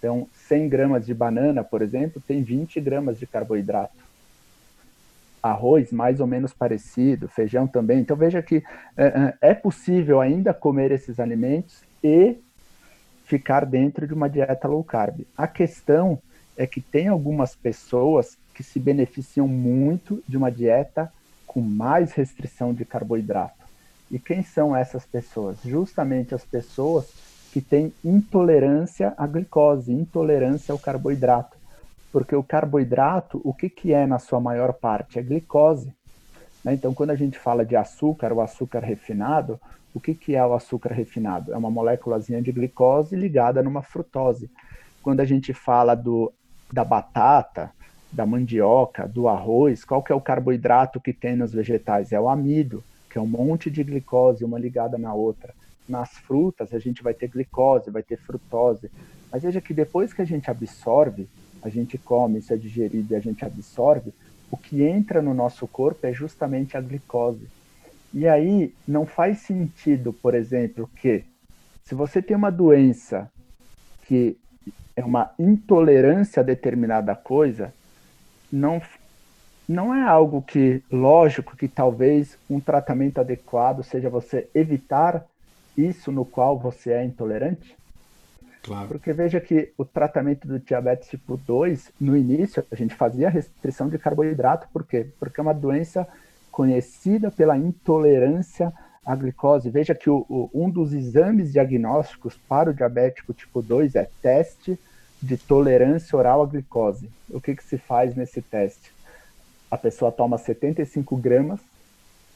Então, 0.00 0.26
100 0.48 0.68
gramas 0.70 1.04
de 1.04 1.12
banana, 1.12 1.62
por 1.62 1.82
exemplo, 1.82 2.22
tem 2.26 2.42
20 2.42 2.80
gramas 2.80 3.18
de 3.18 3.26
carboidrato. 3.26 3.92
Arroz, 5.42 5.92
mais 5.92 6.20
ou 6.20 6.26
menos 6.26 6.54
parecido, 6.54 7.28
feijão 7.28 7.66
também. 7.66 8.00
Então, 8.00 8.16
veja 8.16 8.40
que 8.40 8.64
é, 8.96 9.34
é, 9.42 9.50
é 9.50 9.54
possível 9.54 10.18
ainda 10.18 10.54
comer 10.54 10.90
esses 10.90 11.20
alimentos 11.20 11.82
e 12.02 12.38
ficar 13.26 13.66
dentro 13.66 14.06
de 14.06 14.14
uma 14.14 14.28
dieta 14.28 14.66
low 14.66 14.82
carb. 14.82 15.20
A 15.36 15.46
questão 15.46 16.18
é 16.56 16.66
que 16.66 16.80
tem 16.80 17.08
algumas 17.08 17.54
pessoas 17.54 18.38
que 18.54 18.62
se 18.62 18.80
beneficiam 18.80 19.46
muito 19.46 20.22
de 20.26 20.36
uma 20.38 20.50
dieta 20.50 21.12
com 21.46 21.60
mais 21.60 22.12
restrição 22.12 22.72
de 22.72 22.86
carboidrato. 22.86 23.60
E 24.10 24.18
quem 24.18 24.42
são 24.42 24.74
essas 24.74 25.04
pessoas? 25.04 25.58
Justamente 25.62 26.34
as 26.34 26.44
pessoas 26.44 27.12
que 27.52 27.60
tem 27.60 27.92
intolerância 28.04 29.12
à 29.16 29.26
glicose, 29.26 29.92
intolerância 29.92 30.72
ao 30.72 30.78
carboidrato. 30.78 31.56
Porque 32.12 32.34
o 32.34 32.42
carboidrato, 32.42 33.40
o 33.44 33.52
que, 33.52 33.68
que 33.68 33.92
é 33.92 34.06
na 34.06 34.18
sua 34.18 34.40
maior 34.40 34.72
parte? 34.72 35.18
É 35.18 35.22
glicose. 35.22 35.92
Né? 36.64 36.74
Então, 36.74 36.94
quando 36.94 37.10
a 37.10 37.16
gente 37.16 37.38
fala 37.38 37.64
de 37.64 37.76
açúcar, 37.76 38.32
o 38.32 38.40
açúcar 38.40 38.80
refinado, 38.80 39.60
o 39.92 40.00
que, 40.00 40.14
que 40.14 40.36
é 40.36 40.44
o 40.44 40.54
açúcar 40.54 40.92
refinado? 40.92 41.52
É 41.52 41.56
uma 41.56 41.70
moléculazinha 41.70 42.40
de 42.40 42.52
glicose 42.52 43.16
ligada 43.16 43.62
numa 43.62 43.82
frutose. 43.82 44.50
Quando 45.02 45.20
a 45.20 45.24
gente 45.24 45.52
fala 45.52 45.94
do, 45.94 46.32
da 46.72 46.84
batata, 46.84 47.70
da 48.12 48.26
mandioca, 48.26 49.08
do 49.08 49.28
arroz, 49.28 49.84
qual 49.84 50.02
que 50.02 50.12
é 50.12 50.14
o 50.14 50.20
carboidrato 50.20 51.00
que 51.00 51.12
tem 51.12 51.34
nos 51.34 51.52
vegetais? 51.52 52.12
É 52.12 52.20
o 52.20 52.28
amido, 52.28 52.82
que 53.08 53.18
é 53.18 53.20
um 53.20 53.26
monte 53.26 53.70
de 53.70 53.82
glicose, 53.82 54.44
uma 54.44 54.58
ligada 54.58 54.96
na 54.98 55.12
outra 55.12 55.52
nas 55.90 56.10
frutas 56.10 56.72
a 56.72 56.78
gente 56.78 57.02
vai 57.02 57.12
ter 57.12 57.28
glicose, 57.28 57.90
vai 57.90 58.02
ter 58.02 58.16
frutose. 58.16 58.90
Mas 59.30 59.42
veja 59.42 59.60
que 59.60 59.74
depois 59.74 60.12
que 60.12 60.22
a 60.22 60.24
gente 60.24 60.50
absorve, 60.50 61.28
a 61.62 61.68
gente 61.68 61.98
come, 61.98 62.38
isso 62.38 62.52
é 62.52 62.56
digerido 62.56 63.12
e 63.12 63.16
a 63.16 63.20
gente 63.20 63.44
absorve, 63.44 64.12
o 64.50 64.56
que 64.56 64.82
entra 64.82 65.20
no 65.20 65.34
nosso 65.34 65.66
corpo 65.66 66.06
é 66.06 66.12
justamente 66.12 66.76
a 66.76 66.80
glicose. 66.80 67.46
E 68.12 68.26
aí 68.26 68.74
não 68.86 69.06
faz 69.06 69.38
sentido, 69.38 70.12
por 70.12 70.34
exemplo, 70.34 70.88
que 70.96 71.24
se 71.84 71.94
você 71.94 72.20
tem 72.20 72.36
uma 72.36 72.50
doença 72.50 73.30
que 74.06 74.36
é 74.96 75.04
uma 75.04 75.32
intolerância 75.38 76.40
a 76.40 76.44
determinada 76.44 77.14
coisa, 77.14 77.72
não 78.52 78.82
não 79.68 79.94
é 79.94 80.02
algo 80.02 80.42
que 80.42 80.82
lógico 80.90 81.56
que 81.56 81.68
talvez 81.68 82.36
um 82.50 82.58
tratamento 82.58 83.20
adequado 83.20 83.84
seja 83.84 84.10
você 84.10 84.48
evitar 84.52 85.24
isso 85.86 86.10
no 86.12 86.24
qual 86.24 86.58
você 86.58 86.92
é 86.92 87.04
intolerante? 87.04 87.76
Claro. 88.62 88.88
Porque 88.88 89.12
veja 89.12 89.40
que 89.40 89.72
o 89.78 89.84
tratamento 89.84 90.46
do 90.46 90.58
diabetes 90.58 91.08
tipo 91.08 91.36
2, 91.36 91.92
no 92.00 92.16
início, 92.16 92.64
a 92.70 92.74
gente 92.74 92.94
fazia 92.94 93.30
restrição 93.30 93.88
de 93.88 93.98
carboidrato, 93.98 94.68
por 94.72 94.84
quê? 94.84 95.06
Porque 95.18 95.40
é 95.40 95.42
uma 95.42 95.54
doença 95.54 96.06
conhecida 96.50 97.30
pela 97.30 97.56
intolerância 97.56 98.72
à 99.04 99.14
glicose. 99.14 99.70
Veja 99.70 99.94
que 99.94 100.10
o, 100.10 100.26
o, 100.28 100.50
um 100.52 100.68
dos 100.68 100.92
exames 100.92 101.52
diagnósticos 101.52 102.38
para 102.48 102.70
o 102.70 102.74
diabético 102.74 103.32
tipo 103.32 103.62
2 103.62 103.94
é 103.94 104.08
teste 104.20 104.78
de 105.22 105.36
tolerância 105.36 106.16
oral 106.16 106.42
à 106.42 106.46
glicose. 106.46 107.08
O 107.30 107.40
que, 107.40 107.54
que 107.54 107.64
se 107.64 107.78
faz 107.78 108.14
nesse 108.14 108.42
teste? 108.42 108.92
A 109.70 109.78
pessoa 109.78 110.12
toma 110.12 110.36
75 110.36 111.16
gramas 111.16 111.60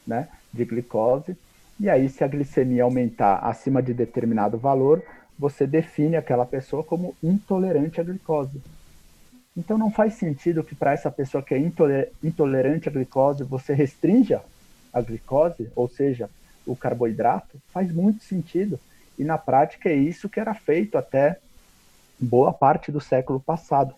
né, 0.07 0.27
de 0.51 0.65
glicose 0.65 1.37
e 1.79 1.89
aí, 1.89 2.07
se 2.07 2.23
a 2.23 2.27
glicemia 2.27 2.83
aumentar 2.83 3.37
acima 3.39 3.83
de 3.83 3.93
determinado 3.93 4.57
valor, 4.57 5.03
você 5.37 5.67
define 5.67 6.15
aquela 6.15 6.45
pessoa 6.45 6.83
como 6.83 7.15
intolerante 7.21 7.99
à 7.99 8.03
glicose. 8.03 8.61
Então, 9.57 9.77
não 9.77 9.91
faz 9.91 10.13
sentido 10.13 10.63
que 10.63 10.75
para 10.75 10.93
essa 10.93 11.11
pessoa 11.11 11.43
que 11.43 11.53
é 11.53 11.71
intolerante 12.23 12.87
à 12.87 12.91
glicose, 12.91 13.43
você 13.43 13.73
restrinja 13.73 14.41
a 14.93 15.01
glicose, 15.01 15.69
ou 15.75 15.89
seja, 15.89 16.29
o 16.65 16.75
carboidrato, 16.75 17.57
faz 17.73 17.91
muito 17.91 18.23
sentido. 18.23 18.79
E 19.19 19.23
na 19.23 19.37
prática 19.37 19.89
é 19.89 19.95
isso 19.95 20.29
que 20.29 20.39
era 20.39 20.53
feito 20.53 20.97
até 20.97 21.37
boa 22.19 22.53
parte 22.53 22.91
do 22.91 23.01
século 23.01 23.39
passado. 23.39 23.93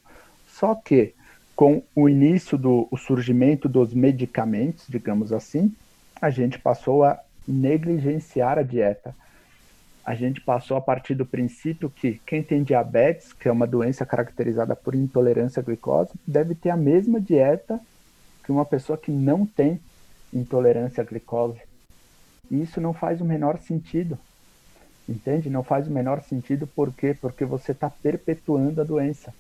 Só 0.48 0.74
que 0.74 1.14
com 1.56 1.82
o 1.96 2.08
início 2.10 2.58
do 2.58 2.88
o 2.92 2.98
surgimento 2.98 3.68
dos 3.68 3.94
medicamentos, 3.94 4.86
digamos 4.88 5.32
assim, 5.32 5.74
a 6.22 6.30
gente 6.30 6.60
passou 6.60 7.04
a 7.04 7.20
negligenciar 7.48 8.58
a 8.58 8.64
dieta. 8.64 9.16
A 10.04 10.16
gente 10.16 10.40
passou 10.40 10.78
a 10.78 10.82
partir 10.82 11.16
do 11.16 11.26
princípio 11.26 11.90
que 11.90 12.22
quem 12.26 12.42
tem 12.42 12.64
diabetes, 12.64 13.34
que 13.34 13.48
é 13.48 13.52
uma 13.52 13.68
doença 13.68 14.06
caracterizada 14.06 14.76
por 14.76 14.96
intolerância 14.96 15.60
à 15.60 15.64
glicose, 15.64 16.12
deve 16.26 16.56
ter 16.56 16.70
a 16.70 16.78
mesma 16.78 17.20
dieta 17.20 17.80
que 18.44 18.52
uma 18.52 18.66
pessoa 18.66 18.98
que 18.98 19.12
não 19.12 19.46
tem 19.46 19.80
intolerância 20.34 21.02
à 21.02 21.06
glicose. 21.06 21.60
E 22.50 22.62
isso 22.62 22.80
não 22.80 22.94
faz 22.94 23.20
o 23.20 23.26
menor 23.26 23.58
sentido. 23.58 24.18
Entende? 25.08 25.50
Não 25.50 25.64
faz 25.64 25.88
o 25.88 25.92
menor 25.92 26.22
sentido 26.22 26.66
por 26.66 26.94
quê? 26.94 27.14
Porque 27.20 27.46
você 27.46 27.72
está 27.72 27.90
perpetuando 27.90 28.82
a 28.82 28.84
doença. 28.84 29.34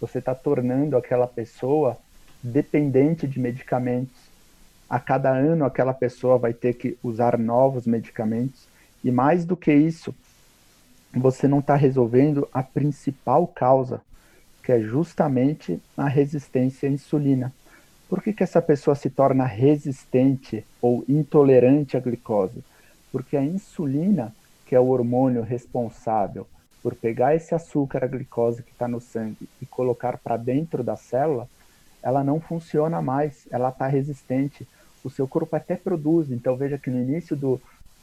Você 0.00 0.18
está 0.18 0.34
tornando 0.34 0.96
aquela 0.96 1.26
pessoa 1.26 1.98
dependente 2.42 3.26
de 3.26 3.38
medicamentos 3.38 4.31
a 4.92 5.00
cada 5.00 5.30
ano 5.30 5.64
aquela 5.64 5.94
pessoa 5.94 6.36
vai 6.36 6.52
ter 6.52 6.74
que 6.74 6.98
usar 7.02 7.38
novos 7.38 7.86
medicamentos. 7.86 8.68
E 9.02 9.10
mais 9.10 9.46
do 9.46 9.56
que 9.56 9.72
isso, 9.72 10.14
você 11.14 11.48
não 11.48 11.60
está 11.60 11.74
resolvendo 11.74 12.46
a 12.52 12.62
principal 12.62 13.46
causa, 13.46 14.02
que 14.62 14.70
é 14.70 14.80
justamente 14.80 15.80
a 15.96 16.06
resistência 16.06 16.90
à 16.90 16.92
insulina. 16.92 17.50
Por 18.06 18.22
que, 18.22 18.34
que 18.34 18.42
essa 18.42 18.60
pessoa 18.60 18.94
se 18.94 19.08
torna 19.08 19.46
resistente 19.46 20.62
ou 20.78 21.02
intolerante 21.08 21.96
à 21.96 22.00
glicose? 22.00 22.62
Porque 23.10 23.34
a 23.34 23.42
insulina, 23.42 24.30
que 24.66 24.74
é 24.74 24.80
o 24.80 24.88
hormônio 24.88 25.42
responsável 25.42 26.46
por 26.82 26.94
pegar 26.94 27.34
esse 27.34 27.54
açúcar, 27.54 28.04
a 28.04 28.08
glicose 28.08 28.62
que 28.62 28.72
está 28.72 28.86
no 28.86 29.00
sangue 29.00 29.48
e 29.58 29.64
colocar 29.64 30.18
para 30.18 30.36
dentro 30.36 30.84
da 30.84 30.96
célula, 30.96 31.48
ela 32.02 32.22
não 32.22 32.38
funciona 32.38 33.00
mais, 33.00 33.48
ela 33.50 33.70
está 33.70 33.86
resistente 33.86 34.68
o 35.04 35.10
seu 35.10 35.26
corpo 35.26 35.54
até 35.56 35.76
produz. 35.76 36.30
Então, 36.30 36.56
veja 36.56 36.78
que 36.78 36.90
no 36.90 37.00
início 37.00 37.36
do, 37.36 37.60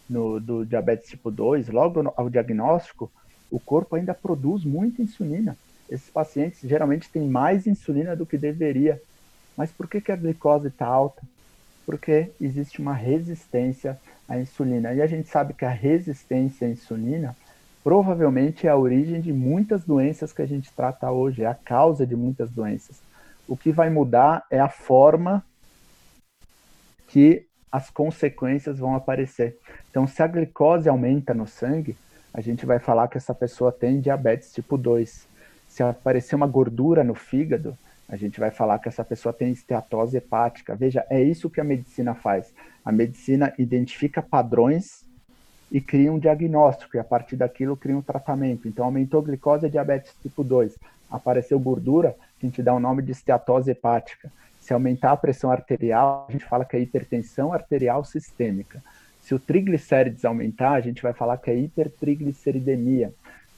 no, 0.10 0.40
do 0.40 0.66
diabetes 0.66 1.10
tipo 1.10 1.32
2, 1.32 1.70
logo 1.70 2.14
ao 2.16 2.30
diagnóstico, 2.30 3.12
o 3.50 3.60
corpo 3.60 3.96
ainda 3.96 4.14
produz 4.14 4.64
muita 4.64 5.02
insulina. 5.02 5.58
Esses 5.90 6.10
pacientes 6.10 6.60
geralmente 6.62 7.10
têm 7.10 7.28
mais 7.28 7.66
insulina 7.66 8.16
do 8.16 8.26
que 8.26 8.38
deveria. 8.38 9.02
Mas 9.58 9.72
por 9.72 9.88
que, 9.88 10.00
que 10.00 10.12
a 10.12 10.16
glicose 10.16 10.68
está 10.68 10.86
alta? 10.86 11.22
Porque 11.86 12.30
existe 12.40 12.80
uma 12.80 12.94
resistência 12.94 14.00
à 14.28 14.40
insulina. 14.40 14.94
E 14.94 15.02
a 15.02 15.08
gente 15.08 15.28
sabe 15.28 15.54
que 15.54 15.66
a 15.66 15.70
resistência 15.70 16.68
à 16.68 16.70
insulina 16.70 17.36
provavelmente 17.84 18.68
é 18.68 18.70
a 18.70 18.78
origem 18.78 19.20
de 19.20 19.34
muitas 19.34 19.84
doenças 19.84 20.32
que 20.32 20.42
a 20.42 20.46
gente 20.46 20.72
trata 20.74 21.10
hoje, 21.10 21.44
é 21.44 21.48
a 21.48 21.56
causa 21.56 22.06
de 22.06 22.16
muitas 22.16 22.52
doenças. 22.52 23.02
O 23.48 23.58
que 23.58 23.72
vai 23.72 23.90
mudar 23.90 24.46
é 24.52 24.60
a 24.60 24.70
forma 24.70 25.44
que 27.10 27.46
as 27.72 27.90
consequências 27.90 28.80
vão 28.80 28.96
aparecer. 28.96 29.58
Então, 29.90 30.08
se 30.08 30.24
a 30.24 30.28
glicose 30.28 30.88
aumenta 30.88 31.34
no 31.34 31.48
sangue, 31.48 31.96
a 32.34 32.42
gente 32.42 32.66
vai 32.66 32.80
falar 32.80 33.08
que 33.08 33.18
essa 33.18 33.34
pessoa 33.34 33.72
tem 33.72 34.00
diabetes 34.00 34.54
tipo 34.54 34.78
2. 34.78 35.28
Se 35.68 35.84
aparecer 35.84 36.36
uma 36.36 36.48
gordura 36.48 37.04
no 37.04 37.14
fígado, 37.14 37.78
a 38.08 38.16
gente 38.16 38.40
vai 38.40 38.50
falar 38.50 38.80
que 38.80 38.88
essa 38.88 39.04
pessoa 39.04 39.34
tem 39.34 39.52
esteatose 39.52 40.18
hepática. 40.18 40.76
Veja, 40.76 41.06
é 41.10 41.22
isso 41.22 41.50
que 41.50 41.62
a 41.62 41.64
medicina 41.64 42.16
faz. 42.16 42.54
A 42.84 42.92
medicina 42.92 43.54
identifica 43.58 44.22
padrões 44.22 45.04
e 45.72 45.80
cria 45.80 46.12
um 46.12 46.18
diagnóstico, 46.18 46.98
e 46.98 47.00
a 47.00 47.04
partir 47.04 47.36
daquilo 47.36 47.78
cria 47.78 47.96
um 47.96 48.02
tratamento. 48.02 48.68
Então, 48.68 48.86
aumentou 48.86 49.20
a 49.20 49.24
glicose 49.24 49.68
é 49.68 49.70
diabetes 49.70 50.16
tipo 50.22 50.44
2. 50.44 50.76
Apareceu 51.10 51.60
gordura, 51.60 52.16
a 52.42 52.46
gente 52.46 52.64
dá 52.64 52.74
o 52.74 52.80
nome 52.80 53.04
de 53.04 53.12
esteatose 53.12 53.70
hepática. 53.70 54.32
Se 54.70 54.74
aumentar 54.76 55.14
a 55.14 55.18
pressão 55.18 55.50
arterial, 55.50 56.28
a 56.30 56.32
gente 56.32 56.46
fala 56.46 56.64
que 56.64 56.78
é 56.78 56.80
hipertensão 56.80 57.52
arterial 57.52 58.06
sistêmica. 58.06 58.84
Se 59.20 59.34
o 59.34 59.40
triglicérides 59.40 60.24
aumentar, 60.24 60.74
a 60.74 60.80
gente 60.80 61.02
vai 61.02 61.12
falar 61.12 61.38
que 61.38 61.50
é 61.50 61.56
hipertrigliceridemia. 61.56 63.12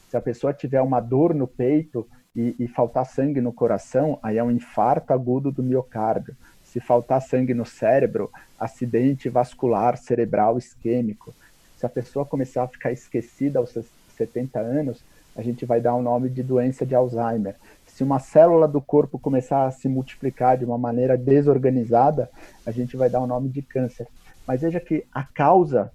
Se 0.07 0.15
a 0.15 0.21
pessoa 0.21 0.53
tiver 0.53 0.81
uma 0.81 1.01
dor 1.01 1.35
no 1.35 1.45
peito 1.45 2.07
e, 2.33 2.55
e 2.57 2.65
faltar 2.65 3.05
sangue 3.05 3.41
no 3.41 3.51
coração, 3.51 4.17
aí 4.23 4.37
é 4.37 4.43
um 4.43 4.51
infarto 4.51 5.11
agudo 5.11 5.51
do 5.51 5.61
miocárdio. 5.61 6.33
Se 6.63 6.79
faltar 6.79 7.21
sangue 7.21 7.53
no 7.53 7.65
cérebro, 7.65 8.31
acidente 8.57 9.27
vascular 9.27 9.97
cerebral 9.97 10.57
isquêmico 10.57 11.33
se 11.81 11.85
a 11.87 11.89
pessoa 11.89 12.23
começar 12.23 12.61
a 12.61 12.67
ficar 12.67 12.91
esquecida 12.91 13.57
aos 13.57 13.75
70 14.15 14.59
anos, 14.59 15.03
a 15.35 15.41
gente 15.41 15.65
vai 15.65 15.81
dar 15.81 15.95
o 15.95 16.01
nome 16.03 16.29
de 16.29 16.43
doença 16.43 16.85
de 16.85 16.93
Alzheimer. 16.93 17.55
Se 18.01 18.03
uma 18.03 18.17
célula 18.17 18.67
do 18.67 18.81
corpo 18.81 19.19
começar 19.19 19.67
a 19.67 19.69
se 19.69 19.87
multiplicar 19.87 20.57
de 20.57 20.65
uma 20.65 20.75
maneira 20.75 21.15
desorganizada, 21.15 22.31
a 22.65 22.71
gente 22.71 22.97
vai 22.97 23.11
dar 23.11 23.19
o 23.19 23.27
nome 23.27 23.47
de 23.47 23.61
câncer. 23.61 24.07
Mas 24.47 24.61
veja 24.61 24.79
que 24.79 25.05
a 25.13 25.23
causa 25.23 25.91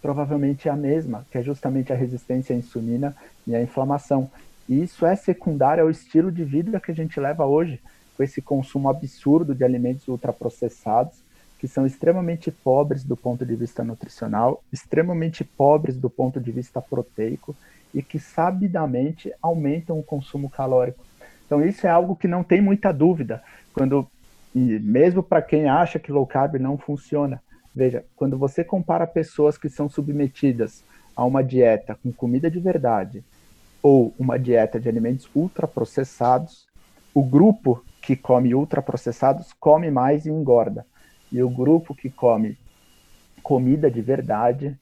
provavelmente 0.00 0.68
é 0.68 0.70
a 0.70 0.76
mesma, 0.76 1.26
que 1.32 1.36
é 1.36 1.42
justamente 1.42 1.92
a 1.92 1.96
resistência 1.96 2.54
à 2.54 2.56
insulina 2.56 3.16
e 3.48 3.52
à 3.52 3.60
inflamação. 3.60 4.30
E 4.68 4.80
isso 4.80 5.04
é 5.04 5.16
secundário 5.16 5.82
ao 5.82 5.90
estilo 5.90 6.30
de 6.30 6.44
vida 6.44 6.78
que 6.78 6.92
a 6.92 6.94
gente 6.94 7.18
leva 7.18 7.44
hoje, 7.44 7.80
com 8.16 8.22
esse 8.22 8.40
consumo 8.40 8.88
absurdo 8.88 9.56
de 9.56 9.64
alimentos 9.64 10.06
ultraprocessados, 10.06 11.18
que 11.58 11.66
são 11.66 11.84
extremamente 11.84 12.52
pobres 12.52 13.02
do 13.02 13.16
ponto 13.16 13.44
de 13.44 13.56
vista 13.56 13.82
nutricional, 13.82 14.62
extremamente 14.72 15.42
pobres 15.42 15.96
do 15.96 16.08
ponto 16.08 16.38
de 16.38 16.52
vista 16.52 16.80
proteico 16.80 17.56
e 17.92 18.00
que 18.00 18.20
sabidamente 18.20 19.32
aumentam 19.42 19.98
o 19.98 20.02
consumo 20.04 20.48
calórico. 20.48 21.04
Então 21.46 21.64
isso 21.64 21.86
é 21.86 21.90
algo 21.90 22.16
que 22.16 22.28
não 22.28 22.42
tem 22.42 22.60
muita 22.60 22.92
dúvida 22.92 23.42
quando 23.72 24.06
e 24.54 24.78
mesmo 24.78 25.22
para 25.22 25.42
quem 25.42 25.68
acha 25.68 25.98
que 25.98 26.12
low 26.12 26.26
carb 26.26 26.54
não 26.56 26.78
funciona. 26.78 27.42
Veja, 27.74 28.04
quando 28.14 28.38
você 28.38 28.62
compara 28.62 29.06
pessoas 29.06 29.58
que 29.58 29.68
são 29.68 29.88
submetidas 29.88 30.84
a 31.16 31.24
uma 31.24 31.42
dieta 31.42 31.98
com 32.00 32.12
comida 32.12 32.48
de 32.48 32.60
verdade 32.60 33.24
ou 33.82 34.14
uma 34.16 34.38
dieta 34.38 34.78
de 34.78 34.88
alimentos 34.88 35.28
ultraprocessados, 35.34 36.66
o 37.12 37.22
grupo 37.22 37.84
que 38.00 38.14
come 38.14 38.54
ultraprocessados 38.54 39.52
come 39.58 39.90
mais 39.90 40.24
e 40.24 40.30
engorda. 40.30 40.86
E 41.32 41.42
o 41.42 41.50
grupo 41.50 41.94
que 41.94 42.08
come 42.08 42.56
comida 43.42 43.90
de 43.90 44.00
verdade 44.00 44.78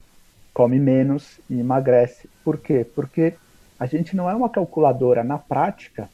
come 0.53 0.79
menos 0.79 1.41
e 1.49 1.59
emagrece. 1.59 2.29
Por 2.45 2.59
quê? 2.59 2.85
Porque 2.95 3.35
a 3.79 3.87
gente 3.87 4.15
não 4.15 4.29
é 4.29 4.35
uma 4.35 4.51
calculadora. 4.51 5.25
Na 5.25 5.39
prática, 5.39 6.11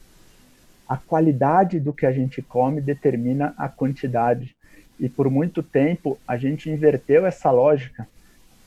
a 0.89 0.97
qualidade 0.97 1.79
do 1.79 1.93
que 1.93 2.07
a 2.07 2.11
gente 2.11 2.41
come 2.41 2.81
determina 2.81 3.53
a 3.55 3.69
quantidade. 3.69 4.55
E 4.99 5.07
por 5.07 5.29
muito 5.29 5.61
tempo 5.61 6.17
a 6.27 6.35
gente 6.35 6.67
inverteu 6.67 7.27
essa 7.27 7.51
lógica. 7.51 8.07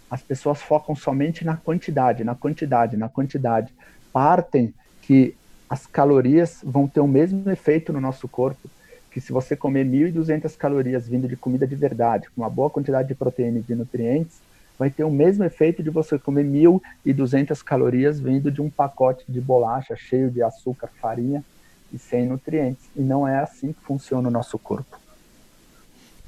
As 0.08 0.22
pessoas 0.22 0.62
focam 0.62 0.94
somente 0.94 1.44
na 1.44 1.56
quantidade, 1.56 2.22
na 2.22 2.37
quantidade, 2.37 2.96
na 2.96 3.08
quantidade. 3.08 3.74
Partem 4.12 4.72
que 5.02 5.35
as 5.68 5.85
calorias 5.85 6.61
vão 6.62 6.87
ter 6.87 7.00
o 7.00 7.08
mesmo 7.08 7.50
efeito 7.50 7.92
no 7.92 8.00
nosso 8.00 8.28
corpo 8.28 8.70
que 9.11 9.20
se 9.20 9.32
você 9.32 9.54
comer 9.54 9.85
1.200 9.85 10.56
calorias 10.56 11.06
vindo 11.06 11.28
de 11.28 11.37
comida 11.37 11.66
de 11.66 11.74
verdade, 11.74 12.30
com 12.30 12.40
uma 12.40 12.48
boa 12.48 12.70
quantidade 12.70 13.08
de 13.08 13.14
proteína 13.14 13.58
e 13.58 13.62
de 13.62 13.74
nutrientes, 13.74 14.40
vai 14.78 14.88
ter 14.88 15.04
o 15.04 15.11
mesmo 15.11 15.44
efeito 15.44 15.82
de 15.82 15.90
você 15.90 16.18
comer 16.18 16.44
1.200 16.44 17.62
calorias 17.62 18.18
vindo 18.18 18.50
de 18.50 18.62
um 18.62 18.70
pacote 18.70 19.24
de 19.28 19.38
bolacha 19.38 19.94
cheio 19.96 20.30
de 20.30 20.42
açúcar, 20.42 20.88
farinha 20.98 21.44
e 21.92 21.98
sem 21.98 22.26
nutrientes. 22.26 22.85
E 22.96 23.00
não 23.00 23.26
é 23.26 23.38
assim 23.38 23.72
que 23.72 23.81
funciona 23.83 24.28
o 24.28 24.31
nosso 24.31 24.59
corpo. 24.59 24.98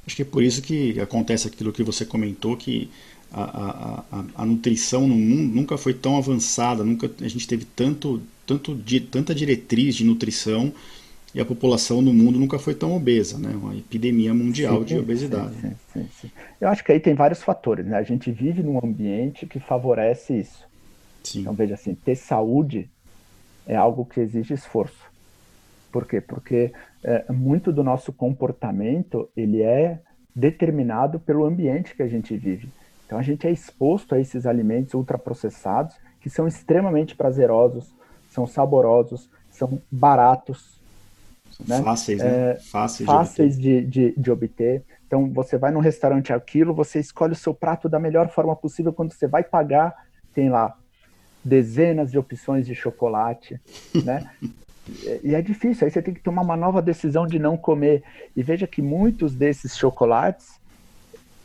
Acho 0.05 0.15
que 0.15 0.21
é 0.21 0.25
por 0.25 0.43
isso 0.43 0.61
que 0.61 0.99
acontece 0.99 1.47
aquilo 1.47 1.73
que 1.73 1.83
você 1.83 2.05
comentou, 2.05 2.55
que 2.55 2.89
a, 3.33 3.43
a, 3.43 4.03
a, 4.11 4.25
a 4.43 4.45
nutrição 4.45 5.07
no 5.07 5.15
mundo 5.15 5.55
nunca 5.55 5.77
foi 5.77 5.93
tão 5.93 6.17
avançada, 6.17 6.83
nunca 6.83 7.09
a 7.21 7.27
gente 7.27 7.47
teve 7.47 7.65
tanto, 7.65 8.21
tanto, 8.45 8.77
tanta 9.09 9.33
diretriz 9.33 9.95
de 9.95 10.03
nutrição 10.03 10.71
e 11.33 11.41
a 11.41 11.45
população 11.45 12.01
no 12.01 12.13
mundo 12.13 12.39
nunca 12.39 12.57
foi 12.57 12.73
tão 12.73 12.95
obesa, 12.95 13.37
né? 13.37 13.49
Uma 13.49 13.75
epidemia 13.75 14.33
mundial 14.33 14.79
sim, 14.79 14.85
de 14.85 14.99
obesidade. 14.99 15.53
Sim, 15.59 15.75
sim, 15.91 16.07
sim, 16.21 16.31
Eu 16.61 16.69
acho 16.69 16.81
que 16.81 16.93
aí 16.93 16.99
tem 16.99 17.13
vários 17.13 17.43
fatores, 17.43 17.85
né? 17.85 17.97
A 17.97 18.03
gente 18.03 18.31
vive 18.31 18.63
num 18.63 18.79
ambiente 18.81 19.45
que 19.45 19.59
favorece 19.59 20.39
isso. 20.39 20.63
Sim. 21.23 21.41
Então 21.41 21.53
veja 21.53 21.73
assim, 21.73 21.93
ter 21.93 22.15
saúde 22.15 22.89
é 23.67 23.75
algo 23.75 24.05
que 24.05 24.21
exige 24.21 24.53
esforço. 24.53 25.14
Por 25.95 26.05
quê? 26.05 26.19
Porque 26.19 26.73
é, 27.01 27.31
muito 27.31 27.71
do 27.71 27.81
nosso 27.81 28.11
comportamento 28.11 29.29
ele 29.33 29.61
é 29.61 30.01
determinado 30.35 31.21
pelo 31.21 31.45
ambiente 31.45 31.95
que 31.95 32.03
a 32.03 32.07
gente 32.09 32.35
vive. 32.35 32.67
Então 33.05 33.17
a 33.17 33.21
gente 33.21 33.47
é 33.47 33.49
exposto 33.49 34.13
a 34.13 34.19
esses 34.19 34.45
alimentos 34.45 34.93
ultraprocessados 34.93 35.95
que 36.19 36.29
são 36.29 36.49
extremamente 36.49 37.15
prazerosos, 37.15 37.93
são 38.29 38.45
saborosos, 38.45 39.29
são 39.49 39.81
baratos, 39.89 40.81
né? 41.65 41.81
Fáceis, 41.81 42.19
né? 42.19 42.27
É, 42.27 42.55
fáceis, 42.55 43.07
fáceis 43.07 43.57
de, 43.57 43.77
obter. 43.77 43.89
De, 43.89 44.11
de, 44.11 44.21
de, 44.21 44.31
obter. 44.31 44.83
Então, 45.07 45.31
você 45.31 45.57
vai 45.57 45.71
num 45.71 45.79
restaurante 45.79 46.33
aquilo, 46.33 46.73
você 46.73 46.99
escolhe 46.99 47.31
o 47.31 47.37
seu 47.37 47.53
prato 47.53 47.87
da 47.87 47.99
melhor 47.99 48.27
forma 48.27 48.53
possível. 48.53 48.91
Quando 48.91 49.13
você 49.13 49.27
vai 49.27 49.45
pagar, 49.45 49.95
tem 50.33 50.49
lá 50.49 50.77
dezenas 51.41 52.11
de 52.11 52.17
opções 52.17 52.67
de 52.67 52.75
chocolate, 52.75 53.61
né? 54.03 54.29
e 55.23 55.33
é 55.33 55.41
difícil, 55.41 55.85
aí 55.85 55.91
você 55.91 56.01
tem 56.01 56.13
que 56.13 56.19
tomar 56.19 56.41
uma 56.41 56.55
nova 56.55 56.81
decisão 56.81 57.25
de 57.25 57.39
não 57.39 57.57
comer. 57.57 58.03
E 58.35 58.43
veja 58.43 58.67
que 58.67 58.81
muitos 58.81 59.33
desses 59.33 59.75
chocolates, 59.75 60.59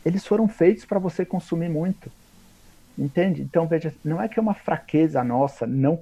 eles 0.05 0.25
foram 0.25 0.47
feitos 0.47 0.85
para 0.85 0.99
você 0.99 1.25
consumir 1.25 1.69
muito. 1.69 2.11
Entende? 2.97 3.41
Então, 3.41 3.67
veja, 3.67 3.93
não 4.03 4.21
é 4.21 4.27
que 4.27 4.37
é 4.37 4.41
uma 4.41 4.53
fraqueza 4.53 5.23
nossa 5.23 5.65
não, 5.65 5.99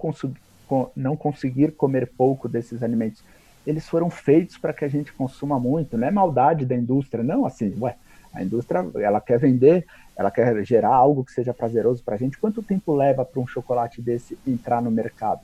não 0.96 1.16
conseguir 1.16 1.72
comer 1.72 2.08
pouco 2.08 2.50
desses 2.50 2.84
alimentos 2.84 3.24
eles 3.66 3.88
foram 3.88 4.10
feitos 4.10 4.58
para 4.58 4.74
que 4.74 4.84
a 4.84 4.88
gente 4.88 5.14
consuma 5.14 5.60
muito, 5.60 5.98
não 5.98 6.08
é 6.08 6.12
maldade 6.12 6.66
da 6.66 6.76
indústria, 6.76 7.24
não 7.24 7.46
assim, 7.46 7.76
ué, 7.80 7.96
a 8.34 8.44
indústria, 8.44 8.86
ela 8.96 9.20
quer 9.20 9.40
vender, 9.40 9.86
ela 10.16 10.32
quer 10.32 10.64
gerar 10.64 10.94
algo 10.94 11.24
que 11.24 11.32
seja 11.32 11.54
prazeroso 11.54 12.04
para 12.04 12.16
a 12.16 12.18
gente. 12.18 12.38
Quanto 12.38 12.62
tempo 12.62 12.96
leva 12.96 13.26
para 13.26 13.40
um 13.40 13.48
chocolate 13.48 14.02
desse 14.02 14.38
entrar 14.46 14.82
no 14.82 14.92
mercado? 14.92 15.42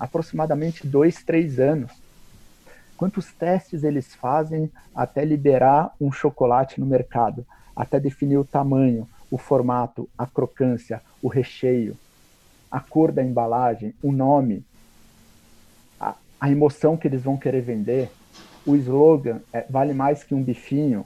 Aproximadamente 0.00 0.84
dois, 0.86 1.22
três 1.22 1.60
anos. 1.60 1.92
Quantos 2.96 3.32
testes 3.34 3.84
eles 3.84 4.14
fazem 4.14 4.68
até 4.94 5.24
liberar 5.24 5.92
um 6.00 6.10
chocolate 6.10 6.80
no 6.80 6.86
mercado? 6.86 7.46
Até 7.76 8.00
definir 8.00 8.38
o 8.38 8.44
tamanho, 8.44 9.06
o 9.30 9.38
formato, 9.38 10.08
a 10.18 10.26
crocância, 10.26 11.00
o 11.22 11.28
recheio, 11.28 11.96
a 12.70 12.80
cor 12.80 13.12
da 13.12 13.22
embalagem, 13.22 13.94
o 14.02 14.10
nome, 14.10 14.64
a 16.40 16.50
emoção 16.50 16.96
que 16.96 17.06
eles 17.06 17.22
vão 17.22 17.36
querer 17.36 17.60
vender, 17.60 18.10
o 18.66 18.74
slogan 18.74 19.40
é, 19.52 19.66
vale 19.68 19.92
mais 19.92 20.24
que 20.24 20.34
um 20.34 20.42
bifinho, 20.42 21.04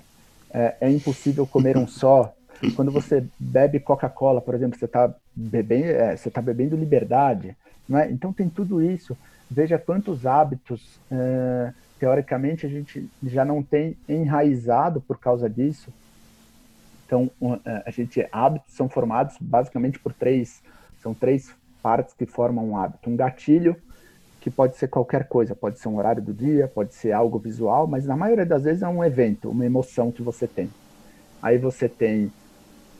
é, 0.52 0.76
é 0.80 0.90
impossível 0.90 1.44
comer 1.44 1.76
um 1.76 1.88
só. 1.88 2.32
Quando 2.76 2.92
você 2.92 3.26
bebe 3.38 3.80
Coca-Cola, 3.80 4.40
por 4.40 4.54
exemplo, 4.54 4.78
você 4.78 4.84
está 4.84 5.12
bebendo, 5.34 5.86
é, 5.86 6.16
você 6.16 6.30
tá 6.30 6.40
bebendo 6.40 6.76
liberdade, 6.76 7.56
não 7.88 7.98
é? 7.98 8.10
Então 8.10 8.32
tem 8.32 8.48
tudo 8.48 8.82
isso. 8.82 9.16
Veja 9.50 9.78
quantos 9.78 10.26
hábitos, 10.26 10.98
é, 11.10 11.72
teoricamente, 11.98 12.66
a 12.66 12.68
gente 12.68 13.08
já 13.22 13.44
não 13.44 13.62
tem 13.62 13.96
enraizado 14.08 15.00
por 15.00 15.18
causa 15.18 15.48
disso. 15.48 15.92
Então, 17.06 17.30
é, 17.64 17.82
a 17.86 17.90
gente 17.90 18.26
hábitos 18.32 18.74
são 18.74 18.88
formados 18.88 19.36
basicamente 19.40 19.98
por 19.98 20.12
três, 20.12 20.62
são 21.02 21.14
três 21.14 21.54
partes 21.82 22.14
que 22.14 22.26
formam 22.26 22.70
um 22.70 22.76
hábito: 22.76 23.10
um 23.10 23.16
gatilho, 23.16 23.76
que 24.40 24.50
pode 24.50 24.76
ser 24.76 24.88
qualquer 24.88 25.28
coisa, 25.28 25.54
pode 25.54 25.78
ser 25.78 25.88
um 25.88 25.96
horário 25.96 26.22
do 26.22 26.32
dia, 26.32 26.66
pode 26.66 26.94
ser 26.94 27.12
algo 27.12 27.38
visual, 27.38 27.86
mas 27.86 28.06
na 28.06 28.16
maioria 28.16 28.46
das 28.46 28.64
vezes 28.64 28.82
é 28.82 28.88
um 28.88 29.04
evento, 29.04 29.50
uma 29.50 29.64
emoção 29.64 30.10
que 30.10 30.22
você 30.22 30.46
tem. 30.46 30.70
Aí 31.42 31.58
você 31.58 31.88
tem 31.88 32.32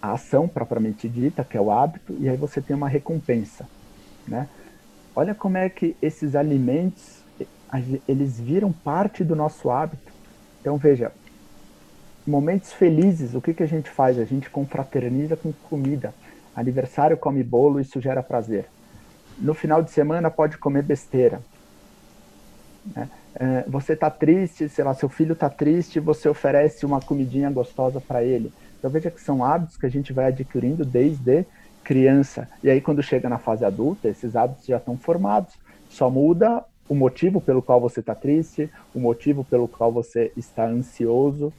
a 0.00 0.12
ação 0.12 0.46
propriamente 0.46 1.08
dita, 1.08 1.42
que 1.42 1.56
é 1.56 1.60
o 1.60 1.70
hábito, 1.70 2.14
e 2.20 2.28
aí 2.28 2.36
você 2.36 2.60
tem 2.60 2.76
uma 2.76 2.88
recompensa, 2.88 3.66
né? 4.28 4.48
Olha 5.14 5.34
como 5.34 5.56
é 5.56 5.68
que 5.68 5.96
esses 6.02 6.34
alimentos 6.34 7.22
eles 8.06 8.38
viram 8.38 8.72
parte 8.72 9.24
do 9.24 9.34
nosso 9.34 9.70
hábito. 9.70 10.12
Então 10.60 10.76
veja, 10.76 11.12
momentos 12.26 12.72
felizes, 12.72 13.34
o 13.34 13.40
que 13.40 13.52
que 13.52 13.62
a 13.62 13.66
gente 13.66 13.90
faz? 13.90 14.18
A 14.18 14.24
gente 14.24 14.48
confraterniza 14.48 15.36
com 15.36 15.52
comida. 15.68 16.14
Aniversário 16.54 17.16
come 17.16 17.42
bolo, 17.42 17.80
isso 17.80 18.00
gera 18.00 18.22
prazer 18.22 18.66
no 19.38 19.54
final 19.54 19.82
de 19.82 19.90
semana 19.90 20.30
pode 20.30 20.58
comer 20.58 20.82
besteira. 20.82 21.40
Né? 22.94 23.08
É, 23.34 23.64
você 23.66 23.94
está 23.94 24.10
triste, 24.10 24.68
sei 24.68 24.84
lá, 24.84 24.94
seu 24.94 25.08
filho 25.08 25.32
está 25.32 25.48
triste, 25.50 25.98
você 25.98 26.28
oferece 26.28 26.86
uma 26.86 27.00
comidinha 27.00 27.50
gostosa 27.50 28.00
para 28.00 28.22
ele. 28.22 28.52
Então 28.78 28.90
veja 28.90 29.10
que 29.10 29.20
são 29.20 29.44
hábitos 29.44 29.76
que 29.76 29.86
a 29.86 29.90
gente 29.90 30.12
vai 30.12 30.26
adquirindo 30.26 30.84
desde 30.84 31.44
criança. 31.84 32.48
E 32.62 32.70
aí 32.70 32.80
quando 32.80 33.02
chega 33.02 33.28
na 33.28 33.38
fase 33.38 33.64
adulta, 33.64 34.08
esses 34.08 34.34
hábitos 34.34 34.66
já 34.66 34.78
estão 34.78 34.96
formados. 34.96 35.54
Só 35.90 36.10
muda 36.10 36.64
o 36.88 36.94
motivo 36.94 37.40
pelo 37.40 37.62
qual 37.62 37.80
você 37.80 38.00
está 38.00 38.14
triste, 38.14 38.70
o 38.94 38.98
motivo 38.98 39.44
pelo 39.44 39.68
qual 39.68 39.92
você 39.92 40.32
está 40.36 40.66
ansioso. 40.66 41.52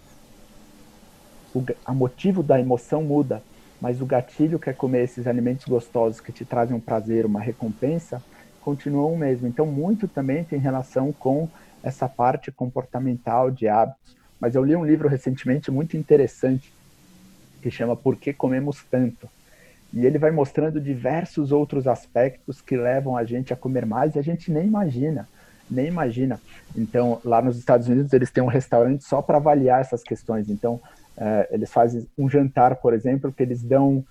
O 1.53 1.63
a 1.85 1.93
motivo 1.93 2.43
da 2.43 2.59
emoção 2.59 3.01
muda, 3.01 3.41
mas 3.79 4.01
o 4.01 4.05
gatilho 4.05 4.59
que 4.59 4.69
é 4.69 4.73
comer 4.73 5.03
esses 5.03 5.25
alimentos 5.25 5.65
gostosos 5.65 6.19
que 6.19 6.31
te 6.31 6.43
trazem 6.43 6.75
um 6.75 6.81
prazer, 6.81 7.25
uma 7.25 7.39
recompensa, 7.39 8.21
continua 8.59 9.05
o 9.05 9.17
mesmo. 9.17 9.47
Então, 9.47 9.65
muito 9.65 10.07
também 10.07 10.43
tem 10.43 10.59
relação 10.59 11.13
com 11.13 11.47
essa 11.81 12.09
parte 12.09 12.51
comportamental 12.51 13.51
de 13.51 13.67
hábitos. 13.67 14.17
Mas 14.39 14.55
eu 14.55 14.65
li 14.65 14.75
um 14.75 14.83
livro 14.83 15.07
recentemente 15.07 15.71
muito 15.71 15.95
interessante 15.95 16.73
que 17.61 17.71
chama 17.71 17.95
Por 17.95 18.17
que 18.17 18.33
Comemos 18.33 18.83
Tanto? 18.89 19.29
E 19.95 20.05
ele 20.05 20.19
vai 20.19 20.29
mostrando 20.29 20.79
diversos 20.81 21.53
outros 21.53 21.87
aspectos 21.87 22.59
que 22.59 22.75
levam 22.75 23.15
a 23.15 23.23
gente 23.23 23.53
a 23.53 23.55
comer 23.55 23.85
mais 23.85 24.13
e 24.13 24.19
a 24.19 24.21
gente 24.21 24.51
nem 24.51 24.67
imagina, 24.67 25.27
nem 25.71 25.87
imagina. 25.87 26.39
Então, 26.75 27.21
lá 27.23 27.41
nos 27.41 27.57
Estados 27.57 27.87
Unidos, 27.87 28.11
eles 28.11 28.29
têm 28.29 28.43
um 28.43 28.47
restaurante 28.47 29.05
só 29.05 29.21
para 29.21 29.37
avaliar 29.37 29.79
essas 29.79 30.03
questões. 30.03 30.49
Então, 30.49 30.81
é, 31.17 31.47
eles 31.49 31.71
fazem 31.71 32.05
um 32.17 32.29
jantar, 32.29 32.75
por 32.75 32.93
exemplo, 32.93 33.31
que 33.31 33.41
eles 33.41 33.63
dão 33.63 34.03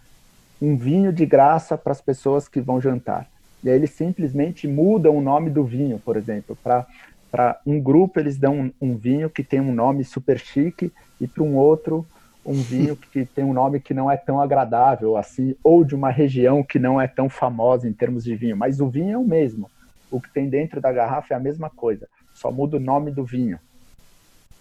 um 0.60 0.76
vinho 0.76 1.12
de 1.12 1.26
graça 1.26 1.76
para 1.76 1.92
as 1.92 2.00
pessoas 2.00 2.48
que 2.48 2.60
vão 2.60 2.80
jantar. 2.80 3.28
E 3.62 3.68
aí 3.68 3.76
eles 3.76 3.90
simplesmente 3.90 4.66
mudam 4.66 5.16
o 5.16 5.20
nome 5.20 5.50
do 5.50 5.64
vinho, 5.64 5.98
por 5.98 6.16
exemplo. 6.16 6.56
Para 6.62 7.60
um 7.66 7.80
grupo, 7.80 8.18
eles 8.20 8.38
dão 8.38 8.54
um, 8.54 8.72
um, 8.80 8.96
vinho 8.96 9.28
que 9.28 9.42
tem 9.42 9.60
um 9.60 9.74
nome 9.74 10.04
super 10.04 10.38
chique, 10.38 10.92
e 11.20 11.26
para 11.26 11.42
um 11.42 11.56
outro, 11.56 12.06
um 12.44 12.54
vinho 12.54 12.96
que 12.96 13.24
tem 13.24 13.44
um 13.44 13.52
nome 13.52 13.80
que 13.80 13.94
não 13.94 14.10
é 14.10 14.16
tão 14.16 14.40
agradável, 14.40 15.16
assim, 15.16 15.56
ou 15.64 15.84
de 15.84 15.94
uma 15.94 16.10
região 16.10 16.62
que 16.62 16.78
não 16.78 17.00
é 17.00 17.06
tão 17.06 17.28
famosa 17.28 17.88
em 17.88 17.92
termos 17.92 18.24
de 18.24 18.36
vinho. 18.36 18.56
Mas 18.56 18.80
o 18.80 18.88
vinho 18.88 19.12
é 19.12 19.18
o 19.18 19.24
mesmo. 19.24 19.70
O 20.10 20.20
que 20.20 20.32
tem 20.32 20.48
dentro 20.48 20.80
da 20.80 20.92
garrafa 20.92 21.32
é 21.32 21.36
a 21.36 21.40
mesma 21.40 21.70
coisa, 21.70 22.08
só 22.34 22.52
muda 22.52 22.76
o 22.76 22.80
nome 22.80 23.10
do 23.10 23.24
vinho. 23.24 23.58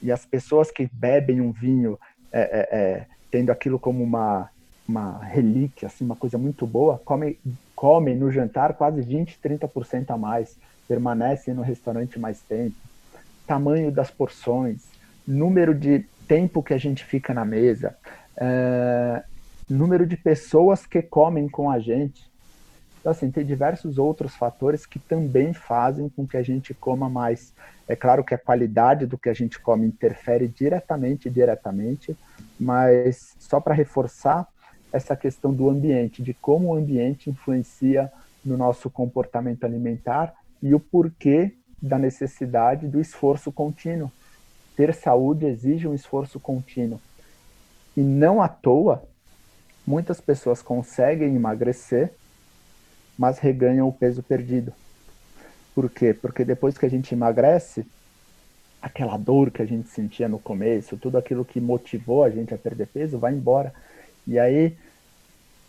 E 0.02 0.12
as 0.12 0.26
pessoas 0.26 0.72
que 0.72 0.89
bebem 0.91 1.41
um 1.41 1.52
vinho 1.52 2.00
é, 2.32 2.41
é, 2.41 2.78
é, 2.78 3.06
tendo 3.30 3.52
aquilo 3.52 3.78
como 3.78 4.04
uma, 4.04 4.50
uma 4.88 5.24
relíquia, 5.24 5.88
assim, 5.88 6.04
uma 6.04 6.15
coisa 6.15 6.38
muito 6.38 6.65
boa, 6.65 7.02
comem 7.04 7.38
come 7.76 8.15
no 8.15 8.32
jantar 8.32 8.76
quase 8.76 9.02
20, 9.02 9.39
30% 9.43 10.12
a 10.12 10.17
mais, 10.17 10.58
permanecem 10.88 11.54
no 11.54 11.62
restaurante 11.62 12.17
mais 12.17 12.41
tempo. 12.41 12.76
Tamanho 13.46 13.91
das 13.91 14.10
porções, 14.10 14.84
número 15.28 15.76
de 15.76 16.06
tempo 16.34 16.63
que 16.63 16.74
a 16.74 16.80
gente 16.80 17.06
fica 17.06 17.32
na 17.32 17.46
mesa, 17.46 17.96
é, 18.36 19.22
número 19.69 20.04
de 20.04 20.17
pessoas 20.17 20.84
que 20.84 21.00
comem 21.00 21.48
com 21.48 21.69
a 21.69 21.78
gente. 21.78 22.28
Então, 23.00 23.12
assim, 23.12 23.30
tem 23.30 23.46
diversos 23.46 24.00
outros 24.00 24.36
fatores 24.36 24.84
que 24.84 24.98
também 24.98 25.54
fazem 25.54 26.10
com 26.10 26.26
que 26.26 26.36
a 26.36 26.41
gente 26.41 26.74
coma 26.74 27.08
mais. 27.08 27.54
É 27.88 27.96
claro 27.96 28.24
que 28.24 28.34
a 28.34 28.38
qualidade 28.39 29.06
do 29.06 29.15
que 29.15 29.30
a 29.30 29.34
gente 29.34 29.60
come 29.60 29.86
interfere 29.86 30.48
diretamente, 30.48 31.30
diretamente, 31.30 32.17
mas 32.60 33.36
só 33.38 33.60
para 33.60 33.76
reforçar 33.76 34.48
essa 34.91 35.15
questão 35.15 35.54
do 35.54 35.69
ambiente, 35.69 36.24
de 36.24 36.34
como 36.34 36.69
o 36.69 36.76
ambiente 36.76 37.30
influencia 37.30 38.12
no 38.43 38.58
nosso 38.58 38.89
comportamento 38.89 39.65
alimentar 39.65 40.34
e 40.63 40.74
o 40.74 40.80
porquê 40.80 41.54
da 41.80 42.00
necessidade 42.00 42.88
do 42.88 43.00
esforço 43.00 43.52
contínuo. 43.52 44.12
Ter 44.75 44.93
saúde 44.93 45.45
exige 45.45 45.88
um 45.88 45.93
esforço 45.93 46.39
contínuo. 46.39 46.99
E 47.95 48.01
não 48.01 48.41
à 48.41 48.47
toa, 48.47 49.03
muitas 49.86 50.19
pessoas 50.19 50.62
conseguem 50.62 51.36
emagrecer, 51.36 52.12
mas 53.17 53.38
reganham 53.38 53.88
o 53.88 53.93
peso 53.93 54.23
perdido. 54.23 54.73
Por 55.75 55.89
quê? 55.89 56.13
Porque 56.13 56.43
depois 56.43 56.77
que 56.77 56.86
a 56.86 56.89
gente 56.89 57.13
emagrece, 57.13 57.86
aquela 58.81 59.17
dor 59.17 59.49
que 59.49 59.62
a 59.62 59.65
gente 59.65 59.88
sentia 59.89 60.27
no 60.27 60.39
começo, 60.39 60.97
tudo 60.97 61.17
aquilo 61.17 61.45
que 61.45 61.62
motivou 61.62 62.23
a 62.23 62.29
gente 62.29 62.53
a 62.53 62.57
perder 62.57 62.88
peso, 62.88 63.17
vai 63.17 63.33
embora. 63.33 63.73
E 64.27 64.38
aí, 64.38 64.75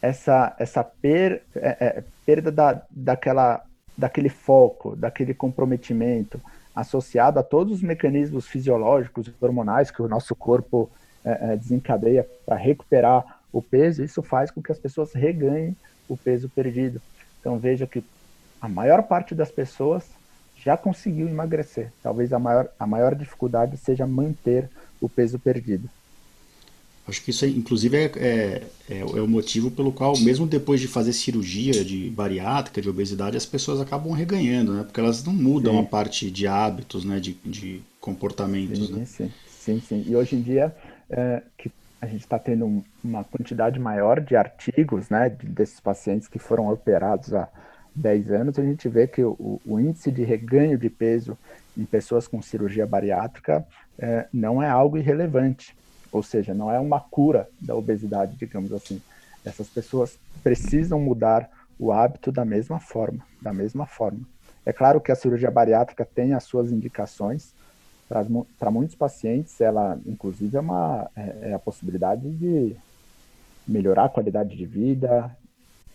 essa, 0.03 0.55
essa 0.59 0.83
per, 0.83 1.43
é, 1.55 1.77
é, 1.81 2.05
perda 2.27 2.51
da, 2.51 2.83
daquela, 2.91 3.65
daquele 3.97 4.29
foco, 4.29 4.97
daquele 4.97 5.33
comprometimento, 5.33 6.41
associado 6.75 7.39
a 7.39 7.43
todos 7.43 7.75
os 7.75 7.83
mecanismos 7.83 8.47
fisiológicos 8.47 9.29
e 9.29 9.35
hormonais 9.41 9.91
que 9.91 10.03
o 10.03 10.09
nosso 10.09 10.35
corpo 10.35 10.91
é, 11.25 11.53
é 11.53 11.57
desencadeia 11.57 12.27
para 12.45 12.57
recuperar 12.57 13.41
o 13.53 13.63
peso, 13.63 14.03
isso 14.03 14.23
faz 14.23 14.51
com 14.51 14.61
que 14.61 14.73
as 14.73 14.79
pessoas 14.79 15.13
reganhem 15.13 15.77
o 16.09 16.17
peso 16.17 16.49
perdido. 16.49 17.01
Então 17.41 17.59
veja 17.59 17.87
que 17.87 18.03
a 18.61 18.69
maior 18.69 19.03
parte 19.05 19.35
das 19.35 19.51
pessoas 19.51 20.05
já 20.57 20.77
conseguiu 20.77 21.29
emagrecer. 21.29 21.93
Talvez 22.03 22.33
a 22.33 22.39
maior, 22.39 22.69
a 22.79 22.87
maior 22.87 23.15
dificuldade 23.15 23.77
seja 23.77 24.07
manter 24.07 24.69
o 25.01 25.09
peso 25.09 25.39
perdido. 25.39 25.89
Acho 27.07 27.23
que 27.23 27.31
isso, 27.31 27.45
inclusive, 27.45 27.97
é, 27.97 28.05
é, 28.17 28.63
é, 28.89 29.01
é, 29.01 29.05
o 29.05 29.29
motivo 29.29 29.71
pelo 29.71 29.93
qual, 29.93 30.19
mesmo 30.21 30.47
depois 30.47 30.81
de 30.81 30.89
fazer 30.89 31.13
cirurgia 31.13 31.85
de 31.85 32.09
bariátrica, 32.09 32.81
de 32.81 32.89
obesidade, 32.89 33.37
as 33.37 33.45
pessoas 33.45 33.79
acabam 33.79 34.13
reganhando, 34.13 34.73
né? 34.73 34.85
Porque 34.85 35.01
elas 35.01 35.23
não 35.23 35.35
mudam 35.35 35.75
sim. 35.75 35.81
a 35.81 35.83
parte 35.83 36.31
de 36.31 36.47
hábitos, 36.47 37.05
né? 37.05 37.21
De, 37.21 37.35
de 37.45 37.83
comportamentos, 38.01 38.87
sim, 38.87 38.93
né? 38.95 39.05
Sim, 39.05 39.33
sim, 39.47 39.81
sim. 39.81 40.05
E 40.07 40.17
hoje 40.17 40.37
em 40.37 40.41
dia, 40.41 40.75
é, 41.11 41.43
que 41.59 41.71
a 42.01 42.07
gente 42.07 42.23
está 42.23 42.39
tendo 42.39 42.83
uma 43.03 43.23
quantidade 43.25 43.79
maior 43.79 44.21
de 44.21 44.35
artigos, 44.35 45.11
né? 45.11 45.29
Desses 45.29 45.81
pacientes 45.81 46.27
que 46.27 46.39
foram 46.39 46.73
operados 46.73 47.35
há 47.35 47.49
10 47.95 48.31
anos, 48.33 48.59
a 48.59 48.63
gente 48.63 48.89
vê 48.89 49.07
que 49.07 49.23
o, 49.23 49.61
o 49.67 49.79
índice 49.79 50.11
de 50.11 50.25
reganho 50.25 50.79
de 50.79 50.89
peso 50.89 51.37
em 51.77 51.85
pessoas 51.85 52.27
com 52.27 52.41
cirurgia 52.41 52.87
bariátrica 52.87 53.67
é, 53.99 54.27
não 54.33 54.63
é 54.63 54.69
algo 54.69 54.97
irrelevante, 54.97 55.77
ou 56.15 56.23
seja, 56.23 56.55
não 56.55 56.71
é 56.71 56.79
uma 56.79 57.01
cura 57.01 57.49
da 57.61 57.75
obesidade, 57.75 58.37
digamos 58.37 58.73
assim. 58.73 59.03
Essas 59.45 59.69
pessoas 59.69 60.17
precisam 60.45 61.01
mudar 61.01 61.51
o 61.77 61.91
hábito 61.91 62.31
da 62.31 62.45
mesma 62.45 62.79
forma, 62.79 63.27
da 63.43 63.53
mesma 63.53 63.85
forma. 63.85 64.21
É 64.65 64.73
claro 64.73 65.01
que 65.01 65.11
a 65.11 65.17
cirurgia 65.17 65.51
bariátrica 65.51 66.05
tem 66.07 66.33
as 66.33 66.45
suas 66.45 66.71
indicações, 66.71 67.53
para 68.09 68.71
muitos 68.71 68.95
pacientes, 68.95 69.61
ela, 69.61 69.99
inclusive, 70.07 70.57
é, 70.57 70.61
uma, 70.61 71.11
é, 71.17 71.51
é 71.51 71.55
a 71.55 71.59
possibilidade 71.59 72.31
de 72.31 72.77
melhorar 73.67 74.05
a 74.05 74.09
qualidade 74.09 74.57
de 74.57 74.65
vida, 74.65 75.37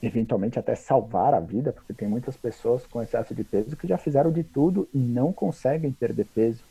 eventualmente 0.03 0.60
até 0.60 0.75
salvar 0.75 1.34
a 1.34 1.39
vida, 1.39 1.71
porque 1.71 1.93
tem 1.93 2.10
muitas 2.10 2.36
pessoas 2.36 2.86
com 2.86 3.01
excesso 3.01 3.34
de 3.34 3.45
peso 3.45 3.77
que 3.77 3.88
já 3.88 3.97
fizeram 3.97 4.34
de 4.34 4.43
tudo 4.43 4.86
e 4.93 4.97
não 4.97 5.32
conseguem 5.32 5.93
perder 5.93 6.25
peso. 6.36 6.62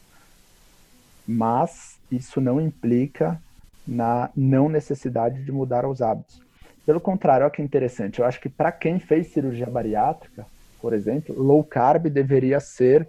Mas 1.26 1.98
isso 2.10 2.40
não 2.42 2.60
implica 2.60 3.40
na 3.88 4.28
não 4.36 4.68
necessidade 4.68 5.42
de 5.42 5.50
mudar 5.50 5.86
os 5.86 6.02
hábitos. 6.02 6.42
Pelo 6.84 7.00
contrário, 7.00 7.44
olha 7.44 7.50
que 7.52 7.62
interessante, 7.62 8.18
eu 8.18 8.26
acho 8.26 8.38
que 8.38 8.48
para 8.48 8.70
quem 8.70 9.00
fez 9.00 9.28
cirurgia 9.28 9.66
bariátrica, 9.66 10.46
por 10.80 10.92
exemplo, 10.92 11.34
low 11.34 11.64
carb 11.64 12.06
deveria 12.08 12.60
ser 12.60 13.08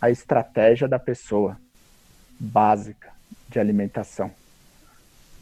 a 0.00 0.10
estratégia 0.10 0.86
da 0.86 0.98
pessoa 0.98 1.56
básica 2.38 3.10
de 3.48 3.58
alimentação. 3.58 4.30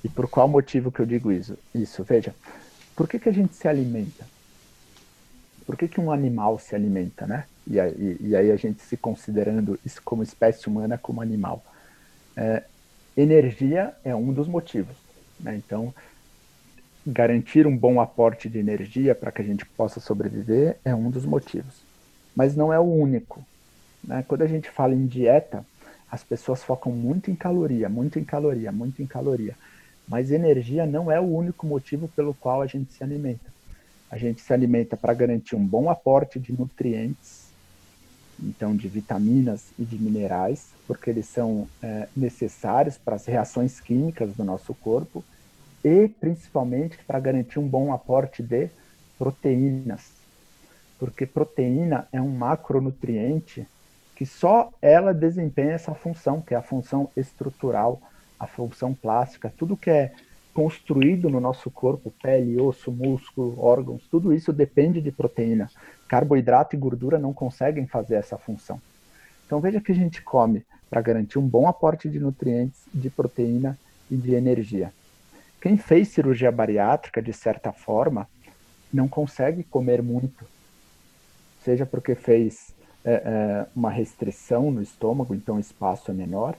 E 0.02 0.08
por 0.08 0.28
qual 0.28 0.48
motivo 0.48 0.92
que 0.92 1.00
eu 1.00 1.06
digo 1.06 1.32
isso? 1.32 1.58
Isso, 1.74 2.04
veja, 2.04 2.34
por 2.94 3.08
que, 3.08 3.18
que 3.18 3.28
a 3.28 3.32
gente 3.32 3.54
se 3.54 3.66
alimenta? 3.66 4.24
Por 5.66 5.76
que, 5.76 5.86
que 5.86 6.00
um 6.00 6.10
animal 6.10 6.58
se 6.58 6.74
alimenta, 6.74 7.26
né? 7.26 7.44
E 7.66 7.78
aí, 7.78 8.16
e 8.20 8.34
aí 8.34 8.50
a 8.50 8.56
gente 8.56 8.80
se 8.80 8.96
considerando 8.96 9.78
isso 9.84 10.00
como 10.02 10.22
espécie 10.22 10.66
humana, 10.66 10.96
como 10.96 11.20
animal. 11.20 11.62
É, 12.36 12.62
energia 13.20 13.94
é 14.04 14.14
um 14.14 14.32
dos 14.32 14.46
motivos. 14.46 14.96
Né? 15.40 15.56
Então, 15.56 15.92
garantir 17.06 17.66
um 17.66 17.76
bom 17.76 18.00
aporte 18.00 18.48
de 18.48 18.58
energia 18.58 19.14
para 19.14 19.32
que 19.32 19.42
a 19.42 19.44
gente 19.44 19.64
possa 19.64 19.98
sobreviver 19.98 20.76
é 20.84 20.94
um 20.94 21.10
dos 21.10 21.24
motivos. 21.24 21.82
Mas 22.34 22.54
não 22.54 22.72
é 22.72 22.78
o 22.78 22.84
único. 22.84 23.44
Né? 24.04 24.24
Quando 24.26 24.42
a 24.42 24.46
gente 24.46 24.70
fala 24.70 24.94
em 24.94 25.06
dieta, 25.06 25.64
as 26.10 26.22
pessoas 26.22 26.62
focam 26.62 26.92
muito 26.92 27.30
em 27.30 27.34
caloria, 27.34 27.88
muito 27.88 28.18
em 28.18 28.24
caloria, 28.24 28.70
muito 28.70 29.02
em 29.02 29.06
caloria. 29.06 29.56
Mas 30.06 30.30
energia 30.30 30.86
não 30.86 31.10
é 31.10 31.20
o 31.20 31.24
único 31.24 31.66
motivo 31.66 32.08
pelo 32.08 32.32
qual 32.32 32.62
a 32.62 32.66
gente 32.66 32.92
se 32.92 33.02
alimenta. 33.02 33.52
A 34.10 34.16
gente 34.16 34.40
se 34.40 34.52
alimenta 34.52 34.96
para 34.96 35.12
garantir 35.12 35.54
um 35.54 35.66
bom 35.66 35.90
aporte 35.90 36.38
de 36.38 36.50
nutrientes, 36.52 37.47
então 38.42 38.74
de 38.76 38.88
vitaminas 38.88 39.64
e 39.78 39.84
de 39.84 39.98
minerais, 39.98 40.68
porque 40.86 41.10
eles 41.10 41.26
são 41.26 41.68
é, 41.82 42.08
necessários 42.16 42.96
para 42.96 43.16
as 43.16 43.26
reações 43.26 43.80
químicas 43.80 44.34
do 44.34 44.44
nosso 44.44 44.74
corpo 44.74 45.24
e 45.84 46.08
principalmente 46.08 46.98
para 47.06 47.20
garantir 47.20 47.58
um 47.58 47.68
bom 47.68 47.92
aporte 47.92 48.42
de 48.42 48.68
proteínas, 49.18 50.12
porque 50.98 51.26
proteína 51.26 52.06
é 52.12 52.20
um 52.20 52.30
macronutriente 52.30 53.66
que 54.14 54.26
só 54.26 54.72
ela 54.82 55.14
desempenha 55.14 55.72
essa 55.72 55.94
função, 55.94 56.40
que 56.40 56.54
é 56.54 56.56
a 56.56 56.62
função 56.62 57.08
estrutural, 57.16 58.00
a 58.38 58.46
função 58.46 58.92
plástica, 58.92 59.52
tudo 59.56 59.76
que 59.76 59.90
é 59.90 60.12
construído 60.52 61.30
no 61.30 61.38
nosso 61.38 61.70
corpo, 61.70 62.12
pele, 62.20 62.60
osso, 62.60 62.90
músculo, 62.90 63.60
órgãos, 63.60 64.02
tudo 64.10 64.32
isso 64.32 64.52
depende 64.52 65.00
de 65.00 65.12
proteína. 65.12 65.70
Carboidrato 66.08 66.74
e 66.74 66.78
gordura 66.78 67.18
não 67.18 67.32
conseguem 67.32 67.86
fazer 67.86 68.16
essa 68.16 68.38
função. 68.38 68.80
Então 69.46 69.60
veja 69.60 69.80
que 69.80 69.92
a 69.92 69.94
gente 69.94 70.22
come 70.22 70.64
para 70.90 71.02
garantir 71.02 71.38
um 71.38 71.46
bom 71.46 71.68
aporte 71.68 72.08
de 72.08 72.18
nutrientes, 72.18 72.80
de 72.92 73.10
proteína 73.10 73.78
e 74.10 74.16
de 74.16 74.34
energia. 74.34 74.92
Quem 75.60 75.76
fez 75.76 76.08
cirurgia 76.08 76.50
bariátrica, 76.50 77.20
de 77.20 77.32
certa 77.32 77.72
forma, 77.72 78.28
não 78.92 79.06
consegue 79.06 79.62
comer 79.64 80.02
muito, 80.02 80.46
seja 81.62 81.84
porque 81.84 82.14
fez 82.14 82.74
é, 83.04 83.12
é, 83.12 83.66
uma 83.74 83.90
restrição 83.90 84.70
no 84.70 84.80
estômago, 84.80 85.34
então 85.34 85.56
o 85.56 85.60
espaço 85.60 86.10
é 86.10 86.14
menor. 86.14 86.56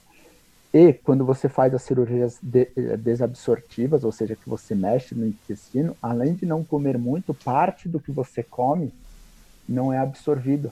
E 0.72 0.94
quando 0.94 1.26
você 1.26 1.50
faz 1.50 1.74
as 1.74 1.82
cirurgias 1.82 2.38
de, 2.42 2.68
é, 2.76 2.98
desabsortivas, 2.98 4.04
ou 4.04 4.12
seja, 4.12 4.36
que 4.36 4.48
você 4.48 4.76
mexe 4.76 5.16
no 5.16 5.26
intestino, 5.26 5.98
além 6.02 6.36
de 6.36 6.46
não 6.46 6.64
comer 6.64 6.98
muito, 6.98 7.34
parte 7.34 7.90
do 7.90 8.00
que 8.00 8.12
você 8.12 8.44
come 8.44 8.94
não 9.70 9.94
é 9.94 10.00
absorvido. 10.00 10.72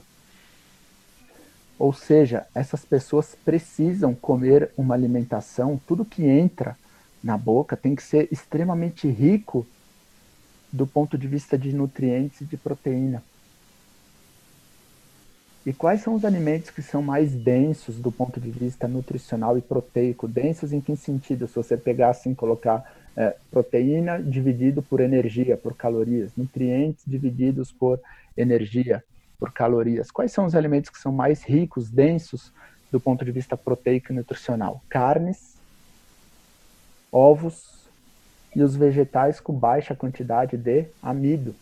Ou 1.78 1.92
seja, 1.92 2.46
essas 2.54 2.84
pessoas 2.84 3.36
precisam 3.44 4.14
comer 4.14 4.70
uma 4.76 4.94
alimentação, 4.94 5.80
tudo 5.86 6.04
que 6.04 6.24
entra 6.24 6.76
na 7.22 7.38
boca 7.38 7.76
tem 7.76 7.94
que 7.94 8.02
ser 8.02 8.28
extremamente 8.32 9.08
rico 9.08 9.66
do 10.72 10.86
ponto 10.86 11.16
de 11.16 11.28
vista 11.28 11.56
de 11.56 11.72
nutrientes 11.72 12.40
e 12.40 12.44
de 12.44 12.56
proteína. 12.56 13.22
E 15.64 15.72
quais 15.72 16.00
são 16.00 16.14
os 16.14 16.24
alimentos 16.24 16.70
que 16.70 16.82
são 16.82 17.02
mais 17.02 17.32
densos 17.32 17.96
do 17.96 18.10
ponto 18.10 18.40
de 18.40 18.50
vista 18.50 18.88
nutricional 18.88 19.58
e 19.58 19.60
proteico? 19.60 20.26
Densos 20.26 20.72
em 20.72 20.80
que 20.80 20.96
sentido? 20.96 21.46
Se 21.46 21.54
você 21.54 21.76
pegar 21.76 22.10
assim, 22.10 22.34
colocar 22.34 22.97
é, 23.18 23.34
proteína 23.50 24.22
dividido 24.22 24.80
por 24.80 25.00
energia, 25.00 25.56
por 25.56 25.76
calorias, 25.76 26.30
nutrientes 26.36 27.02
divididos 27.04 27.72
por 27.72 28.00
energia, 28.36 29.02
por 29.40 29.52
calorias. 29.52 30.08
Quais 30.08 30.30
são 30.30 30.44
os 30.44 30.54
alimentos 30.54 30.88
que 30.88 30.98
são 30.98 31.10
mais 31.10 31.42
ricos, 31.42 31.90
densos 31.90 32.52
do 32.92 33.00
ponto 33.00 33.24
de 33.24 33.32
vista 33.32 33.56
proteico 33.56 34.12
e 34.12 34.14
nutricional? 34.14 34.80
Carnes, 34.88 35.56
ovos 37.10 37.88
e 38.54 38.62
os 38.62 38.76
vegetais 38.76 39.40
com 39.40 39.52
baixa 39.52 39.96
quantidade 39.96 40.56
de 40.56 40.86
amido, 41.02 41.56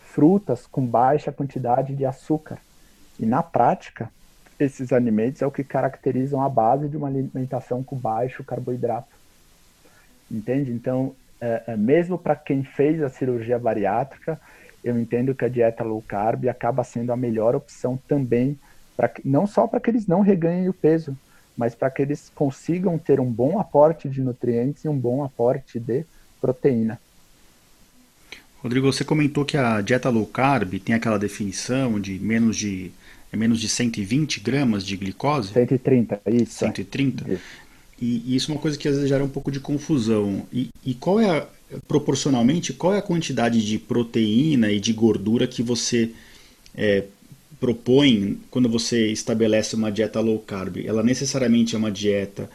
frutas 0.00 0.66
com 0.66 0.84
baixa 0.84 1.30
quantidade 1.30 1.94
de 1.94 2.06
açúcar 2.06 2.58
e 3.18 3.26
na 3.26 3.42
prática, 3.42 4.10
esses 4.58 4.94
alimentos 4.94 5.42
é 5.42 5.46
o 5.46 5.50
que 5.50 5.62
caracterizam 5.62 6.42
a 6.42 6.48
base 6.48 6.88
de 6.88 6.96
uma 6.96 7.08
alimentação 7.08 7.82
com 7.82 7.96
baixo 7.96 8.42
carboidrato. 8.42 9.19
Entende? 10.30 10.70
Então, 10.70 11.14
é, 11.40 11.62
é, 11.68 11.76
mesmo 11.76 12.18
para 12.18 12.36
quem 12.36 12.62
fez 12.62 13.02
a 13.02 13.08
cirurgia 13.08 13.58
bariátrica, 13.58 14.40
eu 14.84 14.98
entendo 14.98 15.34
que 15.34 15.44
a 15.44 15.48
dieta 15.48 15.82
low 15.82 16.02
carb 16.06 16.48
acaba 16.48 16.84
sendo 16.84 17.12
a 17.12 17.16
melhor 17.16 17.54
opção 17.54 17.98
também, 18.08 18.58
pra, 18.96 19.10
não 19.24 19.46
só 19.46 19.66
para 19.66 19.80
que 19.80 19.90
eles 19.90 20.06
não 20.06 20.20
reganhem 20.20 20.68
o 20.68 20.74
peso, 20.74 21.16
mas 21.56 21.74
para 21.74 21.90
que 21.90 22.02
eles 22.02 22.30
consigam 22.34 22.96
ter 22.98 23.20
um 23.20 23.30
bom 23.30 23.58
aporte 23.58 24.08
de 24.08 24.22
nutrientes 24.22 24.84
e 24.84 24.88
um 24.88 24.96
bom 24.96 25.24
aporte 25.24 25.78
de 25.78 26.04
proteína. 26.40 26.98
Rodrigo, 28.62 28.90
você 28.90 29.04
comentou 29.04 29.44
que 29.44 29.56
a 29.56 29.80
dieta 29.80 30.10
low 30.10 30.26
carb 30.26 30.78
tem 30.78 30.94
aquela 30.94 31.18
definição 31.18 31.98
de 31.98 32.18
menos 32.18 32.56
de 32.56 32.92
é 33.32 33.36
menos 33.36 33.60
de 33.60 33.68
120 33.68 34.40
gramas 34.40 34.84
de 34.84 34.96
glicose? 34.96 35.52
130, 35.52 36.20
isso. 36.26 36.58
130? 36.58 37.32
Isso. 37.32 37.42
E, 38.00 38.34
isso 38.34 38.50
é 38.50 38.54
uma 38.54 38.60
coisa 38.60 38.78
que 38.78 38.88
às 38.88 38.94
vezes 38.94 39.08
gera 39.08 39.24
um 39.24 39.28
pouco 39.28 39.50
de 39.50 39.60
confusão. 39.60 40.46
E, 40.52 40.68
e 40.84 40.94
qual 40.94 41.20
é, 41.20 41.28
a, 41.28 41.46
proporcionalmente, 41.86 42.72
qual 42.72 42.94
é 42.94 42.98
a 42.98 43.02
quantidade 43.02 43.64
de 43.64 43.78
proteína 43.78 44.70
e 44.70 44.80
de 44.80 44.92
gordura 44.92 45.46
que 45.46 45.62
você 45.62 46.10
é, 46.74 47.04
propõe 47.58 48.38
quando 48.50 48.68
você 48.68 49.08
estabelece 49.12 49.76
uma 49.76 49.90
dieta 49.90 50.20
low 50.20 50.38
carb? 50.38 50.78
Ela 50.78 51.02
necessariamente 51.02 51.74
é 51.74 51.78
uma 51.78 51.90
dieta 51.90 52.50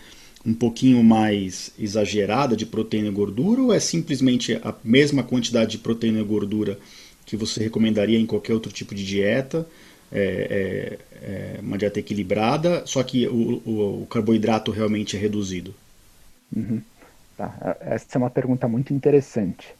um 0.46 0.54
pouquinho 0.54 1.04
mais 1.04 1.72
exagerada 1.78 2.56
de 2.56 2.66
proteína 2.66 3.08
e 3.08 3.12
gordura 3.12 3.62
ou 3.62 3.74
é 3.74 3.80
simplesmente 3.80 4.54
a 4.64 4.74
mesma 4.84 5.24
quantidade 5.24 5.72
de 5.72 5.78
proteína 5.80 6.20
e 6.20 6.24
gordura 6.24 6.78
que 7.26 7.36
você 7.36 7.64
recomendaria 7.64 8.20
em 8.20 8.26
qualquer 8.26 8.54
outro 8.54 8.72
tipo 8.72 8.94
de 8.94 9.04
dieta? 9.04 9.68
É, 10.16 10.98
é, 11.22 11.58
é, 11.58 11.60
uma 11.60 11.78
dieta 11.78 12.00
equilibrada, 12.00 12.86
só 12.86 13.04
que 13.04 13.28
o, 13.28 13.62
o, 13.66 14.04
o 14.04 14.08
carboidrato 14.08 14.72
realmente 14.72 15.18
é 15.18 15.20
reduzido? 15.20 15.76
Uhum. 16.56 16.82
Tá. 17.38 17.78
Essa 17.82 18.06
é 18.14 18.18
uma 18.18 18.30
pergunta 18.30 18.68
muito 18.68 18.94
interessante. 18.94 19.76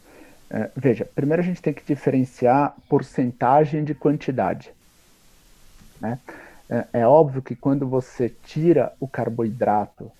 É, 0.50 0.70
veja, 0.76 1.08
primeiro 1.14 1.42
a 1.42 1.44
gente 1.44 1.62
tem 1.62 1.72
que 1.72 1.82
diferenciar 1.86 2.76
porcentagem 2.88 3.82
de 3.82 3.94
quantidade. 3.94 4.70
Né? 6.00 6.18
É, 6.68 6.86
é 7.00 7.06
óbvio 7.06 7.40
que 7.40 7.56
quando 7.56 7.86
você 7.86 8.32
tira 8.44 8.92
o 9.00 9.08
carboidrato 9.08 10.12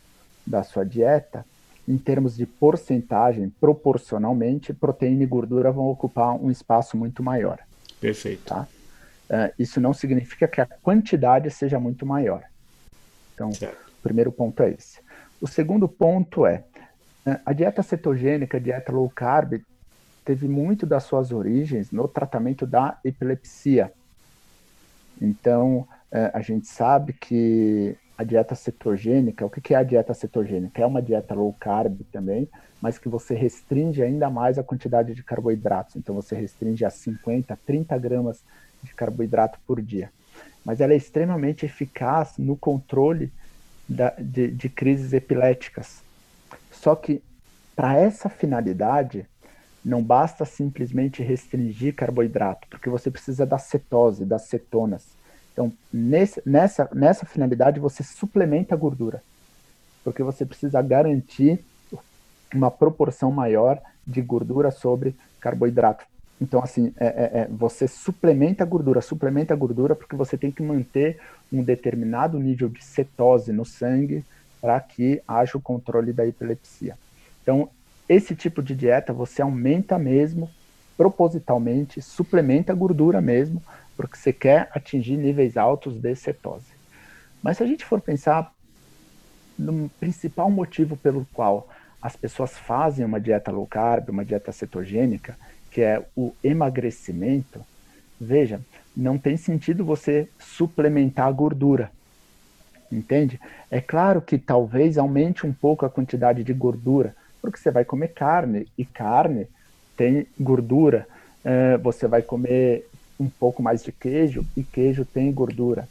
da 0.46 0.62
sua 0.62 0.84
dieta, 0.84 1.44
em 1.86 1.98
termos 1.98 2.36
de 2.36 2.46
porcentagem, 2.46 3.52
proporcionalmente, 3.60 4.72
proteína 4.72 5.22
e 5.22 5.26
gordura 5.26 5.70
vão 5.70 5.88
ocupar 5.88 6.34
um 6.34 6.50
espaço 6.50 6.96
muito 6.96 7.22
maior. 7.22 7.58
Perfeito. 8.00 8.44
Tá? 8.44 8.66
Uh, 9.28 9.52
isso 9.58 9.80
não 9.80 9.92
significa 9.92 10.46
que 10.46 10.60
a 10.60 10.66
quantidade 10.66 11.50
seja 11.50 11.80
muito 11.80 12.06
maior. 12.06 12.44
Então, 13.34 13.52
certo. 13.52 13.76
o 13.98 14.02
primeiro 14.02 14.30
ponto 14.30 14.62
é 14.62 14.70
esse. 14.70 15.00
O 15.40 15.48
segundo 15.48 15.88
ponto 15.88 16.46
é, 16.46 16.62
uh, 17.26 17.40
a 17.44 17.52
dieta 17.52 17.82
cetogênica, 17.82 18.56
a 18.56 18.60
dieta 18.60 18.92
low 18.92 19.10
carb, 19.10 19.60
teve 20.24 20.48
muito 20.48 20.86
das 20.86 21.04
suas 21.04 21.32
origens 21.32 21.90
no 21.90 22.06
tratamento 22.06 22.66
da 22.66 22.98
epilepsia. 23.04 23.92
Então, 25.20 25.78
uh, 26.12 26.30
a 26.32 26.40
gente 26.40 26.68
sabe 26.68 27.12
que 27.12 27.96
a 28.16 28.24
dieta 28.24 28.54
cetogênica, 28.54 29.44
o 29.44 29.50
que 29.50 29.74
é 29.74 29.76
a 29.76 29.82
dieta 29.82 30.14
cetogênica? 30.14 30.80
É 30.80 30.86
uma 30.86 31.02
dieta 31.02 31.34
low 31.34 31.54
carb 31.58 32.00
também, 32.12 32.48
mas 32.80 32.96
que 32.96 33.08
você 33.08 33.34
restringe 33.34 34.02
ainda 34.02 34.30
mais 34.30 34.58
a 34.58 34.62
quantidade 34.62 35.14
de 35.14 35.22
carboidratos. 35.22 35.96
Então, 35.96 36.14
você 36.14 36.34
restringe 36.36 36.84
a 36.84 36.90
50, 36.90 37.58
30 37.66 37.98
gramas 37.98 38.42
de 38.82 38.94
carboidrato 38.94 39.58
por 39.66 39.80
dia. 39.80 40.10
Mas 40.64 40.80
ela 40.80 40.92
é 40.92 40.96
extremamente 40.96 41.64
eficaz 41.64 42.34
no 42.38 42.56
controle 42.56 43.32
da, 43.88 44.10
de, 44.18 44.50
de 44.50 44.68
crises 44.68 45.12
epiléticas. 45.12 46.02
Só 46.72 46.94
que, 46.94 47.22
para 47.74 47.96
essa 47.96 48.28
finalidade, 48.28 49.26
não 49.84 50.02
basta 50.02 50.44
simplesmente 50.44 51.22
restringir 51.22 51.94
carboidrato, 51.94 52.66
porque 52.68 52.90
você 52.90 53.10
precisa 53.10 53.46
da 53.46 53.58
cetose, 53.58 54.24
das 54.24 54.42
cetonas. 54.42 55.06
Então, 55.52 55.72
nesse, 55.92 56.42
nessa, 56.44 56.88
nessa 56.92 57.24
finalidade, 57.24 57.78
você 57.78 58.02
suplementa 58.02 58.74
a 58.74 58.78
gordura, 58.78 59.22
porque 60.02 60.22
você 60.22 60.44
precisa 60.44 60.82
garantir 60.82 61.64
uma 62.54 62.70
proporção 62.70 63.30
maior 63.30 63.80
de 64.06 64.20
gordura 64.20 64.70
sobre 64.70 65.16
carboidrato. 65.40 66.04
Então, 66.40 66.62
assim, 66.62 66.92
é, 66.98 67.06
é, 67.06 67.40
é, 67.40 67.48
você 67.50 67.88
suplementa 67.88 68.62
a 68.62 68.66
gordura, 68.66 69.00
suplementa 69.00 69.54
a 69.54 69.56
gordura 69.56 69.94
porque 69.94 70.14
você 70.14 70.36
tem 70.36 70.50
que 70.50 70.62
manter 70.62 71.18
um 71.52 71.62
determinado 71.62 72.38
nível 72.38 72.68
de 72.68 72.84
cetose 72.84 73.52
no 73.52 73.64
sangue 73.64 74.24
para 74.60 74.78
que 74.80 75.22
haja 75.26 75.56
o 75.56 75.60
controle 75.60 76.12
da 76.12 76.26
epilepsia. 76.26 76.98
Então, 77.42 77.70
esse 78.08 78.34
tipo 78.34 78.62
de 78.62 78.74
dieta 78.74 79.12
você 79.12 79.40
aumenta 79.40 79.98
mesmo, 79.98 80.50
propositalmente, 80.96 82.02
suplementa 82.02 82.72
a 82.72 82.76
gordura 82.76 83.20
mesmo, 83.20 83.62
porque 83.96 84.16
você 84.16 84.32
quer 84.32 84.68
atingir 84.74 85.16
níveis 85.16 85.56
altos 85.56 85.98
de 85.98 86.14
cetose. 86.14 86.76
Mas 87.42 87.56
se 87.56 87.62
a 87.62 87.66
gente 87.66 87.84
for 87.84 88.00
pensar 88.00 88.52
no 89.58 89.88
principal 90.00 90.50
motivo 90.50 90.96
pelo 90.96 91.26
qual 91.32 91.68
as 92.00 92.14
pessoas 92.14 92.56
fazem 92.56 93.04
uma 93.04 93.20
dieta 93.20 93.50
low 93.50 93.66
carb, 93.66 94.10
uma 94.10 94.24
dieta 94.24 94.52
cetogênica, 94.52 95.36
que 95.76 95.82
é 95.82 96.02
o 96.16 96.34
emagrecimento, 96.42 97.60
Veja, 98.20 98.60
não 98.96 99.18
tem 99.18 99.36
sentido 99.36 99.84
você 99.84 100.28
suplementar 100.38 101.26
a 101.26 101.32
gordura. 101.32 101.90
Entende? 102.90 103.38
É 103.70 103.80
claro 103.80 104.22
que 104.22 104.38
talvez 104.38 104.96
aumente 104.96 105.46
um 105.46 105.52
pouco 105.52 105.84
a 105.84 105.90
quantidade 105.90 106.42
de 106.42 106.52
gordura, 106.52 107.14
porque 107.42 107.58
você 107.58 107.70
vai 107.70 107.84
comer 107.84 108.08
carne, 108.08 108.66
e 108.78 108.84
carne 108.84 109.46
tem 109.96 110.26
gordura. 110.40 111.06
É, 111.44 111.76
você 111.76 112.06
vai 112.06 112.22
comer 112.22 112.88
um 113.18 113.28
pouco 113.28 113.62
mais 113.62 113.82
de 113.82 113.92
queijo, 113.92 114.46
e 114.56 114.62
queijo 114.62 115.04
tem 115.04 115.30
gordura. 115.32 115.88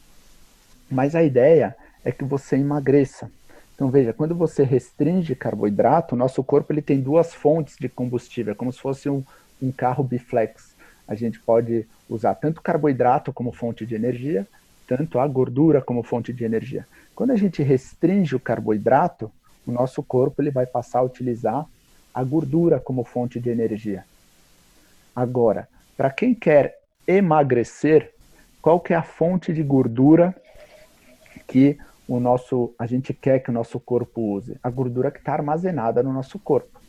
Mas 0.89 1.15
a 1.15 1.23
ideia 1.23 1.75
é 2.03 2.11
que 2.11 2.23
você 2.23 2.55
emagreça. 2.55 3.29
Então 3.75 3.89
veja, 3.89 4.13
quando 4.13 4.33
você 4.33 4.63
restringe 4.63 5.35
carboidrato, 5.35 6.15
o 6.15 6.17
nosso 6.17 6.43
corpo 6.43 6.71
ele 6.71 6.81
tem 6.81 7.01
duas 7.01 7.33
fontes 7.33 7.75
de 7.77 7.89
combustível, 7.89 8.53
é 8.53 8.55
como 8.55 8.71
se 8.71 8.79
fosse 8.79 9.09
um, 9.09 9.23
um 9.61 9.71
carro 9.71 10.03
biflex. 10.03 10.75
A 11.07 11.15
gente 11.15 11.39
pode 11.39 11.85
usar 12.09 12.35
tanto 12.35 12.61
carboidrato 12.61 13.31
como 13.33 13.51
fonte 13.51 13.85
de 13.85 13.95
energia, 13.95 14.47
tanto 14.87 15.19
a 15.19 15.27
gordura 15.27 15.81
como 15.81 16.03
fonte 16.03 16.33
de 16.33 16.43
energia. 16.43 16.85
Quando 17.15 17.31
a 17.31 17.35
gente 17.35 17.63
restringe 17.63 18.35
o 18.35 18.39
carboidrato, 18.39 19.31
o 19.65 19.71
nosso 19.71 20.03
corpo 20.03 20.41
ele 20.41 20.51
vai 20.51 20.65
passar 20.65 20.99
a 20.99 21.03
utilizar 21.03 21.65
a 22.13 22.23
gordura 22.23 22.79
como 22.79 23.03
fonte 23.03 23.39
de 23.39 23.49
energia. 23.49 24.05
Agora, 25.15 25.67
para 25.97 26.09
quem 26.09 26.33
quer 26.35 26.77
emagrecer, 27.07 28.13
qual 28.61 28.79
que 28.79 28.93
é 28.93 28.95
a 28.95 29.03
fonte 29.03 29.53
de 29.53 29.63
gordura 29.63 30.35
que 31.47 31.77
o 32.07 32.19
nosso, 32.19 32.73
a 32.77 32.85
gente 32.85 33.13
quer 33.13 33.39
que 33.39 33.49
o 33.49 33.53
nosso 33.53 33.79
corpo 33.79 34.21
use? 34.35 34.57
A 34.61 34.69
gordura 34.69 35.11
que 35.11 35.19
está 35.19 35.33
armazenada 35.33 36.03
no 36.03 36.11
nosso 36.11 36.37
corpo. 36.37 36.79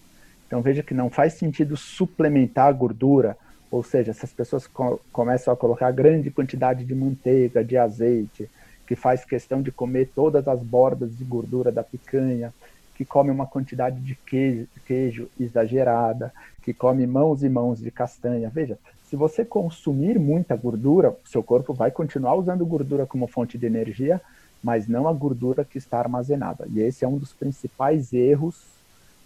Então 0.47 0.63
veja 0.63 0.83
que 0.83 0.95
não 0.95 1.11
faz 1.11 1.35
sentido 1.35 1.77
suplementar 1.77 2.69
a 2.69 2.73
gordura, 2.73 3.37
ou 3.71 3.83
seja, 3.83 4.13
essas 4.13 4.33
pessoas 4.33 4.67
co 4.67 5.01
começam 5.13 5.53
a 5.53 5.57
colocar 5.57 5.91
grande 5.91 6.31
quantidade 6.31 6.85
de 6.85 6.95
manteiga, 6.95 7.65
de 7.65 7.77
azeite, 7.77 8.49
que 8.87 8.95
faz 8.95 9.25
questão 9.25 9.61
de 9.61 9.73
comer 9.73 10.11
todas 10.15 10.47
as 10.47 10.61
bordas 10.61 11.17
de 11.17 11.25
gordura 11.25 11.73
da 11.73 11.83
picanha, 11.83 12.55
que 12.95 13.05
come 13.05 13.31
uma 13.31 13.47
quantidade 13.47 14.01
de 14.01 14.15
queijo, 14.15 14.69
queijo 14.87 15.29
exagerada, 15.39 16.33
que 16.63 16.73
come 16.73 17.07
mãos 17.07 17.43
e 17.43 17.49
mãos 17.49 17.81
de 17.81 17.91
castanha. 17.91 18.49
Veja, 18.49 18.79
se 19.05 19.17
você 19.17 19.45
consumir 19.45 20.19
muita 20.19 20.57
gordura, 20.57 21.15
seu 21.25 21.43
corpo 21.43 21.75
vai 21.75 21.91
continuar 21.91 22.37
usando 22.37 22.65
gordura 22.65 23.05
como 23.05 23.27
fonte 23.27 23.59
de 23.59 23.67
energia, 23.67 24.21
mas 24.63 24.89
não 24.89 25.07
a 25.07 25.13
gordura 25.13 25.65
que 25.65 25.77
está 25.79 25.99
armazenada. 25.99 26.67
E 26.73 26.81
esse 26.81 27.05
é 27.05 27.09
um 27.09 27.19
dos 27.19 27.33
principais 27.33 28.13
erros 28.13 28.76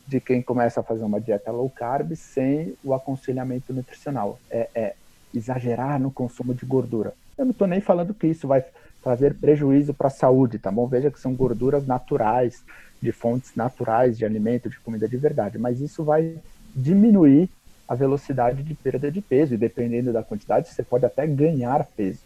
de 0.06 0.20
quem 0.20 0.42
começa 0.42 0.80
a 0.80 0.82
fazer 0.82 1.04
uma 1.04 1.20
dieta 1.20 1.50
low 1.50 1.70
carb 1.70 2.14
sem 2.14 2.74
o 2.82 2.92
aconselhamento 2.92 3.72
nutricional. 3.72 4.38
É, 4.50 4.68
é 4.74 4.94
exagerar 5.32 6.00
no 6.00 6.10
consumo 6.10 6.54
de 6.54 6.66
gordura. 6.66 7.14
Eu 7.38 7.44
não 7.44 7.52
estou 7.52 7.66
nem 7.66 7.80
falando 7.80 8.12
que 8.12 8.26
isso 8.26 8.48
vai 8.48 8.64
trazer 9.02 9.34
prejuízo 9.34 9.94
para 9.94 10.08
a 10.08 10.10
saúde, 10.10 10.58
tá 10.58 10.70
bom? 10.70 10.86
Veja 10.86 11.10
que 11.10 11.20
são 11.20 11.34
gorduras 11.34 11.86
naturais, 11.86 12.62
de 13.00 13.12
fontes 13.12 13.54
naturais 13.54 14.18
de 14.18 14.24
alimento, 14.24 14.68
de 14.68 14.78
comida 14.80 15.08
de 15.08 15.16
verdade, 15.16 15.58
mas 15.58 15.80
isso 15.80 16.04
vai 16.04 16.36
diminuir 16.74 17.48
a 17.88 17.94
velocidade 17.94 18.62
de 18.62 18.74
perda 18.74 19.10
de 19.10 19.20
peso 19.20 19.54
e 19.54 19.56
dependendo 19.56 20.12
da 20.12 20.22
quantidade, 20.22 20.68
você 20.68 20.82
pode 20.82 21.04
até 21.04 21.26
ganhar 21.26 21.84
peso. 21.96 22.20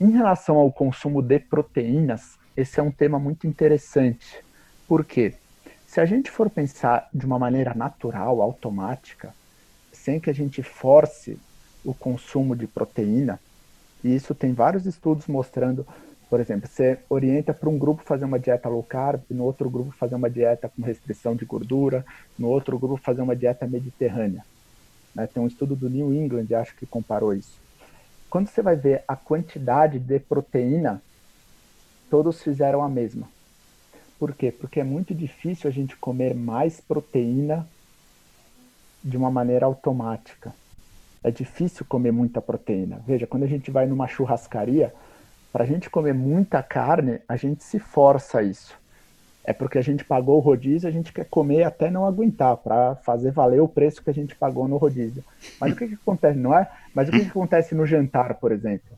Em 0.00 0.10
relação 0.10 0.56
ao 0.56 0.70
consumo 0.70 1.20
de 1.20 1.38
proteínas, 1.40 2.38
esse 2.56 2.78
é 2.78 2.82
um 2.82 2.90
tema 2.90 3.18
muito 3.18 3.46
interessante. 3.46 4.44
Por 4.86 5.04
quê? 5.04 5.34
Se 5.90 6.00
a 6.00 6.06
gente 6.06 6.30
for 6.30 6.48
pensar 6.48 7.08
de 7.12 7.26
uma 7.26 7.36
maneira 7.38 7.74
natural, 7.74 8.40
automática, 8.40 9.34
sem 9.92 10.20
que 10.20 10.30
a 10.30 10.32
gente 10.32 10.62
force 10.62 11.36
o 11.84 11.92
consumo 11.92 12.54
de 12.54 12.68
proteína, 12.68 13.40
e 14.04 14.14
isso 14.14 14.32
tem 14.32 14.52
vários 14.52 14.86
estudos 14.86 15.26
mostrando, 15.26 15.84
por 16.28 16.38
exemplo, 16.38 16.68
você 16.68 17.00
orienta 17.08 17.52
para 17.52 17.68
um 17.68 17.76
grupo 17.76 18.04
fazer 18.04 18.24
uma 18.24 18.38
dieta 18.38 18.68
low 18.68 18.84
carb, 18.84 19.20
no 19.28 19.42
outro 19.42 19.68
grupo 19.68 19.90
fazer 19.90 20.14
uma 20.14 20.30
dieta 20.30 20.68
com 20.68 20.82
restrição 20.82 21.34
de 21.34 21.44
gordura, 21.44 22.06
no 22.38 22.46
outro 22.46 22.78
grupo 22.78 23.02
fazer 23.02 23.22
uma 23.22 23.34
dieta 23.34 23.66
mediterrânea. 23.66 24.44
Né? 25.12 25.26
Tem 25.26 25.42
um 25.42 25.48
estudo 25.48 25.74
do 25.74 25.90
New 25.90 26.14
England, 26.14 26.54
acho 26.54 26.76
que 26.76 26.86
comparou 26.86 27.34
isso 27.34 27.58
quando 28.30 28.48
você 28.48 28.62
vai 28.62 28.76
ver 28.76 29.02
a 29.08 29.16
quantidade 29.16 29.98
de 29.98 30.20
proteína, 30.20 31.02
todos 32.08 32.40
fizeram 32.40 32.80
a 32.80 32.88
mesma. 32.88 33.28
Por 34.20 34.32
quê? 34.34 34.52
Porque 34.52 34.78
é 34.78 34.84
muito 34.84 35.12
difícil 35.12 35.68
a 35.68 35.72
gente 35.72 35.96
comer 35.96 36.34
mais 36.34 36.80
proteína 36.80 37.66
de 39.02 39.16
uma 39.16 39.30
maneira 39.30 39.66
automática. 39.66 40.54
É 41.24 41.30
difícil 41.30 41.84
comer 41.88 42.12
muita 42.12 42.40
proteína. 42.40 43.02
Veja, 43.04 43.26
quando 43.26 43.42
a 43.42 43.48
gente 43.48 43.70
vai 43.70 43.86
numa 43.86 44.06
churrascaria, 44.06 44.94
para 45.52 45.64
a 45.64 45.66
gente 45.66 45.90
comer 45.90 46.14
muita 46.14 46.62
carne, 46.62 47.20
a 47.26 47.34
gente 47.36 47.64
se 47.64 47.80
força 47.80 48.38
a 48.38 48.42
isso 48.42 48.78
é 49.42 49.52
porque 49.52 49.78
a 49.78 49.82
gente 49.82 50.04
pagou 50.04 50.36
o 50.36 50.40
rodízio, 50.40 50.88
a 50.88 50.92
gente 50.92 51.12
quer 51.12 51.24
comer 51.24 51.64
até 51.64 51.90
não 51.90 52.06
aguentar, 52.06 52.56
para 52.58 52.94
fazer 52.96 53.30
valer 53.32 53.60
o 53.60 53.68
preço 53.68 54.02
que 54.02 54.10
a 54.10 54.14
gente 54.14 54.34
pagou 54.36 54.68
no 54.68 54.76
rodízio. 54.76 55.24
Mas 55.60 55.72
o 55.72 55.76
que, 55.76 55.88
que 55.88 55.94
acontece, 55.94 56.38
não 56.38 56.56
é? 56.56 56.70
Mas 56.94 57.08
o 57.08 57.12
que, 57.12 57.20
que 57.20 57.30
acontece 57.30 57.74
no 57.74 57.86
jantar, 57.86 58.34
por 58.34 58.52
exemplo? 58.52 58.96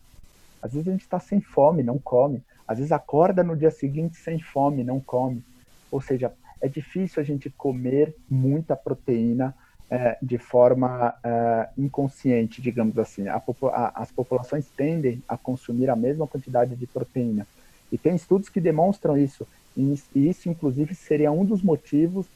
Às 0.61 0.73
vezes 0.73 0.89
a 0.89 0.91
gente 0.93 1.03
está 1.03 1.19
sem 1.19 1.41
fome, 1.41 1.83
não 1.83 1.99
come. 1.99 2.43
Às 2.67 2.79
vezes 2.79 2.93
acorda 2.93 3.43
no 3.43 3.57
dia 3.57 3.71
seguinte 3.71 4.17
sem 4.17 4.39
fome, 4.41 4.85
não 4.85 5.01
come. 5.01 5.43
Ou 5.91 6.01
seja, 6.01 6.33
é 6.61 6.69
difícil 6.69 7.21
a 7.21 7.25
gente 7.25 7.51
comer 7.51 8.15
muita 8.31 8.77
proteína 8.77 9.55
é, 9.91 10.17
de 10.23 10.39
forma 10.39 11.15
é, 11.23 11.69
inconsciente, 11.77 12.63
digamos 12.63 12.99
assim. 12.99 13.29
A, 13.29 13.37
a, 13.37 14.03
as 14.03 14.11
populações 14.11 14.67
tendem 14.75 15.23
a 15.29 15.37
consumir 15.37 15.91
a 15.91 15.97
mesma 15.97 16.27
quantidade 16.27 16.75
de 16.77 16.87
proteína. 16.87 17.47
E 17.91 17.99
tem 17.99 18.15
estudos 18.15 18.49
que 18.49 18.61
demonstram 18.61 19.19
isso. 19.19 19.47
E 19.77 19.99
isso, 20.15 20.49
inclusive, 20.49 20.95
seria 20.95 21.31
um 21.31 21.45
dos 21.45 21.63
motivos 21.63 22.27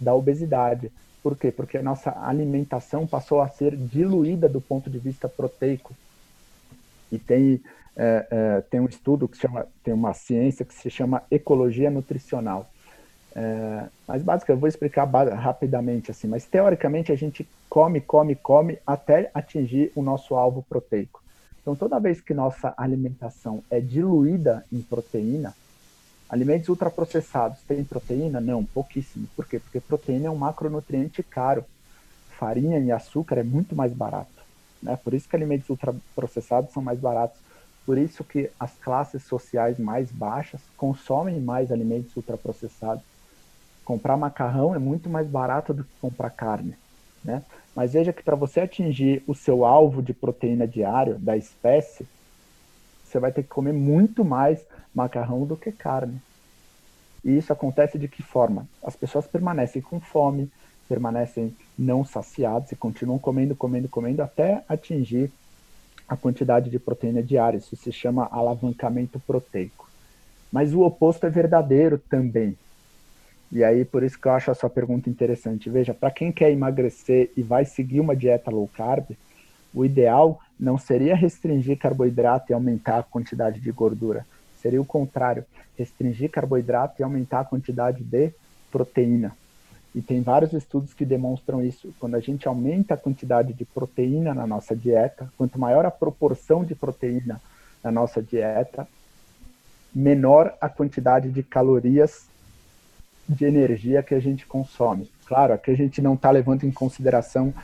da 0.00 0.14
obesidade. 0.14 0.90
Por 1.22 1.36
quê? 1.36 1.50
Porque 1.50 1.76
a 1.76 1.82
nossa 1.82 2.10
alimentação 2.26 3.06
passou 3.06 3.40
a 3.40 3.48
ser 3.48 3.76
diluída 3.76 4.48
do 4.48 4.60
ponto 4.60 4.88
de 4.88 4.98
vista 4.98 5.28
proteico. 5.28 5.94
E 7.14 7.18
tem, 7.18 7.62
é, 7.96 8.26
é, 8.30 8.60
tem 8.62 8.80
um 8.80 8.86
estudo 8.86 9.28
que 9.28 9.36
chama, 9.36 9.66
tem 9.82 9.94
uma 9.94 10.12
ciência 10.12 10.64
que 10.64 10.74
se 10.74 10.90
chama 10.90 11.22
ecologia 11.30 11.90
nutricional. 11.90 12.68
É, 13.34 13.86
mas 14.06 14.22
basicamente, 14.22 14.56
eu 14.56 14.60
vou 14.60 14.68
explicar 14.68 15.04
rapidamente 15.04 16.10
assim, 16.10 16.28
mas 16.28 16.44
teoricamente 16.44 17.10
a 17.10 17.16
gente 17.16 17.46
come, 17.68 18.00
come, 18.00 18.34
come 18.36 18.78
até 18.86 19.30
atingir 19.34 19.90
o 19.94 20.02
nosso 20.02 20.34
alvo 20.34 20.64
proteico. 20.68 21.22
Então, 21.60 21.74
toda 21.74 21.98
vez 21.98 22.20
que 22.20 22.34
nossa 22.34 22.74
alimentação 22.76 23.64
é 23.70 23.80
diluída 23.80 24.64
em 24.70 24.82
proteína, 24.82 25.54
Alimentos 26.34 26.68
ultraprocessados 26.68 27.60
têm 27.62 27.84
proteína? 27.84 28.40
Não, 28.40 28.64
pouquíssimo. 28.64 29.28
Por 29.36 29.46
quê? 29.46 29.60
Porque 29.60 29.78
proteína 29.78 30.26
é 30.26 30.30
um 30.30 30.36
macronutriente 30.36 31.22
caro. 31.22 31.64
Farinha 32.38 32.78
e 32.80 32.90
açúcar 32.90 33.38
é 33.38 33.44
muito 33.44 33.76
mais 33.76 33.92
barato. 33.92 34.33
Né? 34.84 34.96
Por 35.02 35.14
isso 35.14 35.28
que 35.28 35.34
alimentos 35.34 35.68
ultraprocessados 35.70 36.72
são 36.72 36.82
mais 36.82 37.00
baratos. 37.00 37.38
Por 37.86 37.98
isso 37.98 38.22
que 38.22 38.50
as 38.60 38.72
classes 38.78 39.24
sociais 39.24 39.78
mais 39.78 40.12
baixas 40.12 40.60
consomem 40.76 41.40
mais 41.40 41.72
alimentos 41.72 42.14
ultraprocessados. 42.16 43.02
Comprar 43.84 44.16
macarrão 44.16 44.74
é 44.74 44.78
muito 44.78 45.08
mais 45.08 45.26
barato 45.26 45.74
do 45.74 45.84
que 45.84 45.90
comprar 46.00 46.30
carne. 46.30 46.74
Né? 47.24 47.42
Mas 47.74 47.94
veja 47.94 48.12
que 48.12 48.22
para 48.22 48.36
você 48.36 48.60
atingir 48.60 49.22
o 49.26 49.34
seu 49.34 49.64
alvo 49.64 50.02
de 50.02 50.12
proteína 50.12 50.66
diário 50.66 51.18
da 51.18 51.36
espécie, 51.36 52.06
você 53.04 53.18
vai 53.18 53.32
ter 53.32 53.42
que 53.42 53.48
comer 53.48 53.72
muito 53.72 54.24
mais 54.24 54.64
macarrão 54.94 55.44
do 55.44 55.56
que 55.56 55.72
carne. 55.72 56.20
E 57.24 57.36
isso 57.36 57.52
acontece 57.52 57.98
de 57.98 58.06
que 58.06 58.22
forma? 58.22 58.68
As 58.82 58.94
pessoas 58.94 59.26
permanecem 59.26 59.80
com 59.80 59.98
fome, 59.98 60.50
permanecem 60.88 61.54
não 61.78 62.04
saciadas 62.04 62.72
e 62.72 62.76
continuam 62.76 63.18
comendo, 63.18 63.54
comendo, 63.54 63.88
comendo 63.88 64.22
até 64.22 64.62
atingir 64.68 65.30
a 66.08 66.16
quantidade 66.16 66.70
de 66.70 66.78
proteína 66.78 67.22
diária. 67.22 67.58
Isso 67.58 67.76
se 67.76 67.90
chama 67.90 68.28
alavancamento 68.30 69.18
proteico. 69.20 69.88
Mas 70.52 70.72
o 70.74 70.82
oposto 70.82 71.26
é 71.26 71.30
verdadeiro 71.30 71.98
também. 71.98 72.56
E 73.50 73.62
aí, 73.62 73.84
por 73.84 74.02
isso 74.02 74.18
que 74.18 74.26
eu 74.26 74.32
acho 74.32 74.50
a 74.50 74.54
sua 74.54 74.70
pergunta 74.70 75.08
interessante. 75.08 75.70
Veja, 75.70 75.94
para 75.94 76.10
quem 76.10 76.32
quer 76.32 76.50
emagrecer 76.50 77.30
e 77.36 77.42
vai 77.42 77.64
seguir 77.64 78.00
uma 78.00 78.16
dieta 78.16 78.50
low 78.50 78.68
carb, 78.68 79.10
o 79.72 79.84
ideal 79.84 80.40
não 80.58 80.78
seria 80.78 81.16
restringir 81.16 81.78
carboidrato 81.78 82.50
e 82.50 82.54
aumentar 82.54 82.98
a 82.98 83.02
quantidade 83.02 83.60
de 83.60 83.72
gordura, 83.72 84.24
Seria 84.64 84.80
o 84.80 84.84
contrário, 84.84 85.44
restringir 85.76 86.30
carboidrato 86.30 86.94
e 86.98 87.02
aumentar 87.02 87.40
a 87.40 87.44
quantidade 87.44 88.02
de 88.02 88.32
proteína. 88.72 89.36
E 89.94 90.02
tem 90.02 90.22
vários 90.22 90.52
estudos 90.52 90.92
que 90.92 91.04
demonstram 91.04 91.62
isso. 91.62 91.94
Quando 92.00 92.16
a 92.16 92.20
gente 92.20 92.48
aumenta 92.48 92.94
a 92.94 92.96
quantidade 92.96 93.52
de 93.52 93.64
proteína 93.64 94.34
na 94.34 94.46
nossa 94.46 94.74
dieta, 94.74 95.30
quanto 95.38 95.58
maior 95.58 95.86
a 95.86 95.90
proporção 95.90 96.64
de 96.64 96.74
proteína 96.74 97.40
na 97.82 97.92
nossa 97.92 98.20
dieta, 98.20 98.88
menor 99.94 100.52
a 100.60 100.68
quantidade 100.68 101.30
de 101.30 101.42
calorias 101.42 102.26
de 103.28 103.44
energia 103.44 104.02
que 104.02 104.14
a 104.14 104.20
gente 104.20 104.44
consome. 104.46 105.08
Claro, 105.26 105.52
aqui 105.54 105.70
a 105.70 105.76
gente 105.76 106.02
não 106.02 106.14
está 106.14 106.30
levando 106.30 106.64
em 106.64 106.72
consideração 106.72 107.54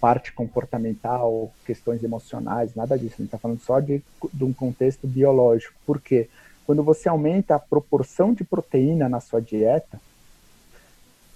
parte 0.00 0.32
comportamental, 0.32 1.52
questões 1.64 2.02
emocionais, 2.02 2.74
nada 2.74 2.98
disso. 2.98 3.14
A 3.14 3.18
gente 3.18 3.26
está 3.26 3.38
falando 3.38 3.60
só 3.60 3.80
de, 3.80 4.02
de 4.32 4.44
um 4.44 4.52
contexto 4.52 5.06
biológico. 5.06 5.74
Por 5.86 6.00
quê? 6.00 6.28
Quando 6.66 6.82
você 6.82 7.08
aumenta 7.08 7.54
a 7.54 7.58
proporção 7.58 8.32
de 8.32 8.42
proteína 8.42 9.08
na 9.08 9.20
sua 9.20 9.40
dieta, 9.40 10.00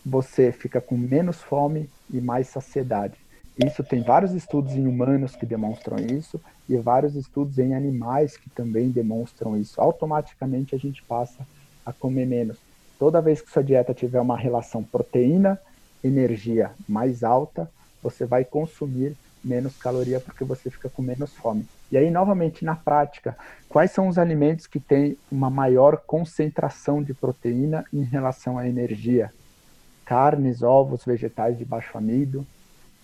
você 0.08 0.50
fica 0.50 0.80
com 0.80 0.96
menos 0.96 1.42
fome 1.42 1.88
e 2.10 2.20
mais 2.20 2.48
saciedade. 2.48 3.14
Isso 3.64 3.82
tem 3.84 4.02
vários 4.02 4.32
estudos 4.32 4.72
em 4.72 4.86
humanos 4.86 5.36
que 5.36 5.44
demonstram 5.44 5.98
isso 5.98 6.40
e 6.68 6.76
vários 6.76 7.14
estudos 7.14 7.58
em 7.58 7.74
animais 7.74 8.36
que 8.36 8.48
também 8.50 8.88
demonstram 8.88 9.56
isso. 9.56 9.80
Automaticamente 9.80 10.74
a 10.74 10.78
gente 10.78 11.02
passa 11.02 11.46
a 11.84 11.92
comer 11.92 12.26
menos. 12.26 12.56
Toda 12.98 13.20
vez 13.20 13.40
que 13.40 13.50
sua 13.50 13.62
dieta 13.62 13.92
tiver 13.92 14.20
uma 14.20 14.36
relação 14.36 14.82
proteína-energia 14.82 16.70
mais 16.88 17.22
alta, 17.22 17.70
você 18.02 18.24
vai 18.24 18.44
consumir 18.44 19.16
menos 19.44 19.76
caloria 19.76 20.20
porque 20.20 20.44
você 20.44 20.70
fica 20.70 20.88
com 20.88 21.02
menos 21.02 21.32
fome. 21.34 21.66
E 21.90 21.96
aí, 21.96 22.10
novamente, 22.10 22.64
na 22.64 22.76
prática, 22.76 23.36
quais 23.68 23.90
são 23.90 24.08
os 24.08 24.18
alimentos 24.18 24.66
que 24.66 24.78
têm 24.78 25.16
uma 25.30 25.48
maior 25.48 25.96
concentração 26.06 27.02
de 27.02 27.14
proteína 27.14 27.84
em 27.92 28.02
relação 28.02 28.58
à 28.58 28.68
energia? 28.68 29.32
Carnes, 30.08 30.62
ovos, 30.62 31.04
vegetais 31.04 31.58
de 31.58 31.66
baixo 31.66 31.98
amido, 31.98 32.46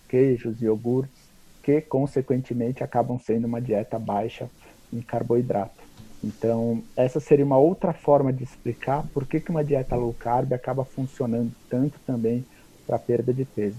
queijos, 0.09 0.63
iogurtes, 0.63 1.29
que 1.63 1.83
consequentemente 1.83 2.83
acabam 2.83 3.19
sendo 3.19 3.47
uma 3.47 3.61
dieta 3.61 3.99
baixa 3.99 4.49
em 4.91 5.03
carboidrato. 5.03 5.85
Então, 6.23 6.83
essa 6.97 7.21
seria 7.21 7.45
uma 7.45 7.59
outra 7.59 7.93
forma 7.93 8.33
de 8.33 8.43
explicar 8.43 9.05
por 9.13 9.27
que, 9.27 9.39
que 9.39 9.51
uma 9.51 9.63
dieta 9.63 9.95
low 9.95 10.15
carb 10.19 10.55
acaba 10.55 10.83
funcionando 10.83 11.53
tanto 11.69 11.99
também 12.07 12.43
para 12.87 12.99
perda 12.99 13.35
de 13.35 13.45
peso. 13.45 13.77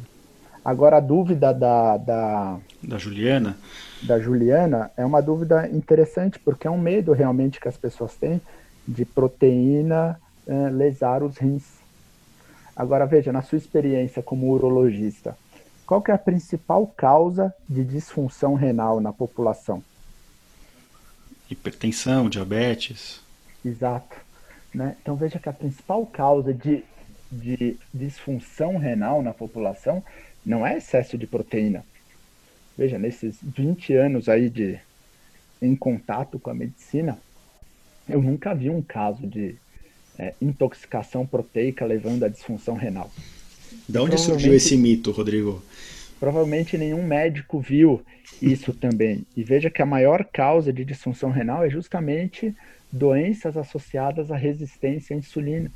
Agora, 0.64 0.98
a 0.98 1.00
dúvida 1.00 1.52
da, 1.52 1.98
da, 1.98 2.60
da 2.84 2.98
Juliana 3.00 3.58
da 4.04 4.20
Juliana 4.20 4.92
é 4.96 5.04
uma 5.04 5.20
dúvida 5.20 5.68
interessante, 5.70 6.38
porque 6.40 6.68
é 6.68 6.72
um 6.72 6.78
medo 6.78 7.12
realmente 7.12 7.60
que 7.60 7.68
as 7.68 7.78
pessoas 7.78 8.16
têm 8.16 8.40
de 8.88 9.04
proteína 9.04 10.20
eh, 10.48 10.70
lesar 10.70 11.24
os 11.24 11.38
rins. 11.38 11.75
Agora, 12.76 13.06
veja, 13.06 13.32
na 13.32 13.42
sua 13.42 13.58
experiência 13.58 14.22
como 14.22 14.52
urologista, 14.52 15.38
qual 15.86 16.02
que 16.02 16.12
é 16.12 16.14
a 16.14 16.18
principal 16.18 16.86
causa 16.88 17.54
de 17.70 17.84
disfunção 17.84 18.56
renal 18.56 19.00
na 19.00 19.14
população? 19.14 19.84
Hipertensão, 21.50 22.28
diabetes. 22.28 23.22
Exato. 23.64 24.18
Né? 24.74 24.98
Então 25.02 25.16
veja 25.16 25.40
que 25.40 25.48
a 25.48 25.54
principal 25.54 26.06
causa 26.06 26.54
de, 26.54 26.84
de 27.32 27.78
disfunção 27.94 28.78
renal 28.78 29.22
na 29.22 29.34
população 29.34 30.04
não 30.46 30.66
é 30.66 30.78
excesso 30.78 31.18
de 31.18 31.26
proteína. 31.26 31.86
Veja, 32.78 33.00
nesses 33.00 33.38
20 33.42 33.94
anos 33.94 34.28
aí 34.28 34.50
de 34.50 34.80
em 35.62 35.76
contato 35.76 36.38
com 36.38 36.50
a 36.50 36.54
medicina, 36.54 37.18
eu 38.08 38.22
nunca 38.22 38.54
vi 38.54 38.70
um 38.70 38.82
caso 38.82 39.26
de 39.26 39.56
é, 40.18 40.34
intoxicação 40.42 41.26
proteica 41.26 41.86
levando 41.86 42.24
à 42.24 42.28
disfunção 42.28 42.76
renal. 42.76 43.12
De 43.88 44.00
onde 44.00 44.18
surgiu 44.18 44.54
esse 44.54 44.76
mito, 44.76 45.12
Rodrigo? 45.12 45.64
Provavelmente 46.20 46.78
nenhum 46.78 47.06
médico 47.06 47.60
viu 47.60 48.02
isso 48.42 48.74
também. 48.74 49.26
E 49.36 49.44
veja 49.44 49.70
que 49.70 49.82
a 49.82 49.86
maior 49.86 50.26
causa 50.26 50.74
de 50.74 50.84
disfunção 50.84 51.30
renal 51.30 51.64
é 51.64 51.70
justamente 51.70 52.56
doenças 52.92 53.58
associadas 53.58 54.32
à 54.32 54.38
resistência 54.38 55.16
à 55.16 55.20
insulina. 55.20 55.72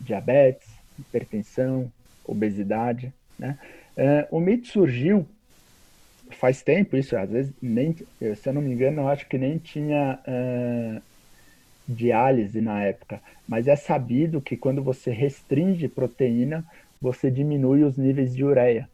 Diabetes, 0.00 0.68
hipertensão, 0.98 1.90
obesidade. 2.24 3.12
Né? 3.38 3.58
Uh, 3.96 4.36
o 4.36 4.40
mito 4.40 4.68
surgiu 4.68 5.26
faz 6.30 6.62
tempo, 6.62 6.96
isso 6.96 7.16
às 7.16 7.30
vezes 7.30 7.52
nem, 7.60 7.94
se 7.94 8.48
eu 8.48 8.52
não 8.52 8.62
me 8.62 8.72
engano, 8.72 9.02
eu 9.02 9.08
acho 9.08 9.26
que 9.28 9.38
nem 9.38 9.58
tinha 9.58 10.18
uh, 10.26 11.02
diálise 11.86 12.60
na 12.60 12.82
época, 12.82 13.20
mas 13.46 13.68
é 13.68 13.76
sabido 13.76 14.40
que 14.40 14.56
quando 14.56 14.82
você 14.82 15.10
restringe 15.10 15.88
proteína, 15.88 16.64
você 17.00 17.30
diminui 17.30 17.84
os 17.84 17.96
níveis 17.96 18.34
de 18.34 18.44
ureia. 18.44 18.88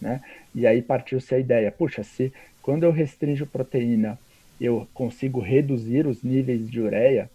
Né? 0.00 0.20
E 0.54 0.66
aí 0.66 0.82
partiu-se 0.82 1.34
a 1.34 1.38
ideia, 1.38 1.70
puxa, 1.70 2.02
se 2.02 2.32
quando 2.62 2.84
eu 2.84 2.90
restringo 2.90 3.46
proteína, 3.46 4.18
eu 4.60 4.86
consigo 4.94 5.40
reduzir 5.40 6.06
os 6.06 6.22
níveis 6.22 6.70
de 6.70 6.80
ureia, 6.80 7.30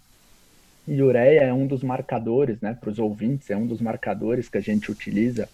e 0.87 1.01
ureia 1.01 1.41
é 1.41 1.53
um 1.53 1.67
dos 1.67 1.83
marcadores, 1.83 2.61
né, 2.61 2.77
para 2.79 2.89
os 2.89 2.97
ouvintes, 2.97 3.49
é 3.49 3.57
um 3.57 3.67
dos 3.67 3.81
marcadores 3.81 4.47
que 4.47 4.57
a 4.57 4.61
gente 4.61 4.89
utiliza 4.89 5.49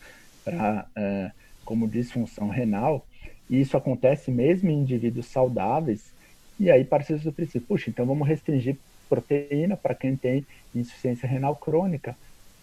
para 0.46 0.84
uh, 0.84 0.90
eh, 0.96 1.32
como 1.66 1.88
disfunção 1.88 2.50
renal, 2.50 3.06
e 3.50 3.60
isso 3.60 3.76
acontece 3.76 4.30
mesmo 4.30 4.70
em 4.70 4.82
indivíduos 4.82 5.26
saudáveis, 5.26 6.13
e 6.60 6.70
aí 6.72 6.84
partiu 6.84 7.18
do 7.20 7.32
princípio, 7.32 7.68
puxa, 7.68 7.90
então 7.90 8.06
vamos 8.06 8.28
restringir 8.28 8.78
proteína 9.10 9.78
para 9.78 9.94
quem 9.94 10.16
tem 10.16 10.46
insuficiência 10.74 11.28
renal 11.28 11.56
crônica. 11.56 12.16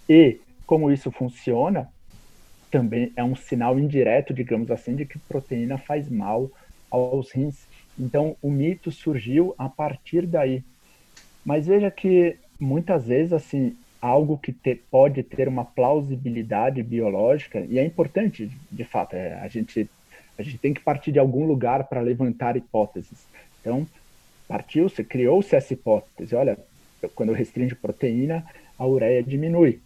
E 0.08 0.38
como 0.66 0.90
isso 0.90 1.10
funciona, 1.10 1.88
também 2.70 3.12
é 3.16 3.24
um 3.24 3.34
sinal 3.34 3.78
indireto, 3.78 4.32
digamos 4.32 4.70
assim, 4.70 4.94
de 4.94 5.04
que 5.04 5.18
proteína 5.18 5.78
faz 5.78 6.08
mal 6.08 6.50
aos 6.90 7.32
rins. 7.32 7.66
Então, 7.98 8.36
o 8.40 8.50
mito 8.50 8.90
surgiu 8.90 9.54
a 9.58 9.68
partir 9.68 10.26
daí. 10.26 10.62
Mas 11.44 11.66
veja 11.66 11.90
que 11.90 12.36
muitas 12.58 13.06
vezes, 13.06 13.32
assim, 13.32 13.76
algo 14.00 14.38
que 14.38 14.52
te, 14.52 14.74
pode 14.74 15.22
ter 15.22 15.48
uma 15.48 15.64
plausibilidade 15.64 16.82
biológica, 16.82 17.66
e 17.68 17.78
é 17.78 17.84
importante, 17.84 18.50
de 18.70 18.84
fato, 18.84 19.14
é, 19.14 19.34
a, 19.34 19.48
gente, 19.48 19.88
a 20.38 20.42
gente 20.42 20.58
tem 20.58 20.72
que 20.72 20.80
partir 20.80 21.12
de 21.12 21.18
algum 21.18 21.46
lugar 21.46 21.84
para 21.84 22.00
levantar 22.00 22.56
hipóteses. 22.56 23.26
Então, 23.60 23.86
partiu-se, 24.48 25.04
criou-se 25.04 25.54
essa 25.54 25.72
hipótese, 25.72 26.34
olha, 26.34 26.58
quando 27.14 27.30
eu 27.30 27.34
restringo 27.34 27.76
proteína, 27.76 28.44
a 28.78 28.86
ureia 28.86 29.22
diminui. 29.22 29.80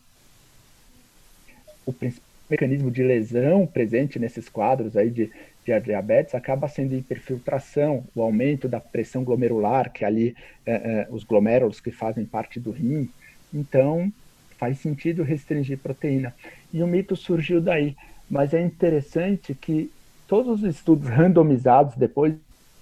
O 1.84 1.92
principal 1.92 2.24
mecanismo 2.48 2.90
de 2.90 3.02
lesão 3.02 3.66
presente 3.66 4.18
nesses 4.18 4.48
quadros 4.48 4.96
aí 4.96 5.10
de, 5.10 5.30
de 5.64 5.80
diabetes 5.80 6.34
acaba 6.34 6.68
sendo 6.68 6.94
hiperfiltração, 6.94 8.04
o 8.14 8.22
aumento 8.22 8.68
da 8.68 8.80
pressão 8.80 9.24
glomerular, 9.24 9.92
que 9.92 10.04
é 10.04 10.06
ali 10.06 10.36
é, 10.64 10.72
é, 10.72 11.06
os 11.10 11.24
glomérulos 11.24 11.80
que 11.80 11.90
fazem 11.90 12.24
parte 12.24 12.60
do 12.60 12.70
rim. 12.70 13.08
Então, 13.52 14.12
faz 14.56 14.78
sentido 14.78 15.22
restringir 15.22 15.78
proteína. 15.78 16.34
E 16.72 16.82
o 16.82 16.86
mito 16.86 17.16
surgiu 17.16 17.60
daí. 17.60 17.96
Mas 18.30 18.54
é 18.54 18.60
interessante 18.60 19.54
que 19.54 19.90
todos 20.26 20.62
os 20.62 20.76
estudos 20.76 21.08
randomizados 21.08 21.96
depois 21.96 22.34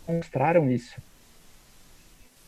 mostraram 0.06 0.70
isso. 0.70 1.00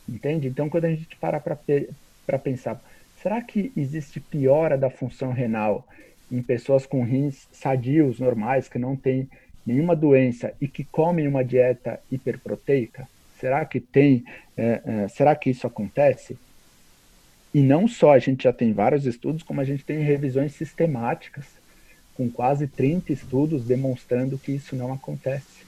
Entende? 0.08 0.48
Então, 0.48 0.68
quando 0.68 0.84
a 0.84 0.90
gente 0.90 1.16
para 1.16 1.40
para 1.40 2.38
pensar, 2.38 2.82
será 3.22 3.40
que 3.42 3.72
existe 3.76 4.20
piora 4.20 4.76
da 4.76 4.90
função 4.90 5.32
renal 5.32 5.86
em 6.30 6.42
pessoas 6.42 6.86
com 6.86 7.02
rins 7.04 7.48
sadios, 7.52 8.18
normais, 8.18 8.68
que 8.68 8.78
não 8.78 8.96
têm 8.96 9.28
nenhuma 9.66 9.96
doença 9.96 10.52
e 10.60 10.68
que 10.68 10.84
comem 10.84 11.26
uma 11.26 11.44
dieta 11.44 12.00
hiperproteica? 12.10 13.08
Será 13.38 13.64
que 13.64 13.80
tem? 13.80 14.24
É, 14.56 14.80
é, 14.84 15.08
será 15.08 15.34
que 15.34 15.50
isso 15.50 15.66
acontece? 15.66 16.36
E 17.52 17.60
não 17.60 17.86
só 17.86 18.12
a 18.12 18.18
gente 18.18 18.44
já 18.44 18.52
tem 18.52 18.72
vários 18.72 19.06
estudos, 19.06 19.42
como 19.42 19.60
a 19.60 19.64
gente 19.64 19.84
tem 19.84 19.98
revisões 19.98 20.52
sistemáticas, 20.52 21.44
com 22.14 22.28
quase 22.28 22.66
30 22.66 23.12
estudos 23.12 23.64
demonstrando 23.64 24.38
que 24.38 24.52
isso 24.52 24.74
não 24.74 24.92
acontece. 24.92 25.64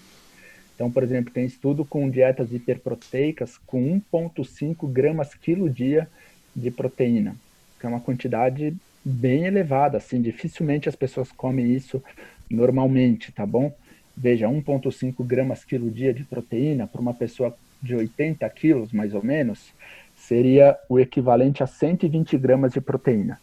Então, 0.77 0.91
por 0.91 1.03
exemplo, 1.03 1.33
tem 1.33 1.47
estudo 1.47 1.87
com 1.87 2.09
dietas 2.09 2.53
hiperproteicas 2.53 3.57
com 3.67 3.99
1,5 4.13 4.87
gramas 4.87 5.35
quilo 5.35 5.71
dia 5.71 6.07
de 6.55 6.71
proteína, 6.71 7.35
que 7.81 7.87
é 7.87 7.89
uma 7.89 8.01
quantidade 8.01 8.77
bem 9.03 9.47
elevada, 9.47 9.97
assim, 9.97 10.21
dificilmente 10.21 10.89
as 10.89 10.95
pessoas 10.95 11.33
comem 11.33 11.73
isso 11.73 12.03
normalmente, 12.51 13.33
tá 13.33 13.47
bom? 13.47 13.75
Veja, 14.15 14.49
1,5 14.49 15.25
gramas 15.25 15.65
quilo 15.65 15.91
dia 15.91 16.13
de 16.13 16.25
proteína 16.25 16.87
para 16.87 17.01
uma 17.01 17.15
pessoa 17.15 17.57
de 17.83 17.95
80 17.95 18.49
quilos, 18.51 18.93
mais 18.93 19.15
ou 19.15 19.23
menos, 19.23 19.73
seria 20.15 20.77
o 20.91 21.01
equivalente 21.01 21.63
a 21.63 21.67
120 21.67 22.37
gramas 22.37 22.73
de 22.73 22.83
proteína. 22.83 23.41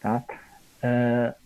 Tá? 0.00 0.22
Uh, 0.82 1.45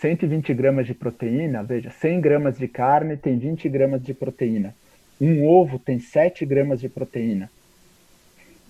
120 0.00 0.54
gramas 0.54 0.86
de 0.86 0.94
proteína, 0.94 1.62
veja, 1.62 1.90
100 1.90 2.20
gramas 2.20 2.58
de 2.58 2.66
carne 2.66 3.16
tem 3.16 3.38
20 3.38 3.68
gramas 3.68 4.02
de 4.02 4.14
proteína. 4.14 4.74
Um 5.20 5.46
ovo 5.46 5.78
tem 5.78 5.98
7 5.98 6.46
gramas 6.46 6.80
de 6.80 6.88
proteína. 6.88 7.50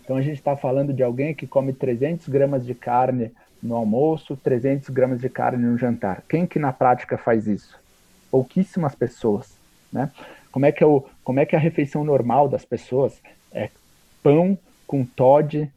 Então 0.03 0.17
a 0.17 0.23
gente 0.23 0.39
está 0.39 0.57
falando 0.57 0.93
de 0.93 1.05
alguém 1.05 1.33
que 1.33 1.47
come 1.47 1.73
300 1.73 2.29
gramas 2.29 2.67
de 2.67 2.75
carne 2.75 3.31
no 3.63 3.77
almoço, 3.77 4.37
300 4.37 4.89
gramas 4.89 5.21
de 5.21 5.29
carne 5.29 5.65
no 5.65 5.79
jantar. 5.79 6.25
Quem 6.29 6.47
que 6.47 6.59
na 6.59 6.73
prática 6.73 7.17
faz 7.17 7.47
isso? 7.47 7.79
Pouquíssimas 8.29 8.97
pessoas, 8.97 9.57
né? 9.93 10.11
Como 10.51 10.67
é 10.67 10.73
que 10.73 10.83
é, 10.83 10.87
o, 10.87 11.05
como 11.23 11.39
é, 11.39 11.47
que 11.47 11.55
é 11.55 11.59
a 11.59 11.63
refeição 11.63 12.03
normal 12.03 12.49
das 12.49 12.65
pessoas? 12.65 13.21
É 13.53 13.71
pão 14.21 14.59
com 14.85 15.05
Todd 15.05 15.71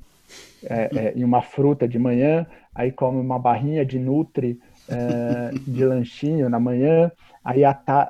é, 0.64 0.90
é, 0.96 1.14
e 1.16 1.24
uma 1.24 1.44
fruta 1.44 1.88
de 1.88 2.00
manhã, 2.00 2.48
aí 2.74 2.92
come 2.92 3.20
uma 3.20 3.38
barrinha 3.38 3.86
de 3.86 4.00
Nutri 4.00 4.60
é, 4.88 5.52
de 5.66 5.86
lanchinho 5.86 6.50
na 6.50 6.60
manhã, 6.60 7.12
aí, 7.44 7.62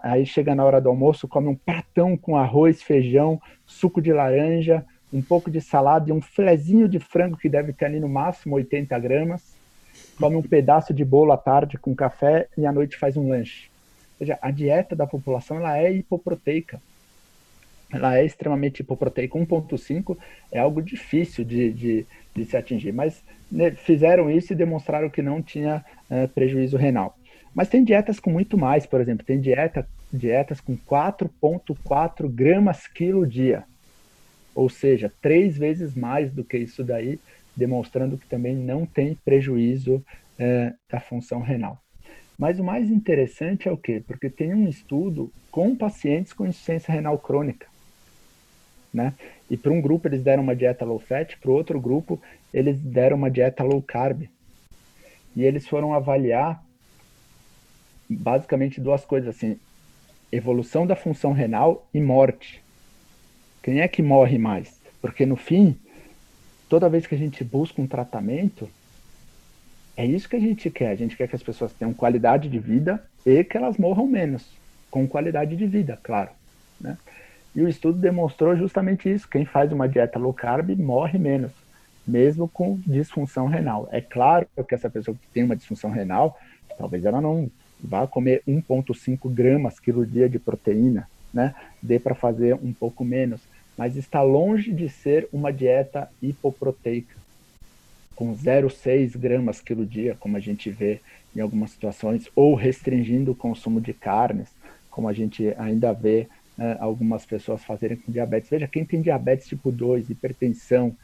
aí 0.01 0.25
chega 0.25 0.55
na 0.55 0.63
hora 0.63 0.81
do 0.81 0.89
almoço, 0.89 1.27
come 1.27 1.47
um 1.47 1.55
pratão 1.55 2.17
com 2.17 2.37
arroz, 2.37 2.81
feijão, 2.81 3.41
suco 3.65 4.01
de 4.01 4.11
laranja, 4.11 4.85
um 5.11 5.21
pouco 5.21 5.51
de 5.51 5.61
salada 5.61 6.09
e 6.09 6.13
um 6.13 6.21
filezinho 6.21 6.87
de 6.87 6.99
frango 6.99 7.37
que 7.37 7.47
deve 7.47 7.71
ter 7.71 7.85
ali 7.85 7.99
no 7.99 8.09
máximo 8.09 8.55
80 8.55 8.97
gramas, 8.99 9.55
come 10.17 10.35
um 10.35 10.41
pedaço 10.41 10.93
de 10.93 11.05
bolo 11.05 11.31
à 11.31 11.37
tarde 11.37 11.77
com 11.77 11.95
café 11.95 12.47
e 12.57 12.65
à 12.65 12.71
noite 12.71 12.97
faz 12.97 13.15
um 13.15 13.29
lanche. 13.29 13.69
Ou 14.13 14.25
seja, 14.25 14.39
a 14.41 14.49
dieta 14.49 14.95
da 14.95 15.05
população 15.05 15.57
ela 15.57 15.77
é 15.77 15.91
hipoproteica. 15.91 16.81
Ela 17.91 18.17
é 18.17 18.25
extremamente 18.25 18.79
hipoproteica. 18.79 19.37
1,5 19.37 20.17
é 20.51 20.59
algo 20.59 20.81
difícil 20.81 21.45
de, 21.45 21.71
de, 21.71 22.05
de 22.33 22.45
se 22.45 22.57
atingir, 22.57 22.91
mas 22.91 23.21
fizeram 23.77 24.29
isso 24.29 24.53
e 24.53 24.55
demonstraram 24.55 25.09
que 25.09 25.21
não 25.21 25.41
tinha 25.41 25.83
é, 26.09 26.27
prejuízo 26.27 26.77
renal. 26.77 27.17
Mas 27.53 27.69
tem 27.69 27.83
dietas 27.83 28.19
com 28.19 28.31
muito 28.31 28.57
mais, 28.57 28.85
por 28.85 28.99
exemplo, 28.99 29.25
tem 29.25 29.39
dieta, 29.39 29.87
dietas 30.11 30.59
com 30.59 30.75
4,4 30.75 32.27
gramas 32.27 32.87
quilo 32.87 33.27
dia, 33.27 33.63
ou 34.55 34.69
seja, 34.69 35.11
três 35.21 35.57
vezes 35.57 35.95
mais 35.95 36.31
do 36.31 36.43
que 36.43 36.57
isso 36.57 36.83
daí, 36.83 37.19
demonstrando 37.55 38.17
que 38.17 38.27
também 38.27 38.55
não 38.55 38.85
tem 38.85 39.15
prejuízo 39.23 40.03
é, 40.39 40.73
da 40.89 40.99
função 40.99 41.41
renal. 41.41 41.79
Mas 42.37 42.59
o 42.59 42.63
mais 42.63 42.89
interessante 42.89 43.67
é 43.67 43.71
o 43.71 43.77
quê? 43.77 44.03
Porque 44.05 44.29
tem 44.29 44.53
um 44.53 44.67
estudo 44.67 45.31
com 45.51 45.75
pacientes 45.75 46.33
com 46.33 46.47
insuficiência 46.47 46.91
renal 46.91 47.17
crônica. 47.19 47.67
Né? 48.91 49.13
E 49.49 49.57
para 49.57 49.71
um 49.71 49.81
grupo 49.81 50.07
eles 50.07 50.23
deram 50.23 50.43
uma 50.43 50.55
dieta 50.55 50.85
low 50.85 50.99
fat, 50.99 51.37
para 51.37 51.51
o 51.51 51.53
outro 51.53 51.79
grupo 51.79 52.19
eles 52.53 52.79
deram 52.79 53.17
uma 53.17 53.31
dieta 53.31 53.63
low 53.63 53.81
carb. 53.81 54.29
E 55.35 55.43
eles 55.43 55.67
foram 55.67 55.93
avaliar 55.93 56.63
basicamente 58.07 58.79
duas 58.79 59.03
coisas 59.03 59.35
assim: 59.35 59.57
evolução 60.31 60.85
da 60.85 60.95
função 60.95 61.31
renal 61.31 61.87
e 61.93 61.99
morte. 61.99 62.61
Quem 63.61 63.81
é 63.81 63.87
que 63.87 64.01
morre 64.01 64.37
mais? 64.37 64.79
Porque 65.01 65.25
no 65.25 65.35
fim, 65.35 65.75
toda 66.69 66.89
vez 66.89 67.07
que 67.07 67.15
a 67.15 67.17
gente 67.17 67.43
busca 67.43 67.81
um 67.81 67.87
tratamento, 67.87 68.69
é 69.95 70.05
isso 70.05 70.27
que 70.29 70.35
a 70.35 70.39
gente 70.39 70.69
quer. 70.69 70.89
A 70.89 70.95
gente 70.95 71.15
quer 71.15 71.27
que 71.27 71.35
as 71.35 71.43
pessoas 71.43 71.73
tenham 71.73 71.93
qualidade 71.93 72.49
de 72.49 72.59
vida 72.59 73.03
e 73.25 73.43
que 73.43 73.57
elas 73.57 73.77
morram 73.77 74.05
menos, 74.05 74.45
com 74.91 75.07
qualidade 75.07 75.55
de 75.55 75.65
vida, 75.65 75.97
claro. 76.03 76.29
Né? 76.79 76.97
E 77.55 77.61
o 77.61 77.69
estudo 77.69 77.99
demonstrou 77.99 78.55
justamente 78.55 79.11
isso. 79.11 79.29
Quem 79.29 79.45
faz 79.45 79.71
uma 79.71 79.87
dieta 79.87 80.19
low 80.19 80.33
carb 80.33 80.71
morre 80.75 81.17
menos, 81.17 81.51
mesmo 82.05 82.47
com 82.47 82.79
disfunção 82.85 83.47
renal. 83.47 83.87
É 83.91 84.01
claro 84.01 84.47
que 84.67 84.75
essa 84.75 84.89
pessoa 84.89 85.15
que 85.15 85.27
tem 85.33 85.43
uma 85.43 85.55
disfunção 85.55 85.91
renal, 85.91 86.37
talvez 86.77 87.05
ela 87.05 87.21
não 87.21 87.49
vá 87.81 88.07
comer 88.07 88.41
1,5 88.47 89.29
gramas 89.29 89.79
quilo 89.79 90.05
dia 90.05 90.29
de 90.29 90.39
proteína, 90.39 91.07
né? 91.33 91.53
Dê 91.81 91.99
para 91.99 92.15
fazer 92.15 92.55
um 92.55 92.71
pouco 92.71 93.03
menos, 93.03 93.41
mas 93.77 93.95
está 93.95 94.21
longe 94.21 94.71
de 94.71 94.87
ser 94.89 95.27
uma 95.33 95.51
dieta 95.51 96.09
hipoproteica, 96.21 97.15
com 98.15 98.33
0,6 98.35 99.17
gramas 99.17 99.59
quilo 99.59 99.85
dia, 99.85 100.15
como 100.19 100.37
a 100.37 100.39
gente 100.39 100.69
vê 100.69 101.01
em 101.35 101.39
algumas 101.39 101.71
situações, 101.71 102.29
ou 102.35 102.53
restringindo 102.53 103.31
o 103.31 103.35
consumo 103.35 103.81
de 103.81 103.93
carnes, 103.93 104.49
como 104.91 105.07
a 105.07 105.13
gente 105.13 105.53
ainda 105.57 105.91
vê 105.91 106.27
né, 106.55 106.77
algumas 106.79 107.25
pessoas 107.25 107.63
fazerem 107.63 107.97
com 107.97 108.11
diabetes. 108.11 108.49
Veja, 108.49 108.67
quem 108.67 108.85
tem 108.85 109.01
diabetes 109.01 109.47
tipo 109.47 109.71
2, 109.71 110.09
hipertensão 110.09 110.95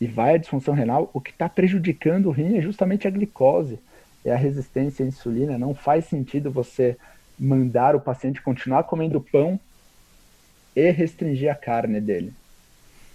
e 0.00 0.06
vai 0.06 0.34
à 0.34 0.38
disfunção 0.38 0.74
renal, 0.74 1.10
o 1.12 1.20
que 1.20 1.30
está 1.30 1.48
prejudicando 1.48 2.26
o 2.26 2.30
rim 2.30 2.56
é 2.56 2.60
justamente 2.60 3.06
a 3.08 3.10
glicose, 3.10 3.78
é 4.24 4.32
a 4.32 4.36
resistência 4.36 5.04
à 5.04 5.08
insulina. 5.08 5.58
Não 5.58 5.74
faz 5.74 6.04
sentido 6.06 6.50
você 6.50 6.96
mandar 7.38 7.94
o 7.94 8.00
paciente 8.00 8.42
continuar 8.42 8.84
comendo 8.84 9.20
pão 9.20 9.58
e 10.74 10.90
restringir 10.90 11.50
a 11.50 11.54
carne 11.54 12.00
dele. 12.00 12.32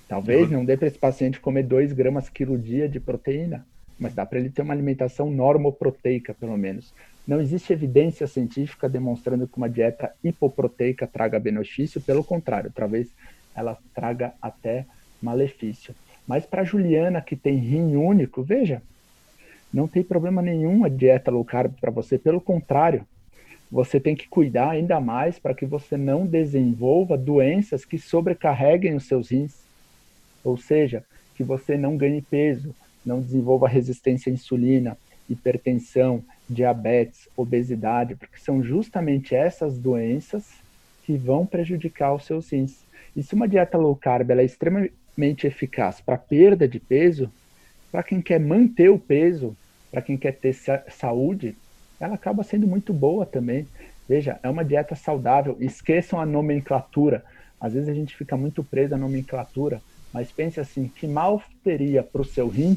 Talvez 0.08 0.50
não 0.50 0.66
dê 0.66 0.76
para 0.76 0.88
esse 0.88 0.98
paciente 0.98 1.40
comer 1.40 1.64
2 1.64 1.94
gramas 1.94 2.28
quilo 2.28 2.58
dia 2.58 2.90
de 2.90 3.00
proteína, 3.00 3.66
mas 4.00 4.14
dá 4.14 4.26
para 4.26 4.40
ele 4.40 4.50
ter 4.50 4.62
uma 4.62 4.74
alimentação 4.74 5.30
normoproteica, 5.30 6.34
pelo 6.34 6.58
menos. 6.58 6.94
Não 7.26 7.40
existe 7.40 7.72
evidência 7.72 8.26
científica 8.28 8.90
demonstrando 8.90 9.48
que 9.48 9.58
uma 9.58 9.70
dieta 9.70 10.12
hipoproteica 10.24 11.08
traga 11.08 11.40
benefício, 11.40 12.02
pelo 12.02 12.24
contrário, 12.24 12.72
talvez 12.74 13.08
ela 13.56 13.78
traga 13.94 14.34
até 14.42 14.86
malefício. 15.22 15.94
Mas 16.32 16.46
para 16.46 16.64
Juliana, 16.64 17.20
que 17.20 17.36
tem 17.36 17.58
rim 17.58 17.98
único, 17.98 18.42
veja, 18.42 18.82
não 19.74 19.86
tem 19.86 20.02
problema 20.02 20.42
nenhum 20.42 20.86
a 20.86 20.88
dieta 20.88 21.30
low 21.30 21.44
carb 21.44 21.74
para 21.82 21.92
você, 21.92 22.18
pelo 22.18 22.40
contrário, 22.40 23.06
você 23.70 24.00
tem 24.00 24.16
que 24.16 24.30
cuidar 24.30 24.70
ainda 24.70 24.98
mais 25.02 25.38
para 25.38 25.54
que 25.54 25.66
você 25.66 25.98
não 25.98 26.26
desenvolva 26.26 27.18
doenças 27.18 27.84
que 27.84 28.00
sobrecarreguem 28.00 28.96
os 28.96 29.08
seus 29.10 29.30
rins. 29.30 29.58
Ou 30.42 30.56
seja, 30.56 31.04
que 31.36 31.44
você 31.44 31.76
não 31.76 31.98
ganhe 31.98 32.22
peso, 32.22 32.74
não 33.06 33.20
desenvolva 33.20 33.68
resistência 33.68 34.30
à 34.30 34.34
insulina, 34.34 34.98
hipertensão, 35.30 36.24
diabetes, 36.50 37.28
obesidade, 37.36 38.16
porque 38.16 38.40
são 38.40 38.64
justamente 38.64 39.36
essas 39.36 39.78
doenças 39.78 40.46
que 41.04 41.18
vão 41.18 41.46
prejudicar 41.46 42.16
os 42.16 42.24
seus 42.24 42.50
rins. 42.54 42.86
E 43.18 43.22
se 43.22 43.36
uma 43.36 43.50
dieta 43.50 43.78
low 43.78 43.98
carb 43.98 44.32
é 44.32 44.46
extremamente 45.22 45.46
eficaz 45.48 46.02
para 46.02 46.18
perda 46.18 46.68
de 46.68 46.80
peso, 46.80 47.32
para 47.92 48.04
quem 48.04 48.22
quer 48.22 48.40
manter 48.40 48.90
o 48.90 48.98
peso, 48.98 49.56
para 49.92 50.02
quem 50.02 50.18
quer 50.18 50.34
ter 50.34 50.54
saúde, 50.90 51.56
ela 52.00 52.16
acaba 52.16 52.44
sendo 52.44 52.66
muito 52.66 52.94
boa 52.94 53.26
também. 53.26 53.68
Veja, 54.08 54.40
é 54.42 54.50
uma 54.50 54.66
dieta 54.66 54.96
saudável. 54.96 55.58
Esqueçam 55.60 56.20
a 56.20 56.26
nomenclatura. 56.26 57.24
Às 57.60 57.74
vezes 57.74 57.90
a 57.90 57.94
gente 57.94 58.16
fica 58.16 58.36
muito 58.36 58.64
preso 58.64 58.96
à 58.96 58.98
nomenclatura, 58.98 59.82
mas 60.12 60.32
pense 60.32 60.60
assim: 60.60 60.88
que 60.88 61.06
mal 61.06 61.42
teria 61.64 62.02
para 62.02 62.22
o 62.22 62.26
seu 62.26 62.48
rim 62.48 62.76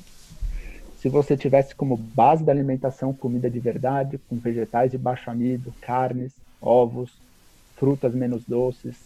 se 0.97 1.09
você 1.09 1.37
tivesse 1.37 1.75
como 1.75 1.97
base 1.97 2.45
da 2.45 2.53
alimentação 2.53 3.13
comida 3.13 3.51
de 3.51 3.61
verdade, 3.61 4.19
com 4.29 4.39
vegetais 4.39 4.91
de 4.91 4.99
baixo 4.99 5.31
amido, 5.31 5.73
carnes, 5.81 6.33
ovos, 6.61 7.13
frutas 7.77 8.15
menos 8.15 8.45
doces. 8.45 8.97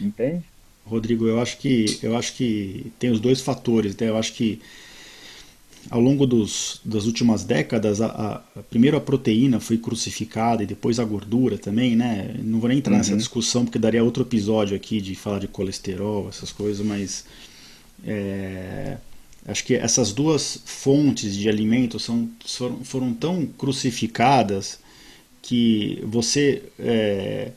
Entende? 0.00 0.59
Rodrigo, 0.90 1.26
eu 1.26 1.40
acho 1.40 1.58
que 1.58 1.98
eu 2.02 2.16
acho 2.16 2.34
que 2.34 2.92
tem 2.98 3.10
os 3.10 3.20
dois 3.20 3.40
fatores. 3.40 3.96
Né? 3.96 4.08
Eu 4.08 4.16
acho 4.16 4.32
que 4.32 4.60
ao 5.88 6.00
longo 6.00 6.26
dos, 6.26 6.80
das 6.84 7.06
últimas 7.06 7.42
décadas, 7.42 8.00
a, 8.00 8.06
a, 8.56 8.62
primeiro 8.64 8.96
a 8.96 9.00
proteína 9.00 9.60
foi 9.60 9.78
crucificada 9.78 10.62
e 10.62 10.66
depois 10.66 10.98
a 10.98 11.04
gordura 11.04 11.56
também, 11.56 11.96
né? 11.96 12.34
Não 12.42 12.60
vou 12.60 12.68
nem 12.68 12.78
entrar 12.78 12.92
uhum. 12.92 12.98
nessa 12.98 13.16
discussão 13.16 13.64
porque 13.64 13.78
daria 13.78 14.04
outro 14.04 14.22
episódio 14.22 14.76
aqui 14.76 15.00
de 15.00 15.14
falar 15.14 15.38
de 15.38 15.48
colesterol, 15.48 16.28
essas 16.28 16.52
coisas, 16.52 16.84
mas 16.84 17.24
é, 18.04 18.98
Acho 19.46 19.64
que 19.64 19.74
essas 19.74 20.12
duas 20.12 20.60
fontes 20.64 21.34
de 21.34 21.48
alimento 21.48 21.98
são, 21.98 22.28
foram, 22.44 22.84
foram 22.84 23.14
tão 23.14 23.46
crucificadas 23.46 24.78
que 25.42 25.98
você 26.04 26.62
é, 26.78 27.50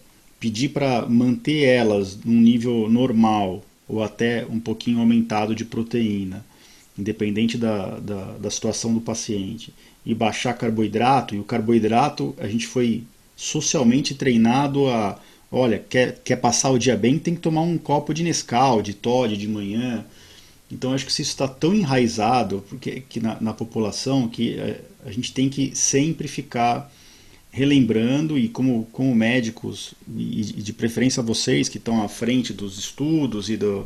pedir 0.44 0.68
para 0.68 1.06
manter 1.08 1.64
elas 1.64 2.20
num 2.26 2.42
nível 2.42 2.90
normal 2.90 3.64
ou 3.88 4.04
até 4.04 4.46
um 4.46 4.60
pouquinho 4.60 5.00
aumentado 5.00 5.56
de 5.56 5.64
proteína, 5.64 6.46
independente 7.00 7.58
da, 7.58 7.98
da, 8.00 8.24
da 8.34 8.52
situação 8.52 8.94
do 8.94 9.00
paciente, 9.00 9.74
e 10.06 10.14
baixar 10.14 10.54
carboidrato, 10.54 11.34
e 11.34 11.40
o 11.40 11.46
carboidrato 11.46 12.36
a 12.38 12.46
gente 12.50 12.68
foi 12.68 13.04
socialmente 13.38 14.16
treinado 14.16 14.90
a, 14.90 15.18
olha, 15.50 15.80
quer, 15.80 16.20
quer 16.22 16.36
passar 16.36 16.72
o 16.72 16.78
dia 16.78 16.98
bem, 16.98 17.18
tem 17.18 17.36
que 17.36 17.42
tomar 17.42 17.62
um 17.62 17.78
copo 17.78 18.14
de 18.14 18.22
Nescau, 18.22 18.82
de 18.82 18.94
Todd 18.94 19.38
de 19.38 19.48
manhã, 19.48 20.04
então 20.70 20.92
acho 20.92 21.06
que 21.06 21.12
isso 21.12 21.22
está 21.22 21.48
tão 21.48 21.74
enraizado 21.74 22.66
porque, 22.68 23.02
que 23.08 23.22
na, 23.22 23.40
na 23.40 23.54
população 23.54 24.28
que 24.28 24.60
a, 24.60 24.64
é, 24.64 24.82
a, 25.06 25.12
gente 25.12 25.32
tem 25.32 25.48
que 25.48 25.74
sempre 25.74 26.28
ficar 26.28 26.92
relembrando 27.54 28.36
e 28.36 28.50
como, 28.50 28.88
como 28.92 29.14
médicos 29.14 29.94
e, 30.18 30.42
e 30.42 30.44
de 30.44 30.74
preferência 30.74 31.22
vocês 31.22 31.70
que 31.70 31.78
estão 31.78 32.02
à 32.02 32.10
frente 32.10 32.52
dos 32.52 32.80
estudos 32.80 33.48
e, 33.48 33.56
do, 33.56 33.86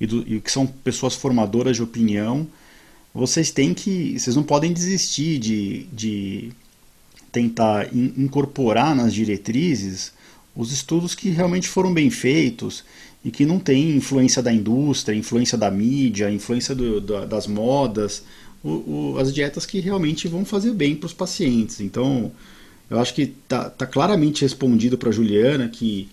e, 0.00 0.06
do, 0.06 0.34
e 0.34 0.40
que 0.40 0.52
são 0.52 0.64
pessoas 0.64 1.16
formadoras 1.16 1.74
de 1.74 1.82
opinião, 1.82 2.46
vocês 3.12 3.50
têm 3.50 3.74
que, 3.74 4.16
vocês 4.16 4.36
não 4.36 4.44
podem 4.44 4.72
desistir 4.72 5.38
de, 5.38 5.86
de 5.92 6.52
tentar 7.32 7.92
in, 7.92 8.14
incorporar 8.16 8.94
nas 8.94 9.12
diretrizes 9.12 10.12
os 10.54 10.70
estudos 10.70 11.12
que 11.12 11.28
realmente 11.28 11.66
foram 11.66 11.92
bem 11.92 12.10
feitos 12.10 12.84
e 13.24 13.32
que 13.32 13.44
não 13.44 13.58
tem 13.58 13.96
influência 13.96 14.40
da 14.40 14.52
indústria, 14.52 15.16
influência 15.16 15.58
da 15.58 15.72
mídia, 15.72 16.30
influência 16.30 16.72
do, 16.72 17.00
do, 17.00 17.26
das 17.26 17.48
modas, 17.48 18.22
o, 18.62 18.68
o, 18.68 19.18
as 19.18 19.34
dietas 19.34 19.66
que 19.66 19.80
realmente 19.80 20.28
vão 20.28 20.44
fazer 20.44 20.72
bem 20.72 20.94
para 20.94 21.06
os 21.06 21.12
pacientes. 21.12 21.80
Então, 21.80 22.30
eu 22.90 22.98
acho 22.98 23.14
que 23.14 23.22
está 23.22 23.68
tá 23.68 23.86
claramente 23.86 24.42
respondido 24.42 24.96
para 24.96 25.12
Juliana 25.12 25.68
que, 25.68 26.08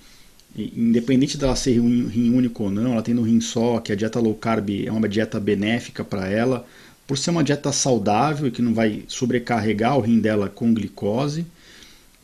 independente 0.56 1.38
dela 1.38 1.56
ser 1.56 1.80
rim, 1.80 2.08
rim 2.08 2.34
único 2.34 2.64
ou 2.64 2.72
não, 2.72 2.94
ela 2.94 3.02
tendo 3.02 3.22
rim 3.22 3.40
só, 3.40 3.80
que 3.80 3.92
a 3.92 3.96
dieta 3.96 4.20
low 4.20 4.36
carb 4.36 4.70
é 4.86 4.92
uma 4.92 5.08
dieta 5.08 5.40
benéfica 5.40 6.04
para 6.04 6.28
ela, 6.28 6.66
por 7.08 7.18
ser 7.18 7.30
uma 7.32 7.44
dieta 7.44 7.72
saudável 7.72 8.48
e 8.48 8.52
que 8.52 8.62
não 8.62 8.74
vai 8.74 9.04
sobrecarregar 9.08 9.98
o 9.98 10.02
rim 10.02 10.20
dela 10.20 10.50
com 10.50 10.74
glicose, 10.74 11.46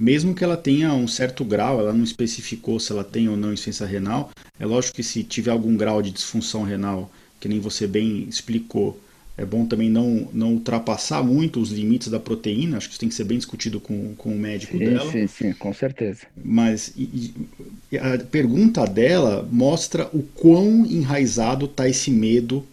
mesmo 0.02 0.34
que 0.34 0.44
ela 0.44 0.58
tenha 0.58 0.94
um 0.94 1.08
certo 1.08 1.46
grau, 1.46 1.80
ela 1.80 1.94
não 1.94 2.04
especificou 2.04 2.80
se 2.80 2.92
ela 2.92 3.04
tem 3.04 3.30
ou 3.30 3.38
não 3.38 3.54
insuficiência 3.54 3.86
renal. 3.86 4.32
É 4.60 4.66
lógico 4.66 4.96
que 4.96 5.04
se 5.04 5.24
tiver 5.24 5.52
algum 5.52 5.78
grau 5.78 6.02
de 6.02 6.10
disfunção 6.10 6.64
renal, 6.64 7.12
que 7.40 7.48
nem 7.48 7.60
você 7.60 7.86
bem 7.86 8.24
explicou, 8.28 9.00
é 9.42 9.46
bom 9.46 9.66
também 9.66 9.90
não, 9.90 10.28
não 10.32 10.54
ultrapassar 10.54 11.24
muito 11.24 11.60
os 11.60 11.72
limites 11.72 12.10
da 12.10 12.20
proteína, 12.20 12.78
acho 12.78 12.88
que 12.88 12.94
isso 12.94 13.00
tem 13.00 13.10
que 13.10 13.16
ser 13.16 13.24
bem 13.24 13.40
discutido 13.40 13.80
com, 13.80 14.14
com 14.16 14.30
o 14.30 14.38
médico 14.38 14.78
sim, 14.78 14.86
dela. 14.86 15.12
Sim, 15.12 15.26
sim, 15.26 15.54
com 15.54 15.74
certeza. 15.74 16.28
Mas 16.44 16.94
e, 16.96 17.34
e 17.92 17.98
a 17.98 18.20
pergunta 18.20 18.86
dela 18.86 19.48
mostra 19.52 20.08
o 20.14 20.22
quão 20.22 20.86
enraizado 20.86 21.66
está 21.66 21.90
esse 21.90 22.12
medo 22.12 22.64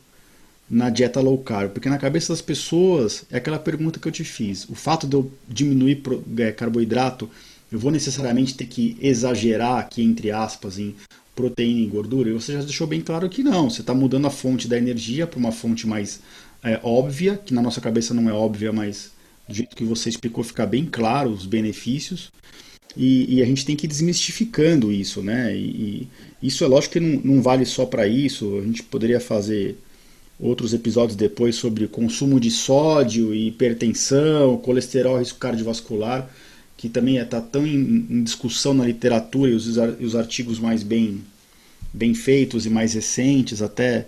na 0.71 0.91
dieta 0.91 1.21
low 1.21 1.39
carb, 1.39 1.71
porque 1.73 1.89
na 1.89 1.97
cabeça 1.97 2.35
das 2.35 2.43
pessoas 2.43 3.25
é 3.31 3.39
aquela 3.39 3.59
pergunta 3.59 3.99
que 3.99 4.07
eu 4.07 4.13
te 4.13 4.23
fiz. 4.23 4.69
O 4.69 4.75
fato 4.75 5.07
de 5.07 5.17
eu 5.17 5.33
diminuir 5.49 6.03
é, 6.37 6.53
carboidrato, 6.53 7.31
eu 7.73 7.79
vou 7.79 7.91
necessariamente 7.91 8.55
ter 8.55 8.67
que 8.67 8.95
exagerar 9.01 9.79
aqui, 9.79 10.03
entre 10.03 10.31
aspas, 10.31 10.79
em 10.79 10.95
proteína 11.35 11.81
e 11.81 11.87
gordura? 11.87 12.29
E 12.29 12.33
você 12.33 12.53
já 12.53 12.61
deixou 12.61 12.87
bem 12.87 13.01
claro 13.01 13.29
que 13.31 13.43
não. 13.43 13.71
Você 13.71 13.81
está 13.81 13.95
mudando 13.95 14.27
a 14.27 14.31
fonte 14.31 14.69
da 14.69 14.77
energia 14.77 15.27
para 15.27 15.39
uma 15.39 15.53
fonte 15.53 15.87
mais 15.87 16.21
é, 16.63 16.81
óbvia, 16.83 17.37
que 17.37 17.55
na 17.55 17.63
nossa 17.63 17.81
cabeça 17.81 18.13
não 18.13 18.29
é 18.29 18.33
óbvia, 18.33 18.73
mas 18.73 19.13
do 19.49 19.55
jeito 19.55 19.77
que 19.77 19.85
você 19.85 20.09
explicou 20.09 20.45
fica 20.45 20.67
bem 20.67 20.85
claro 20.85 21.31
os 21.31 21.47
benefícios. 21.47 22.31
E, 22.97 23.37
e, 23.37 23.43
a 23.43 23.47
gente 23.47 23.65
tem 23.65 23.77
que 23.77 23.87
ir 23.87 23.89
desmistificando 23.89 24.91
isso, 24.91 25.23
né? 25.23 25.55
E, 25.57 26.09
e 26.43 26.47
isso 26.49 26.65
é 26.65 26.67
lógico 26.67 26.95
que 26.95 27.01
não, 27.01 27.35
não 27.35 27.43
vale 27.43 27.65
só 27.65 27.87
para 27.87 28.09
isso. 28.09 28.59
A 28.59 28.63
gente 28.65 28.83
poderia 28.83 29.21
fazer 29.21 29.77
outros 30.39 30.73
episódios 30.73 31.17
depois 31.17 31.57
sobre 31.57 31.87
consumo 31.87 32.39
de 32.39 32.51
sódio 32.51 33.35
hipertensão, 33.35 34.57
colesterol, 34.59 35.19
risco 35.19 35.39
cardiovascular, 35.39 36.29
que 36.77 36.89
também 36.89 37.19
está 37.19 37.41
tão 37.41 37.67
em, 37.67 38.07
em, 38.09 38.23
discussão 38.23 38.73
na 38.73 38.85
literatura 38.85 39.51
e 39.51 39.55
os, 39.55 39.67
os 39.77 40.17
artigos 40.17 40.59
mais 40.59 40.83
bem, 40.83 41.23
bem 41.93 42.15
feitos 42.15 42.67
e 42.67 42.71
mais 42.71 42.95
recentes 42.95 43.61
até 43.63 44.07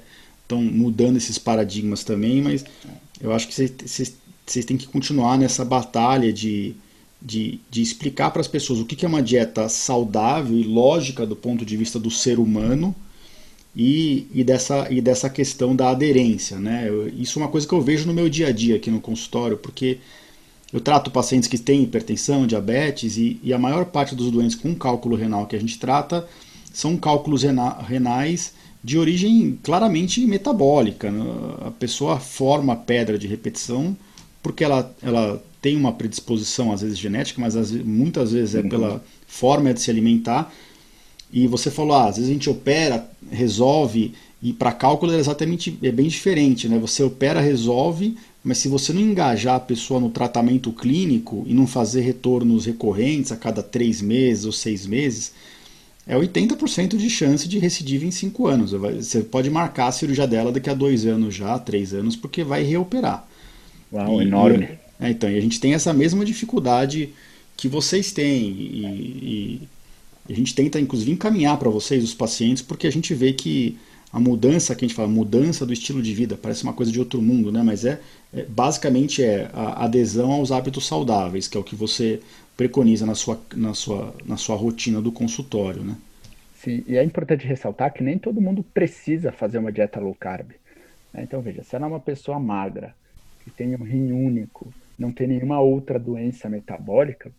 estão 0.51 0.61
mudando 0.61 1.16
esses 1.16 1.38
paradigmas 1.38 2.03
também, 2.03 2.42
mas 2.42 2.64
eu 3.20 3.32
acho 3.32 3.46
que 3.46 3.55
vocês 3.55 4.64
têm 4.64 4.76
que 4.76 4.88
continuar 4.88 5.38
nessa 5.38 5.64
batalha 5.64 6.32
de, 6.32 6.74
de, 7.22 7.61
de 7.70 7.80
explicar 7.80 8.30
para 8.30 8.40
as 8.40 8.48
pessoas 8.48 8.80
o 8.80 8.84
que, 8.84 8.96
que 8.96 9.05
é 9.05 9.09
uma 9.09 9.22
dieta 9.22 9.68
saudável 9.68 10.59
e 10.59 10.64
lógica 10.64 11.24
do 11.24 11.36
ponto 11.36 11.64
de 11.64 11.76
vista 11.76 11.98
do 11.98 12.11
ser 12.11 12.40
humano 12.40 12.94
e, 13.76 14.26
e, 14.34 14.42
dessa, 14.42 14.88
e 14.90 15.01
dessa 15.01 15.30
questão 15.30 15.76
da 15.76 15.90
aderência. 15.90 16.59
Né? 16.59 16.88
Eu, 16.88 17.09
isso 17.09 17.38
é 17.38 17.42
uma 17.42 17.48
coisa 17.48 17.66
que 17.66 17.72
eu 17.72 17.80
vejo 17.80 18.07
no 18.07 18.14
meu 18.14 18.28
dia 18.28 18.48
a 18.48 18.53
dia 18.53 18.76
aqui 18.76 18.90
no 18.90 19.01
consultório, 19.01 19.57
porque 19.57 19.98
eu 20.72 20.80
trato 20.80 21.11
pacientes 21.11 21.48
que 21.48 21.59
têm 21.59 21.82
hipertensão, 21.82 22.46
diabetes, 22.46 23.16
e, 23.16 23.38
e 23.42 23.53
a 23.53 23.59
maior 23.59 23.84
parte 23.86 24.14
dos 24.14 24.30
doentes 24.30 24.57
com 24.57 24.74
cálculo 24.74 25.16
renal 25.16 25.46
que 25.46 25.55
a 25.55 25.61
gente 25.61 25.78
trata 25.78 26.26
são 26.72 26.96
cálculos 26.96 27.42
renais 27.42 28.53
de 28.83 28.99
origem 28.99 29.59
claramente 29.62 30.24
metabólica. 30.26 31.11
Né? 31.11 31.24
A 31.66 31.70
pessoa 31.70 32.18
forma 32.18 32.74
pedra 32.74 33.18
de 33.18 33.26
repetição 33.26 33.97
porque 34.43 34.64
ela, 34.64 34.95
ela 35.03 35.43
tem 35.61 35.76
uma 35.76 35.93
predisposição, 35.93 36.72
às 36.72 36.81
vezes 36.81 36.99
genética, 36.99 37.41
mas 37.41 37.57
às, 37.57 37.70
muitas 37.70 38.33
vezes 38.33 38.55
é 38.55 38.61
uhum. 38.61 38.68
pela 38.68 39.05
forma 39.26 39.72
de 39.74 39.81
se 39.81 39.91
alimentar. 39.91 40.53
E 41.33 41.47
você 41.47 41.70
falou, 41.70 41.95
ah, 41.95 42.09
às 42.09 42.16
vezes 42.16 42.31
a 42.31 42.33
gente 42.33 42.51
opera, 42.51 43.09
resolve, 43.31 44.14
e 44.43 44.53
para 44.53 44.72
cálculo 44.72 45.12
é 45.12 45.18
exatamente 45.18 45.76
é 45.83 45.93
bem 45.93 46.09
diferente, 46.09 46.66
né? 46.68 46.78
Você 46.78 47.03
opera, 47.03 47.41
resolve, 47.41 48.16
mas 48.43 48.59
se 48.59 48.68
você 48.68 48.93
não 48.93 49.03
engajar 49.03 49.57
a 49.57 49.61
pessoa 49.61 50.01
no 50.01 50.09
tratamento 50.09 50.72
clínico 50.72 51.45
e 51.47 51.53
não 51.53 51.66
fazer 51.66 52.01
retornos 52.01 52.64
recorrentes 52.64 53.31
a 53.31 53.37
cada 53.37 53.62
três 53.62 54.01
meses 54.01 54.47
ou 54.47 54.53
seis 54.53 54.87
meses, 54.87 55.33
é 56.11 56.16
80% 56.16 56.96
de 56.96 57.08
chance 57.08 57.48
de 57.48 57.61
recidiva 57.61 58.04
em 58.04 58.11
5 58.11 58.48
anos. 58.48 58.72
Você 58.72 59.20
pode 59.20 59.48
marcar 59.48 59.86
a 59.86 59.92
cirurgia 59.92 60.26
dela 60.26 60.50
daqui 60.50 60.68
a 60.68 60.74
2 60.74 61.06
anos 61.06 61.32
já, 61.36 61.56
3 61.56 61.94
anos, 61.94 62.16
porque 62.16 62.42
vai 62.42 62.64
reoperar. 62.64 63.24
Uau, 63.92 64.20
e, 64.20 64.24
enorme. 64.26 64.70
E, 65.00 65.04
é, 65.04 65.11
então, 65.11 65.30
e 65.30 65.38
a 65.38 65.40
gente 65.40 65.61
tem 65.61 65.72
essa 65.72 65.92
mesma 65.92 66.24
dificuldade 66.24 67.11
que 67.56 67.68
vocês 67.68 68.11
têm. 68.11 68.42
E, 68.42 69.68
e 70.28 70.32
a 70.32 70.34
gente 70.34 70.52
tenta, 70.52 70.80
inclusive, 70.80 71.12
encaminhar 71.12 71.56
para 71.56 71.70
vocês, 71.70 72.02
os 72.02 72.12
pacientes, 72.12 72.61
porque 72.61 72.88
a 72.88 72.92
gente 72.92 73.14
vê 73.14 73.32
que 73.32 73.78
a 74.12 74.18
mudança, 74.18 74.74
que 74.74 74.84
a 74.84 74.88
gente 74.88 74.96
fala, 74.96 75.08
mudança 75.08 75.64
do 75.64 75.72
estilo 75.72 76.02
de 76.02 76.12
vida, 76.12 76.36
parece 76.36 76.64
uma 76.64 76.72
coisa 76.72 76.90
de 76.90 76.98
outro 76.98 77.22
mundo, 77.22 77.52
né? 77.52 77.62
Mas 77.62 77.84
é, 77.84 78.00
é 78.34 78.42
basicamente 78.42 79.22
é 79.22 79.48
a 79.52 79.84
adesão 79.84 80.32
aos 80.32 80.50
hábitos 80.50 80.86
saudáveis, 80.86 81.46
que 81.46 81.56
é 81.56 81.61
o 81.61 81.64
que 81.64 81.76
você 81.76 82.20
preconiza 82.56 83.06
na 83.06 83.14
sua, 83.14 83.40
na 83.54 83.72
sua, 83.72 84.14
na 84.26 84.36
sua 84.36 84.56
rotina 84.56 85.00
do 85.00 85.12
consultório, 85.12 85.82
né? 85.82 85.96
Sim, 86.56 86.84
e 86.86 86.96
é 86.96 87.04
importante 87.04 87.46
ressaltar 87.46 87.92
que 87.92 88.02
nem 88.02 88.18
todo 88.18 88.40
mundo 88.40 88.62
precisa 88.62 89.32
fazer 89.32 89.58
uma 89.58 89.72
dieta 89.72 89.98
low 89.98 90.14
carb. 90.14 90.50
Né? 91.14 91.22
Então, 91.22 91.40
veja, 91.40 91.62
se 91.62 91.74
ela 91.74 91.86
é 91.86 91.88
uma 91.88 92.00
pessoa 92.00 92.38
magra, 92.38 92.94
que 93.44 93.50
tem 93.50 93.74
um 93.74 93.82
rim 93.82 94.12
único, 94.12 94.70
não 94.98 95.11
tem 95.11 95.26
nenhuma 95.26 95.58
outra 95.61 95.98
doença 95.98 96.50
metabólica, 96.50 97.32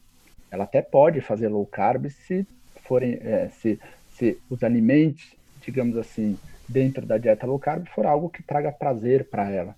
ela 0.50 0.64
até 0.64 0.82
pode 0.82 1.22
fazer 1.22 1.50
low 1.50 1.66
carb 1.66 2.10
se 2.10 2.48
forem, 2.84 3.20
é, 3.22 3.50
se, 3.62 3.80
se 4.16 4.40
os 4.50 4.64
alimentos, 4.64 5.24
digamos 5.62 5.98
assim, 5.98 6.36
dentro 6.72 7.06
da 7.06 7.18
dieta 7.18 7.46
low 7.46 7.60
carb 7.60 7.86
for 7.88 8.06
algo 8.06 8.30
que 8.30 8.42
traga 8.42 8.72
prazer 8.72 9.26
para 9.26 9.50
ela. 9.50 9.76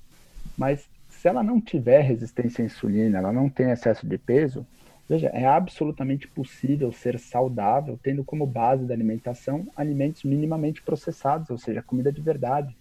Mas 0.57 0.87
se 1.09 1.27
ela 1.27 1.43
não 1.43 1.59
tiver 1.59 2.01
resistência 2.01 2.63
à 2.63 2.65
insulina, 2.65 3.17
ela 3.17 3.33
não 3.33 3.49
tem 3.49 3.71
excesso 3.71 4.07
de 4.07 4.17
peso, 4.17 4.65
Veja, 5.07 5.27
é 5.27 5.45
absolutamente 5.45 6.27
possível 6.27 6.91
ser 6.91 7.19
saudável 7.19 7.99
tendo 8.01 8.23
como 8.23 8.47
base 8.47 8.85
da 8.85 8.93
alimentação 8.93 9.67
alimentos 9.75 10.23
minimamente 10.23 10.81
processados, 10.81 11.49
ou 11.49 11.57
seja, 11.57 11.81
comida 11.81 12.11
de 12.11 12.21
verdade. 12.21 12.75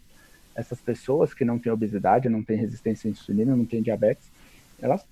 Essas 0.55 0.81
pessoas 0.81 1.35
que 1.35 1.45
não 1.45 1.59
têm 1.59 1.73
obesidade, 1.73 2.29
não 2.29 2.43
têm 2.43 2.57
resistência 2.57 3.09
à 3.09 3.11
insulina, 3.11 3.57
não 3.57 3.65
têm 3.65 3.83
diabetes, 3.83 4.31
elas, 4.81 5.05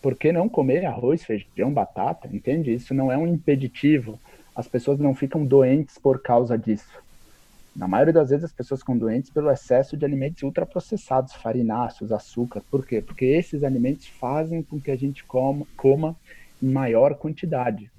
por 0.00 0.14
que 0.14 0.30
não 0.30 0.48
comer 0.48 0.84
arroz, 0.86 1.24
feijão, 1.24 1.72
batata? 1.72 2.28
Entende? 2.32 2.72
Isso 2.72 2.94
não 2.94 3.10
é 3.10 3.18
um 3.18 3.26
impeditivo. 3.26 4.18
As 4.54 4.68
pessoas 4.68 4.98
não 4.98 5.14
ficam 5.14 5.44
doentes 5.44 5.98
por 5.98 6.22
causa 6.22 6.56
disso. 6.56 7.02
Na 7.76 7.86
maioria 7.86 8.12
das 8.12 8.30
vezes, 8.30 8.46
as 8.46 8.52
pessoas 8.52 8.80
ficam 8.80 8.96
doentes 8.96 9.28
pelo 9.28 9.50
excesso 9.50 9.98
de 9.98 10.04
alimentos 10.04 10.42
ultraprocessados, 10.42 11.34
farináceos, 11.34 12.10
açúcar. 12.10 12.62
Por 12.70 12.86
quê? 12.86 13.02
Porque 13.02 13.26
esses 13.26 13.62
alimentos 13.62 14.06
fazem 14.06 14.62
com 14.62 14.80
que 14.80 14.90
a 14.90 14.96
gente 14.96 15.22
coma, 15.24 15.66
coma 15.76 16.16
em 16.62 16.70
maior 16.70 17.14
quantidade. 17.16 17.90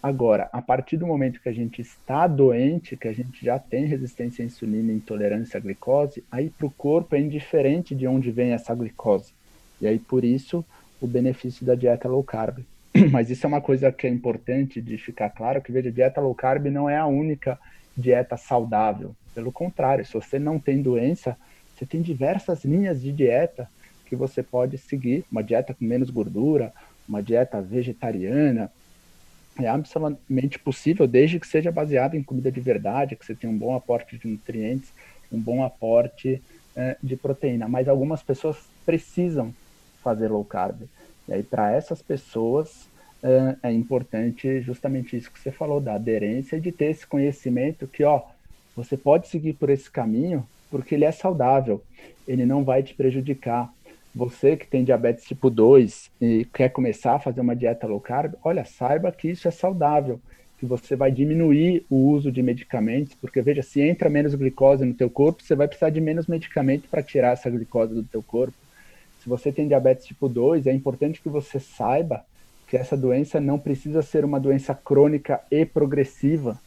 Agora, 0.00 0.48
a 0.52 0.62
partir 0.62 0.96
do 0.96 1.06
momento 1.06 1.40
que 1.40 1.48
a 1.48 1.52
gente 1.52 1.82
está 1.82 2.28
doente, 2.28 2.96
que 2.96 3.08
a 3.08 3.12
gente 3.12 3.44
já 3.44 3.58
tem 3.58 3.86
resistência 3.86 4.44
à 4.44 4.46
insulina 4.46 4.92
e 4.92 4.96
intolerância 4.96 5.58
à 5.58 5.60
glicose, 5.60 6.22
aí 6.30 6.48
para 6.48 6.68
o 6.68 6.70
corpo 6.70 7.16
é 7.16 7.20
indiferente 7.20 7.92
de 7.92 8.06
onde 8.06 8.30
vem 8.30 8.52
essa 8.52 8.72
glicose. 8.72 9.32
E 9.80 9.86
aí, 9.88 9.98
por 9.98 10.22
isso, 10.22 10.64
o 11.00 11.08
benefício 11.08 11.66
da 11.66 11.74
dieta 11.74 12.08
low 12.08 12.22
carb. 12.22 12.60
Mas 13.10 13.30
isso 13.30 13.44
é 13.44 13.48
uma 13.48 13.60
coisa 13.60 13.90
que 13.90 14.06
é 14.06 14.10
importante 14.10 14.80
de 14.80 14.96
ficar 14.96 15.30
claro, 15.30 15.60
que 15.60 15.72
veja, 15.72 15.90
dieta 15.90 16.20
low 16.20 16.36
carb 16.36 16.66
não 16.66 16.88
é 16.88 16.96
a 16.96 17.06
única 17.06 17.58
dieta 17.96 18.36
saudável. 18.36 19.14
Pelo 19.34 19.52
contrário, 19.52 20.04
se 20.04 20.12
você 20.12 20.38
não 20.38 20.58
tem 20.58 20.82
doença, 20.82 21.36
você 21.74 21.84
tem 21.84 22.00
diversas 22.00 22.64
linhas 22.64 23.00
de 23.00 23.12
dieta 23.12 23.68
que 24.06 24.16
você 24.16 24.42
pode 24.42 24.78
seguir, 24.78 25.24
uma 25.30 25.42
dieta 25.42 25.74
com 25.74 25.84
menos 25.84 26.10
gordura, 26.10 26.72
uma 27.08 27.22
dieta 27.22 27.60
vegetariana, 27.60 28.70
é 29.58 29.68
absolutamente 29.68 30.58
possível, 30.58 31.06
desde 31.06 31.40
que 31.40 31.46
seja 31.46 31.72
baseada 31.72 32.16
em 32.16 32.22
comida 32.22 32.52
de 32.52 32.60
verdade, 32.60 33.16
que 33.16 33.24
você 33.24 33.34
tenha 33.34 33.52
um 33.52 33.58
bom 33.58 33.74
aporte 33.74 34.18
de 34.18 34.28
nutrientes, 34.28 34.92
um 35.32 35.40
bom 35.40 35.64
aporte 35.64 36.42
é, 36.74 36.96
de 37.02 37.16
proteína. 37.16 37.66
Mas 37.66 37.88
algumas 37.88 38.22
pessoas 38.22 38.56
precisam 38.84 39.54
fazer 40.02 40.28
low 40.28 40.44
carb. 40.44 40.82
E 41.26 41.32
aí, 41.32 41.42
para 41.42 41.72
essas 41.72 42.02
pessoas, 42.02 42.88
é, 43.22 43.68
é, 43.68 43.72
importante 43.72 44.60
justamente 44.60 45.16
isso 45.16 45.30
que 45.30 45.38
você 45.38 45.50
falou, 45.50 45.80
da 45.80 45.94
aderência 45.94 46.60
de 46.60 46.70
ter 46.70 46.86
esse 46.86 47.06
conhecimento 47.06 47.86
que, 47.86 48.04
ó, 48.04 48.22
você 48.74 48.96
pode 48.96 49.28
seguir 49.28 49.54
por 49.54 49.70
esse 49.70 49.90
caminho 49.90 50.46
porque 50.70 50.94
ele 50.94 51.04
é 51.04 51.12
saudável, 51.12 51.82
ele 52.26 52.44
não 52.44 52.64
vai 52.64 52.82
te 52.82 52.94
prejudicar, 52.94 53.72
você 54.14 54.56
que 54.56 54.66
tem 54.66 54.82
diabetes 54.82 55.24
tipo 55.24 55.50
2 55.50 56.10
e 56.20 56.46
quer 56.46 56.70
começar 56.70 57.16
a 57.16 57.18
fazer 57.18 57.40
uma 57.40 57.54
dieta 57.54 57.86
low 57.86 58.00
carb, 58.00 58.34
olha, 58.42 58.64
saiba 58.64 59.12
que 59.12 59.28
isso 59.28 59.46
é 59.46 59.50
saudável, 59.50 60.18
que 60.58 60.64
você 60.64 60.96
vai 60.96 61.12
diminuir 61.12 61.84
o 61.90 61.96
uso 61.96 62.32
de 62.32 62.42
medicamentos, 62.42 63.14
porque 63.14 63.42
veja, 63.42 63.62
se 63.62 63.82
entra 63.82 64.08
menos 64.08 64.34
glicose 64.34 64.86
no 64.86 64.94
teu 64.94 65.10
corpo, 65.10 65.42
você 65.42 65.54
vai 65.54 65.68
precisar 65.68 65.90
de 65.90 66.00
menos 66.00 66.26
medicamento 66.26 66.88
para 66.88 67.02
tirar 67.02 67.32
essa 67.32 67.50
glicose 67.50 67.94
do 67.94 68.02
teu 68.02 68.22
corpo. 68.22 68.54
Se 69.22 69.28
você 69.28 69.52
tem 69.52 69.68
diabetes 69.68 70.06
tipo 70.06 70.28
2, 70.28 70.66
é 70.66 70.72
importante 70.72 71.20
que 71.20 71.28
você 71.28 71.60
saiba 71.60 72.24
que 72.66 72.76
essa 72.76 72.96
doença 72.96 73.40
não 73.40 73.58
precisa 73.58 74.02
ser 74.02 74.24
uma 74.24 74.40
doença 74.40 74.74
crônica 74.74 75.40
e 75.50 75.64
progressiva, 75.64 76.60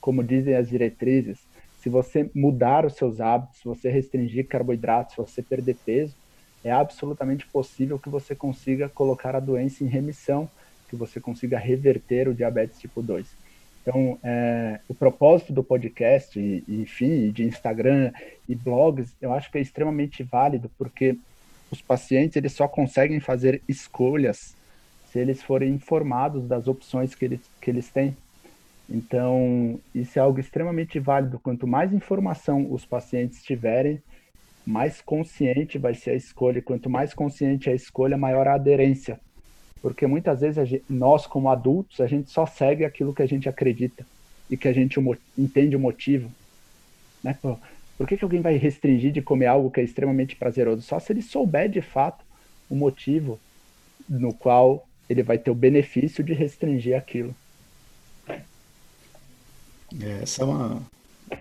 como 0.00 0.22
dizem 0.22 0.54
as 0.54 0.68
diretrizes 0.68 1.38
se 1.86 1.88
você 1.88 2.28
mudar 2.34 2.84
os 2.84 2.94
seus 2.94 3.20
hábitos, 3.20 3.58
se 3.58 3.64
você 3.64 3.88
restringir 3.88 4.48
carboidratos, 4.48 5.14
se 5.14 5.18
você 5.18 5.40
perder 5.40 5.76
peso, 5.86 6.16
é 6.64 6.72
absolutamente 6.72 7.46
possível 7.46 7.96
que 7.96 8.08
você 8.08 8.34
consiga 8.34 8.88
colocar 8.88 9.36
a 9.36 9.40
doença 9.40 9.84
em 9.84 9.86
remissão, 9.86 10.50
que 10.90 10.96
você 10.96 11.20
consiga 11.20 11.56
reverter 11.56 12.26
o 12.26 12.34
diabetes 12.34 12.80
tipo 12.80 13.00
2. 13.00 13.24
Então, 13.82 14.18
é, 14.24 14.80
o 14.88 14.94
propósito 14.94 15.52
do 15.52 15.62
podcast, 15.62 16.36
e, 16.40 16.64
enfim, 16.68 17.30
de 17.30 17.44
Instagram 17.44 18.12
e 18.48 18.56
blogs, 18.56 19.14
eu 19.22 19.32
acho 19.32 19.48
que 19.48 19.58
é 19.58 19.60
extremamente 19.60 20.24
válido, 20.24 20.68
porque 20.76 21.16
os 21.70 21.80
pacientes 21.80 22.36
eles 22.36 22.50
só 22.50 22.66
conseguem 22.66 23.20
fazer 23.20 23.62
escolhas 23.68 24.56
se 25.16 25.20
eles 25.20 25.42
forem 25.42 25.72
informados 25.72 26.46
das 26.46 26.68
opções 26.68 27.14
que 27.14 27.24
eles, 27.24 27.40
que 27.60 27.70
eles 27.70 27.88
têm. 27.88 28.14
Então, 28.88 29.80
isso 29.94 30.18
é 30.18 30.22
algo 30.22 30.38
extremamente 30.38 30.98
válido. 31.00 31.40
Quanto 31.40 31.66
mais 31.66 31.92
informação 31.92 32.70
os 32.70 32.84
pacientes 32.84 33.42
tiverem, 33.42 34.00
mais 34.66 35.00
consciente 35.00 35.78
vai 35.78 35.94
ser 35.94 36.10
a 36.10 36.14
escolha. 36.14 36.60
Quanto 36.62 36.90
mais 36.90 37.14
consciente 37.14 37.70
a 37.70 37.74
escolha, 37.74 38.16
maior 38.16 38.46
a 38.46 38.54
aderência 38.54 39.18
porque 39.86 40.04
muitas 40.04 40.40
vezes 40.40 40.68
gente, 40.68 40.84
nós, 40.90 41.28
como 41.28 41.48
adultos, 41.48 42.00
a 42.00 42.08
gente 42.08 42.28
só 42.28 42.44
segue 42.44 42.84
aquilo 42.84 43.14
que 43.14 43.22
a 43.22 43.26
gente 43.26 43.48
acredita 43.48 44.04
e 44.50 44.56
que 44.56 44.66
a 44.66 44.72
gente 44.72 44.98
entende 45.38 45.76
o 45.76 45.78
motivo. 45.78 46.28
Né? 47.22 47.38
Por 47.96 48.04
que, 48.04 48.16
que 48.16 48.24
alguém 48.24 48.40
vai 48.40 48.56
restringir 48.56 49.12
de 49.12 49.22
comer 49.22 49.46
algo 49.46 49.70
que 49.70 49.78
é 49.78 49.84
extremamente 49.84 50.34
prazeroso? 50.34 50.82
Só 50.82 50.98
se 50.98 51.12
ele 51.12 51.22
souber 51.22 51.68
de 51.68 51.80
fato 51.80 52.24
o 52.68 52.74
motivo 52.74 53.38
no 54.08 54.34
qual 54.34 54.84
ele 55.08 55.22
vai 55.22 55.38
ter 55.38 55.50
o 55.50 55.54
benefício 55.54 56.22
de 56.24 56.32
restringir 56.34 56.96
aquilo. 56.96 57.34
É, 60.00 60.22
essa 60.22 60.42
é 60.42 60.44
uma, 60.44 60.82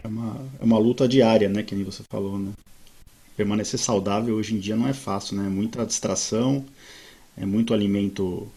é 0.03 0.07
uma, 0.07 0.51
é 0.61 0.63
uma 0.65 0.77
luta 0.79 1.07
diária, 1.07 1.49
né? 1.49 1.63
Que 1.63 1.75
nem 1.75 1.83
você 1.85 2.03
falou, 2.09 2.37
né? 2.39 2.53
Permanecer 3.37 3.79
saudável 3.79 4.35
hoje 4.35 4.55
em 4.55 4.59
dia 4.59 4.75
não 4.75 4.87
é 4.87 4.93
fácil, 4.93 5.37
né? 5.37 5.49
Muita 5.49 5.85
distração, 5.85 6.65
é 7.37 7.45
muito 7.45 7.73
alimento 7.73 8.51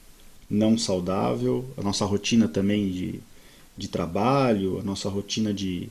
não 0.51 0.79
saudável, 0.79 1.65
a 1.79 1.83
nossa 1.83 2.05
rotina 2.07 2.49
também 2.49 2.91
de, 2.93 3.21
de 3.77 3.89
trabalho, 3.89 4.81
a 4.81 4.85
nossa 4.85 5.09
rotina 5.11 5.55
de. 5.55 5.91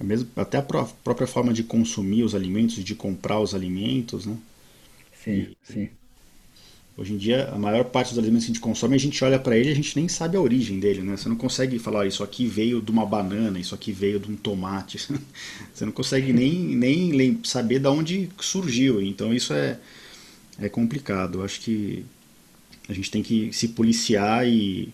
Mesmo, 0.00 0.30
até 0.36 0.58
a 0.58 0.62
pró 0.62 0.86
própria 1.04 1.26
forma 1.28 1.52
de 1.54 1.64
consumir 1.64 2.24
os 2.24 2.34
alimentos, 2.34 2.76
de 2.84 2.94
comprar 2.96 3.40
os 3.40 3.54
alimentos, 3.54 4.26
né? 4.26 4.38
Sim, 5.12 5.48
e, 5.48 5.56
sim. 5.62 5.96
Hoje 6.94 7.14
em 7.14 7.16
dia, 7.16 7.48
a 7.48 7.58
maior 7.58 7.84
parte 7.84 8.10
dos 8.10 8.18
alimentos 8.18 8.44
que 8.44 8.50
a 8.50 8.54
gente 8.54 8.62
consome, 8.62 8.94
a 8.94 8.98
gente 8.98 9.24
olha 9.24 9.38
para 9.38 9.56
ele 9.56 9.70
e 9.70 9.72
a 9.72 9.74
gente 9.74 9.96
nem 9.96 10.08
sabe 10.08 10.36
a 10.36 10.40
origem 10.40 10.78
dele, 10.78 11.00
né? 11.00 11.16
Você 11.16 11.26
não 11.26 11.36
consegue 11.36 11.78
falar, 11.78 12.06
isso 12.06 12.22
aqui 12.22 12.46
veio 12.46 12.82
de 12.82 12.90
uma 12.90 13.06
banana, 13.06 13.58
isso 13.58 13.74
aqui 13.74 13.92
veio 13.92 14.20
de 14.20 14.30
um 14.30 14.36
tomate. 14.36 14.98
Você 15.72 15.86
não 15.86 15.92
consegue 15.92 16.34
nem, 16.34 16.52
nem 16.76 17.40
saber 17.44 17.78
de 17.78 17.88
onde 17.88 18.28
surgiu. 18.38 19.00
Então, 19.00 19.32
isso 19.32 19.54
é, 19.54 19.78
é 20.58 20.68
complicado. 20.68 21.42
Acho 21.42 21.60
que 21.62 22.04
a 22.86 22.92
gente 22.92 23.10
tem 23.10 23.22
que 23.22 23.50
se 23.54 23.68
policiar 23.68 24.46
e, 24.46 24.92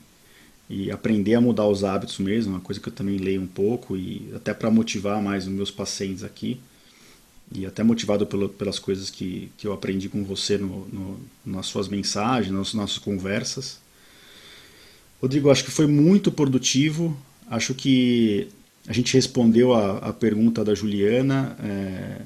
e 0.71 0.93
aprender 0.93 1.35
a 1.35 1.41
mudar 1.41 1.67
os 1.67 1.83
hábitos 1.83 2.19
mesmo, 2.21 2.53
uma 2.53 2.61
coisa 2.61 2.81
que 2.81 2.89
eu 2.89 2.93
também 2.93 3.17
leio 3.17 3.43
um 3.43 3.47
pouco 3.47 3.97
e 3.97 4.31
até 4.37 4.55
para 4.55 4.71
motivar 4.71 5.21
mais 5.21 5.49
os 5.49 5.53
meus 5.53 5.71
pacientes 5.71 6.23
aqui 6.23 6.61
e 7.53 7.65
até 7.65 7.83
motivado 7.83 8.27
pelo, 8.27 8.49
pelas 8.49 8.79
coisas 8.79 9.11
que, 9.11 9.51
que 9.57 9.67
eu 9.67 9.73
aprendi 9.73 10.09
com 10.09 10.23
você 10.25 10.59
no, 10.59 10.87
no, 10.89 11.21
nas 11.45 11.67
suas 11.67 11.89
mensagens, 11.89 12.53
nas 12.53 12.75
nossas 12.75 12.99
conversas. 12.99 13.79
Rodrigo, 15.21 15.51
acho 15.51 15.65
que 15.65 15.71
foi 15.71 15.87
muito 15.87 16.31
produtivo. 16.31 17.17
Acho 17.51 17.75
que 17.75 18.49
a 18.87 18.93
gente 18.93 19.15
respondeu 19.15 19.73
a, 19.75 19.99
a 19.99 20.13
pergunta 20.13 20.65
da 20.65 20.75
Juliana. 20.75 21.57
É, 21.63 22.23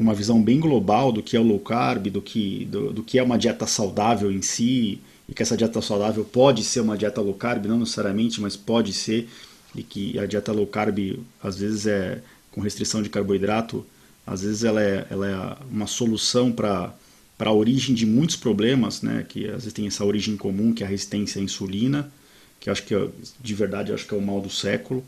com 0.00 0.04
uma 0.04 0.14
visão 0.14 0.42
bem 0.42 0.58
global 0.58 1.12
do 1.12 1.22
que 1.22 1.36
é 1.36 1.40
o 1.40 1.42
low 1.42 1.58
carb, 1.58 2.06
do 2.06 2.22
que, 2.22 2.64
do, 2.64 2.90
do, 2.90 3.02
que 3.02 3.18
é 3.18 3.22
uma 3.22 3.36
dieta 3.36 3.66
saudável 3.66 4.32
em 4.32 4.40
si, 4.40 4.98
e 5.28 5.34
que 5.34 5.42
essa 5.42 5.54
dieta 5.54 5.82
saudável 5.82 6.24
pode 6.24 6.64
ser 6.64 6.80
uma 6.80 6.96
dieta 6.96 7.20
low 7.20 7.34
carb, 7.34 7.66
não 7.66 7.78
necessariamente, 7.78 8.40
mas 8.40 8.56
pode 8.56 8.94
ser, 8.94 9.28
e 9.74 9.82
que 9.82 10.18
a 10.18 10.24
dieta 10.24 10.52
low 10.52 10.66
carb 10.66 11.18
às 11.42 11.58
vezes 11.58 11.86
é 11.86 12.22
com 12.50 12.62
restrição 12.62 13.02
de 13.02 13.10
carboidrato, 13.10 13.84
às 14.30 14.42
vezes 14.42 14.62
ela 14.62 14.80
é, 14.80 15.04
ela 15.10 15.28
é 15.28 15.64
uma 15.68 15.88
solução 15.88 16.52
para 16.52 16.94
a 17.40 17.52
origem 17.52 17.92
de 17.92 18.06
muitos 18.06 18.36
problemas, 18.36 19.02
né, 19.02 19.26
que 19.28 19.46
às 19.46 19.64
vezes 19.64 19.72
tem 19.72 19.88
essa 19.88 20.04
origem 20.04 20.36
comum, 20.36 20.72
que 20.72 20.84
é 20.84 20.86
a 20.86 20.88
resistência 20.88 21.40
à 21.40 21.44
insulina, 21.44 22.12
que 22.60 22.70
acho 22.70 22.84
que 22.84 22.94
de 23.40 23.54
verdade 23.54 23.92
acho 23.92 24.06
que 24.06 24.14
é 24.14 24.16
o 24.16 24.22
mal 24.22 24.40
do 24.40 24.48
século. 24.48 25.04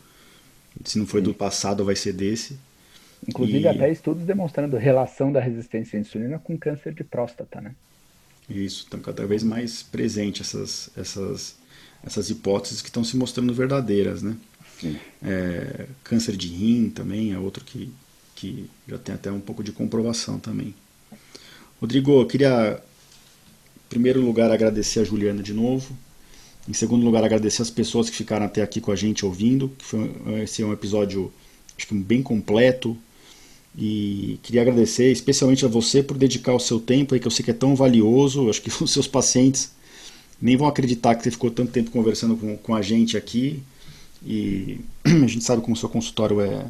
Se 0.85 0.99
não 0.99 1.07
foi 1.07 1.20
do 1.20 1.33
passado, 1.33 1.85
vai 1.85 1.95
ser 1.95 2.14
desse. 2.14 2.59
Inclusive 3.29 3.61
e... 3.61 3.68
até 3.68 3.93
estudos 3.93 4.25
demonstrando 4.25 4.77
relação 4.77 5.31
da 5.31 5.39
resistência 5.39 5.97
à 5.97 6.01
insulina 6.01 6.41
com 6.41 6.59
câncer 6.59 6.93
de 6.93 7.05
próstata, 7.05 7.61
né? 7.61 7.77
Isso, 8.51 8.85
estão 8.85 8.99
cada 8.99 9.25
vez 9.25 9.45
mais 9.45 9.85
presentes 9.85 10.49
essas, 10.49 10.91
essas, 10.97 11.55
essas 12.05 12.29
hipóteses 12.29 12.83
que 12.83 12.89
estão 12.89 13.05
se 13.05 13.16
mostrando 13.16 13.55
verdadeiras, 13.55 14.20
né? 14.20 14.37
É, 15.23 15.87
câncer 16.03 16.37
de 16.37 16.49
rim 16.49 16.91
também 16.91 17.33
é 17.33 17.39
outro 17.39 17.64
que, 17.64 17.93
que 18.43 18.68
já 18.88 18.99
tem 18.99 19.14
até 19.14 19.30
um 19.30 19.38
pouco 19.38 19.62
de 19.62 19.70
comprovação 19.70 20.36
também. 20.36 20.74
Rodrigo, 21.80 22.20
eu 22.20 22.26
queria, 22.26 22.82
em 23.76 23.88
primeiro 23.88 24.20
lugar, 24.20 24.51
agradecer 24.51 24.99
a 24.99 25.05
Juliana 25.05 25.40
de 25.40 25.53
novo. 25.53 25.97
Em 26.68 26.72
segundo 26.72 27.05
lugar, 27.05 27.22
agradecer 27.22 27.62
as 27.62 27.70
pessoas 27.70 28.11
que 28.11 28.16
ficaram 28.16 28.47
até 28.47 28.61
aqui 28.61 28.80
com 28.80 28.90
a 28.90 28.97
gente 28.97 29.24
ouvindo. 29.24 29.68
Que 29.78 29.84
foi, 29.84 30.11
esse 30.43 30.61
é 30.61 30.66
um 30.66 30.72
episódio 30.72 31.32
acho 31.78 31.86
que 31.86 31.95
bem 31.95 32.20
completo, 32.20 32.99
e 33.76 34.38
queria 34.43 34.61
agradecer 34.61 35.11
especialmente 35.11 35.64
a 35.64 35.68
você 35.68 36.03
por 36.03 36.18
dedicar 36.18 36.53
o 36.53 36.61
seu 36.61 36.78
tempo 36.78 37.14
aí, 37.14 37.20
que 37.20 37.26
eu 37.26 37.30
sei 37.30 37.45
que 37.45 37.51
é 37.53 37.55
tão 37.55 37.76
valioso. 37.76 38.51
Acho 38.51 38.61
que 38.61 38.70
os 38.82 38.90
seus 38.90 39.07
pacientes 39.07 39.72
nem 40.40 40.57
vão 40.57 40.66
acreditar 40.66 41.14
que 41.14 41.22
você 41.22 41.30
ficou 41.30 41.51
tanto 41.51 41.70
tempo 41.70 41.93
conversando 41.93 42.36
com, 42.36 42.57
com 42.57 42.74
a 42.74 42.82
gente 42.82 43.16
aqui. 43.16 43.62
E 44.24 44.80
a 45.07 45.26
gente 45.26 45.45
sabe 45.45 45.62
como 45.62 45.74
o 45.74 45.78
seu 45.78 45.88
consultório 45.88 46.40
é, 46.40 46.66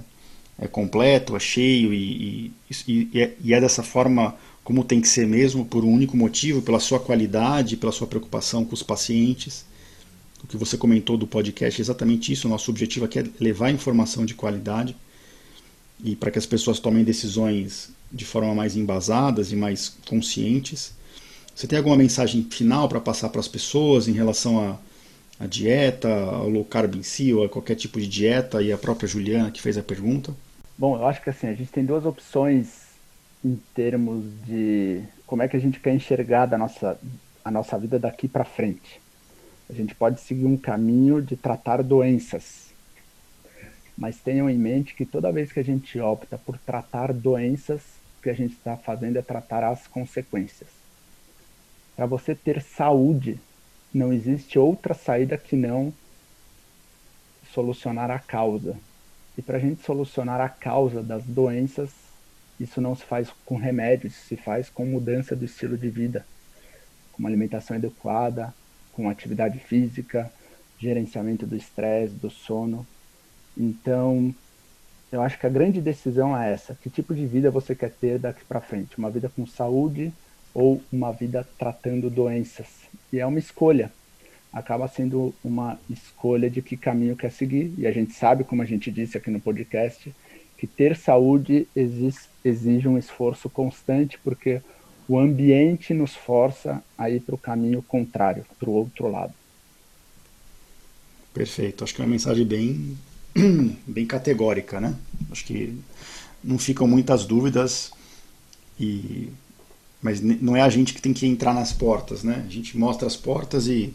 é 0.59 0.67
completo, 0.67 1.37
é 1.37 1.41
cheio 1.41 1.93
e, 1.93 2.53
e, 2.71 3.09
e, 3.15 3.21
é, 3.21 3.33
e 3.43 3.55
é 3.55 3.61
dessa 3.61 3.83
forma 3.83 4.35
como 4.65 4.85
tem 4.85 5.01
que 5.01 5.09
ser 5.09 5.27
mesmo, 5.27 5.65
por 5.65 5.85
um 5.85 5.93
único 5.93 6.17
motivo, 6.17 6.63
pela 6.63 6.79
sua 6.79 7.01
qualidade, 7.01 7.77
pela 7.77 7.91
sua 7.91 8.07
preocupação 8.07 8.65
com 8.65 8.75
os 8.75 8.83
pacientes. 8.83 9.65
O 10.43 10.47
que 10.47 10.57
você 10.57 10.77
comentou 10.77 11.17
do 11.17 11.27
podcast 11.27 11.81
é 11.81 11.83
exatamente 11.83 12.33
isso. 12.33 12.47
O 12.47 12.51
nosso 12.51 12.71
objetivo 12.71 13.05
aqui 13.05 13.19
é 13.19 13.25
levar 13.41 13.71
informação 13.71 14.25
de 14.25 14.35
qualidade 14.35 14.97
e 16.03 16.17
para 16.17 16.31
que 16.31 16.39
as 16.39 16.47
pessoas 16.47 16.81
tomem 16.81 17.05
decisões 17.05 17.91
de 18.13 18.25
forma 18.25 18.55
mais 18.55 18.77
embasadas 18.77 19.53
e 19.53 19.57
mais 19.57 19.97
conscientes. 20.07 20.93
Você 21.55 21.67
tem 21.67 21.79
alguma 21.79 21.97
mensagem 21.97 22.47
final 22.51 22.89
para 22.89 23.01
passar 23.01 23.29
para 23.29 23.41
as 23.41 23.49
pessoas 23.49 24.09
em 24.09 24.13
relação 24.13 24.59
à, 24.61 24.79
à 25.39 25.47
dieta, 25.47 26.09
ao 26.09 26.49
low 26.49 26.64
carb 26.64 26.95
em 26.95 27.03
si, 27.03 27.33
ou 27.33 27.45
a 27.45 27.49
qualquer 27.49 27.74
tipo 27.74 28.01
de 28.01 28.09
dieta, 28.09 28.62
e 28.62 28.72
a 28.72 28.78
própria 28.78 29.09
Juliana 29.09 29.51
que 29.51 29.61
fez 29.61 29.76
a 29.76 29.83
pergunta? 29.83 30.35
Bom, 30.76 30.97
eu 30.97 31.07
acho 31.07 31.22
que 31.22 31.30
assim, 31.30 31.49
a 31.49 31.55
gente 31.55 31.70
tem 31.70 31.85
duas 31.85 32.05
opções 32.05 32.93
em 33.45 33.59
termos 33.74 34.24
de 34.47 35.03
como 35.26 35.43
é 35.43 35.49
que 35.49 35.57
a 35.57 35.61
gente 35.61 35.80
quer 35.80 35.95
enxergar 35.95 36.47
da 36.47 36.57
nossa, 36.57 36.99
a 37.45 37.51
nossa 37.51 37.78
vida 37.78 37.99
daqui 37.99 38.28
para 38.28 38.45
frente. 38.45 39.01
A 39.68 39.72
gente 39.72 39.95
pode 39.95 40.20
seguir 40.20 40.45
um 40.45 40.57
caminho 40.57 41.22
de 41.22 41.37
tratar 41.37 41.83
doenças, 41.83 42.72
mas 43.97 44.18
tenham 44.18 44.49
em 44.49 44.59
mente 44.59 44.95
que 44.95 45.05
toda 45.05 45.33
vez 45.33 45.53
que 45.53 45.61
a 45.61 45.64
gente 45.64 45.99
opta 45.99 46.39
por 46.39 46.59
tratar 46.59 47.12
doenças, 47.12 47.80
o 48.18 48.22
que 48.22 48.30
a 48.30 48.35
gente 48.35 48.53
está 48.53 48.76
fazendo 48.76 49.18
é 49.18 49.22
tratar 49.22 49.64
as 49.64 49.87
consequências. 49.87 50.68
Para 51.97 52.07
você 52.07 52.35
ter 52.35 52.62
saúde, 52.62 53.39
não 53.93 54.12
existe 54.12 54.59
outra 54.59 54.95
saída 54.95 55.36
que 55.36 55.57
não 55.57 55.93
solucionar 57.53 58.11
a 58.11 58.18
causa. 58.18 58.76
E 59.36 59.43
para 59.43 59.57
a 59.57 59.61
gente 59.61 59.82
solucionar 59.82 60.40
a 60.40 60.49
causa 60.49 61.03
das 61.03 61.24
doenças, 61.24 61.90
isso 62.59 62.80
não 62.80 62.95
se 62.95 63.05
faz 63.05 63.28
com 63.45 63.57
remédios, 63.57 64.14
se 64.14 64.36
faz 64.36 64.68
com 64.68 64.84
mudança 64.84 65.34
do 65.34 65.45
estilo 65.45 65.76
de 65.76 65.88
vida, 65.88 66.24
com 67.12 67.20
uma 67.20 67.28
alimentação 67.28 67.76
adequada, 67.76 68.55
com 68.93 69.09
atividade 69.09 69.59
física, 69.59 70.30
gerenciamento 70.78 71.47
do 71.47 71.57
estresse, 71.57 72.14
do 72.14 72.30
sono, 72.30 72.86
então, 73.57 74.34
eu 75.11 75.20
acho 75.20 75.38
que 75.38 75.47
a 75.47 75.51
grande 75.51 75.80
decisão 75.80 76.36
é 76.36 76.53
essa: 76.53 76.74
que 76.74 76.90
tipo 76.90 77.14
de 77.14 77.26
vida 77.26 77.51
você 77.51 77.74
quer 77.74 77.90
ter 77.90 78.18
daqui 78.18 78.45
para 78.45 78.61
frente? 78.61 78.97
Uma 78.99 79.11
vida 79.11 79.28
com 79.28 79.47
saúde 79.47 80.12
ou 80.55 80.83
uma 80.93 81.13
vida 81.13 81.47
tratando 81.59 82.11
doenças? 82.11 82.67
E 83.13 83.19
é 83.19 83.27
uma 83.27 83.39
escolha. 83.39 83.93
Acaba 84.53 84.87
sendo 84.89 85.35
uma 85.43 85.79
escolha 85.89 86.51
de 86.51 86.61
que 86.61 86.77
caminho 86.77 87.17
quer 87.17 87.31
seguir. 87.31 87.73
E 87.79 87.87
a 87.87 87.93
gente 87.93 88.13
sabe, 88.13 88.45
como 88.45 88.63
a 88.63 88.67
gente 88.67 88.91
disse 88.91 89.17
aqui 89.17 89.31
no 89.31 89.41
podcast, 89.41 90.15
que 90.59 90.67
ter 90.67 90.97
saúde 90.97 91.67
exige 92.45 92.87
um 92.87 92.99
esforço 92.99 93.49
constante, 93.51 94.19
porque 94.23 94.61
o 95.09 95.19
ambiente 95.19 95.93
nos 95.93 96.15
força 96.15 96.83
a 96.97 97.11
ir 97.11 97.21
para 97.21 97.35
o 97.35 97.39
caminho 97.39 97.83
contrário, 97.83 98.45
para 98.59 98.71
o 98.71 98.73
outro 98.73 99.11
lado. 99.11 99.35
Perfeito. 101.35 101.83
Acho 101.83 101.95
que 101.95 102.03
é 102.03 102.05
uma 102.05 102.11
mensagem 102.11 102.47
bem 102.47 102.97
bem 103.87 104.07
categórica, 104.07 104.81
né? 104.81 104.95
Acho 105.31 105.45
que 105.45 105.79
não 106.45 106.59
ficam 106.59 106.87
muitas 106.87 107.25
dúvidas 107.25 107.91
e 108.79 109.29
mas 110.03 110.21
não 110.21 110.57
é 110.57 110.61
a 110.61 110.69
gente 110.69 110.93
que 110.93 111.01
tem 111.01 111.13
que 111.13 111.25
entrar 111.27 111.55
nas 111.55 111.73
portas, 111.73 112.25
né? 112.25 112.45
A 112.45 112.51
gente 112.51 112.77
mostra 112.77 113.07
as 113.07 113.17
portas 113.17 113.69
e, 113.69 113.95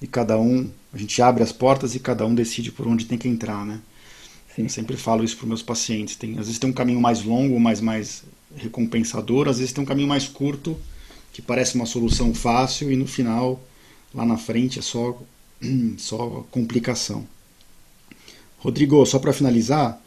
e 0.00 0.06
cada 0.06 0.38
um, 0.38 0.70
a 0.94 0.96
gente 0.96 1.20
abre 1.20 1.42
as 1.42 1.50
portas 1.50 1.96
e 1.96 1.98
cada 1.98 2.24
um 2.24 2.34
decide 2.34 2.70
por 2.70 2.86
onde 2.86 3.06
tem 3.06 3.18
que 3.18 3.26
entrar, 3.26 3.66
né? 3.66 3.80
Sim. 4.54 4.62
Eu 4.62 4.68
sempre 4.68 4.96
falo 4.96 5.24
isso 5.24 5.36
para 5.36 5.44
os 5.44 5.48
meus 5.48 5.62
pacientes. 5.62 6.14
Tem, 6.14 6.32
às 6.38 6.46
vezes 6.46 6.58
tem 6.58 6.70
um 6.70 6.72
caminho 6.72 7.00
mais 7.00 7.24
longo, 7.24 7.58
mais 7.58 7.80
mais 7.80 8.22
recompensador, 8.56 9.48
às 9.48 9.58
vezes 9.58 9.72
tem 9.72 9.82
um 9.82 9.86
caminho 9.86 10.08
mais 10.08 10.28
curto 10.28 10.76
que 11.32 11.42
parece 11.42 11.74
uma 11.74 11.86
solução 11.86 12.32
fácil 12.32 12.90
e 12.90 12.96
no 12.96 13.06
final, 13.06 13.60
lá 14.14 14.24
na 14.24 14.38
frente, 14.38 14.78
é 14.78 14.82
só 14.82 15.20
só 15.98 16.46
complicação. 16.52 17.26
Rodrigo, 18.58 19.04
só 19.06 19.18
para 19.18 19.32
finalizar, 19.32 20.00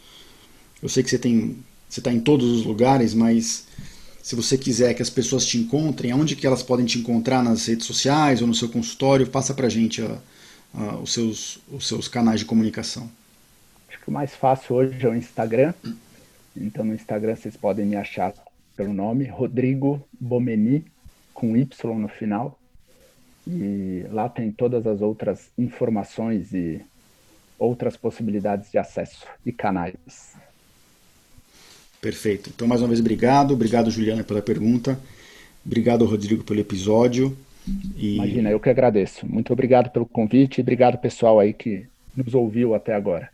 eu 0.81 0.87
sei 0.87 1.03
que 1.03 1.09
você 1.09 1.19
tem 1.19 1.57
você 1.89 1.99
está 1.99 2.11
em 2.11 2.21
todos 2.21 2.49
os 2.49 2.65
lugares, 2.65 3.13
mas 3.13 3.65
se 4.21 4.35
você 4.35 4.57
quiser 4.57 4.93
que 4.93 5.01
as 5.01 5.09
pessoas 5.09 5.45
te 5.45 5.57
encontrem, 5.57 6.11
aonde 6.11 6.35
que 6.35 6.45
elas 6.45 6.61
podem 6.63 6.85
te 6.85 6.99
encontrar 6.99 7.43
nas 7.43 7.65
redes 7.65 7.85
sociais 7.85 8.41
ou 8.41 8.47
no 8.47 8.53
seu 8.53 8.69
consultório, 8.69 9.27
passa 9.27 9.53
para 9.53 9.67
a 9.67 9.69
gente 9.69 10.01
os, 11.01 11.13
seus, 11.13 11.59
os 11.71 11.87
seus 11.87 12.07
canais 12.07 12.39
de 12.39 12.45
comunicação. 12.45 13.09
Acho 13.89 13.99
que 13.99 14.09
o 14.09 14.11
mais 14.11 14.33
fácil 14.35 14.75
hoje 14.75 15.05
é 15.05 15.09
o 15.09 15.15
Instagram. 15.15 15.73
Então 16.55 16.85
no 16.85 16.93
Instagram 16.93 17.35
vocês 17.35 17.57
podem 17.57 17.85
me 17.85 17.95
achar 17.95 18.33
pelo 18.75 18.93
nome 18.93 19.25
Rodrigo 19.25 20.01
Bomeni 20.19 20.85
com 21.33 21.57
Y 21.57 21.99
no 21.99 22.07
final. 22.07 22.57
E 23.47 24.05
lá 24.11 24.29
tem 24.29 24.51
todas 24.51 24.85
as 24.85 25.01
outras 25.01 25.49
informações 25.57 26.53
e 26.53 26.81
outras 27.57 27.97
possibilidades 27.97 28.71
de 28.71 28.77
acesso 28.77 29.25
e 29.45 29.51
canais. 29.51 30.35
Perfeito. 32.01 32.49
Então, 32.49 32.67
mais 32.67 32.81
uma 32.81 32.87
vez, 32.87 32.99
obrigado. 32.99 33.53
Obrigado, 33.53 33.91
Juliana, 33.91 34.23
pela 34.23 34.41
pergunta. 34.41 34.99
Obrigado, 35.63 36.03
Rodrigo, 36.03 36.43
pelo 36.43 36.59
episódio. 36.59 37.37
E... 37.95 38.15
Imagina, 38.15 38.49
eu 38.49 38.59
que 38.59 38.69
agradeço. 38.69 39.25
Muito 39.27 39.53
obrigado 39.53 39.91
pelo 39.91 40.07
convite 40.07 40.57
e 40.57 40.61
obrigado, 40.61 40.97
pessoal, 40.97 41.39
aí 41.39 41.53
que 41.53 41.85
nos 42.17 42.33
ouviu 42.33 42.73
até 42.73 42.95
agora. 42.95 43.29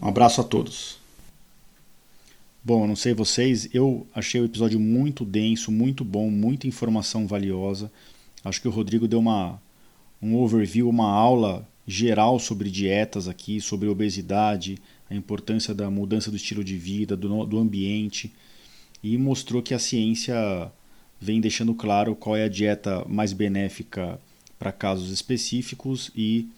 Um 0.00 0.06
abraço 0.06 0.40
a 0.40 0.44
todos. 0.44 1.00
Bom, 2.64 2.86
não 2.86 2.94
sei 2.94 3.12
vocês, 3.12 3.68
eu 3.74 4.06
achei 4.14 4.40
o 4.40 4.44
episódio 4.44 4.78
muito 4.78 5.24
denso, 5.24 5.72
muito 5.72 6.04
bom, 6.04 6.30
muita 6.30 6.68
informação 6.68 7.26
valiosa. 7.26 7.90
Acho 8.44 8.60
que 8.62 8.68
o 8.68 8.70
Rodrigo 8.70 9.08
deu 9.08 9.18
uma, 9.18 9.60
um 10.22 10.36
overview, 10.36 10.88
uma 10.88 11.10
aula 11.10 11.66
geral 11.84 12.38
sobre 12.38 12.70
dietas 12.70 13.26
aqui, 13.26 13.60
sobre 13.60 13.88
obesidade, 13.88 14.78
a 15.12 15.16
importância 15.16 15.74
da 15.74 15.90
mudança 15.90 16.30
do 16.30 16.36
estilo 16.36 16.64
de 16.64 16.76
vida, 16.76 17.16
do, 17.16 17.44
do 17.44 17.58
ambiente, 17.58 18.32
e 19.02 19.18
mostrou 19.18 19.62
que 19.62 19.74
a 19.74 19.78
ciência 19.78 20.34
vem 21.20 21.40
deixando 21.40 21.74
claro 21.74 22.16
qual 22.16 22.36
é 22.36 22.44
a 22.44 22.48
dieta 22.48 23.04
mais 23.08 23.32
benéfica 23.32 24.18
para 24.58 24.72
casos 24.72 25.10
específicos 25.10 26.10
e 26.16 26.48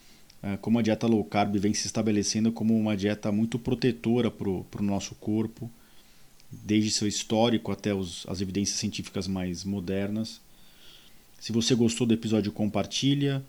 uh, 0.42 0.56
como 0.58 0.78
a 0.78 0.82
dieta 0.82 1.06
low 1.06 1.24
carb 1.24 1.56
vem 1.56 1.74
se 1.74 1.86
estabelecendo 1.86 2.52
como 2.52 2.78
uma 2.78 2.96
dieta 2.96 3.32
muito 3.32 3.58
protetora 3.58 4.30
para 4.30 4.48
o 4.48 4.82
nosso 4.82 5.14
corpo, 5.16 5.70
desde 6.50 6.90
seu 6.90 7.08
histórico 7.08 7.72
até 7.72 7.92
os, 7.92 8.24
as 8.28 8.40
evidências 8.40 8.78
científicas 8.78 9.26
mais 9.26 9.64
modernas. 9.64 10.40
Se 11.40 11.50
você 11.52 11.74
gostou 11.74 12.06
do 12.06 12.14
episódio, 12.14 12.52
compartilha. 12.52 13.44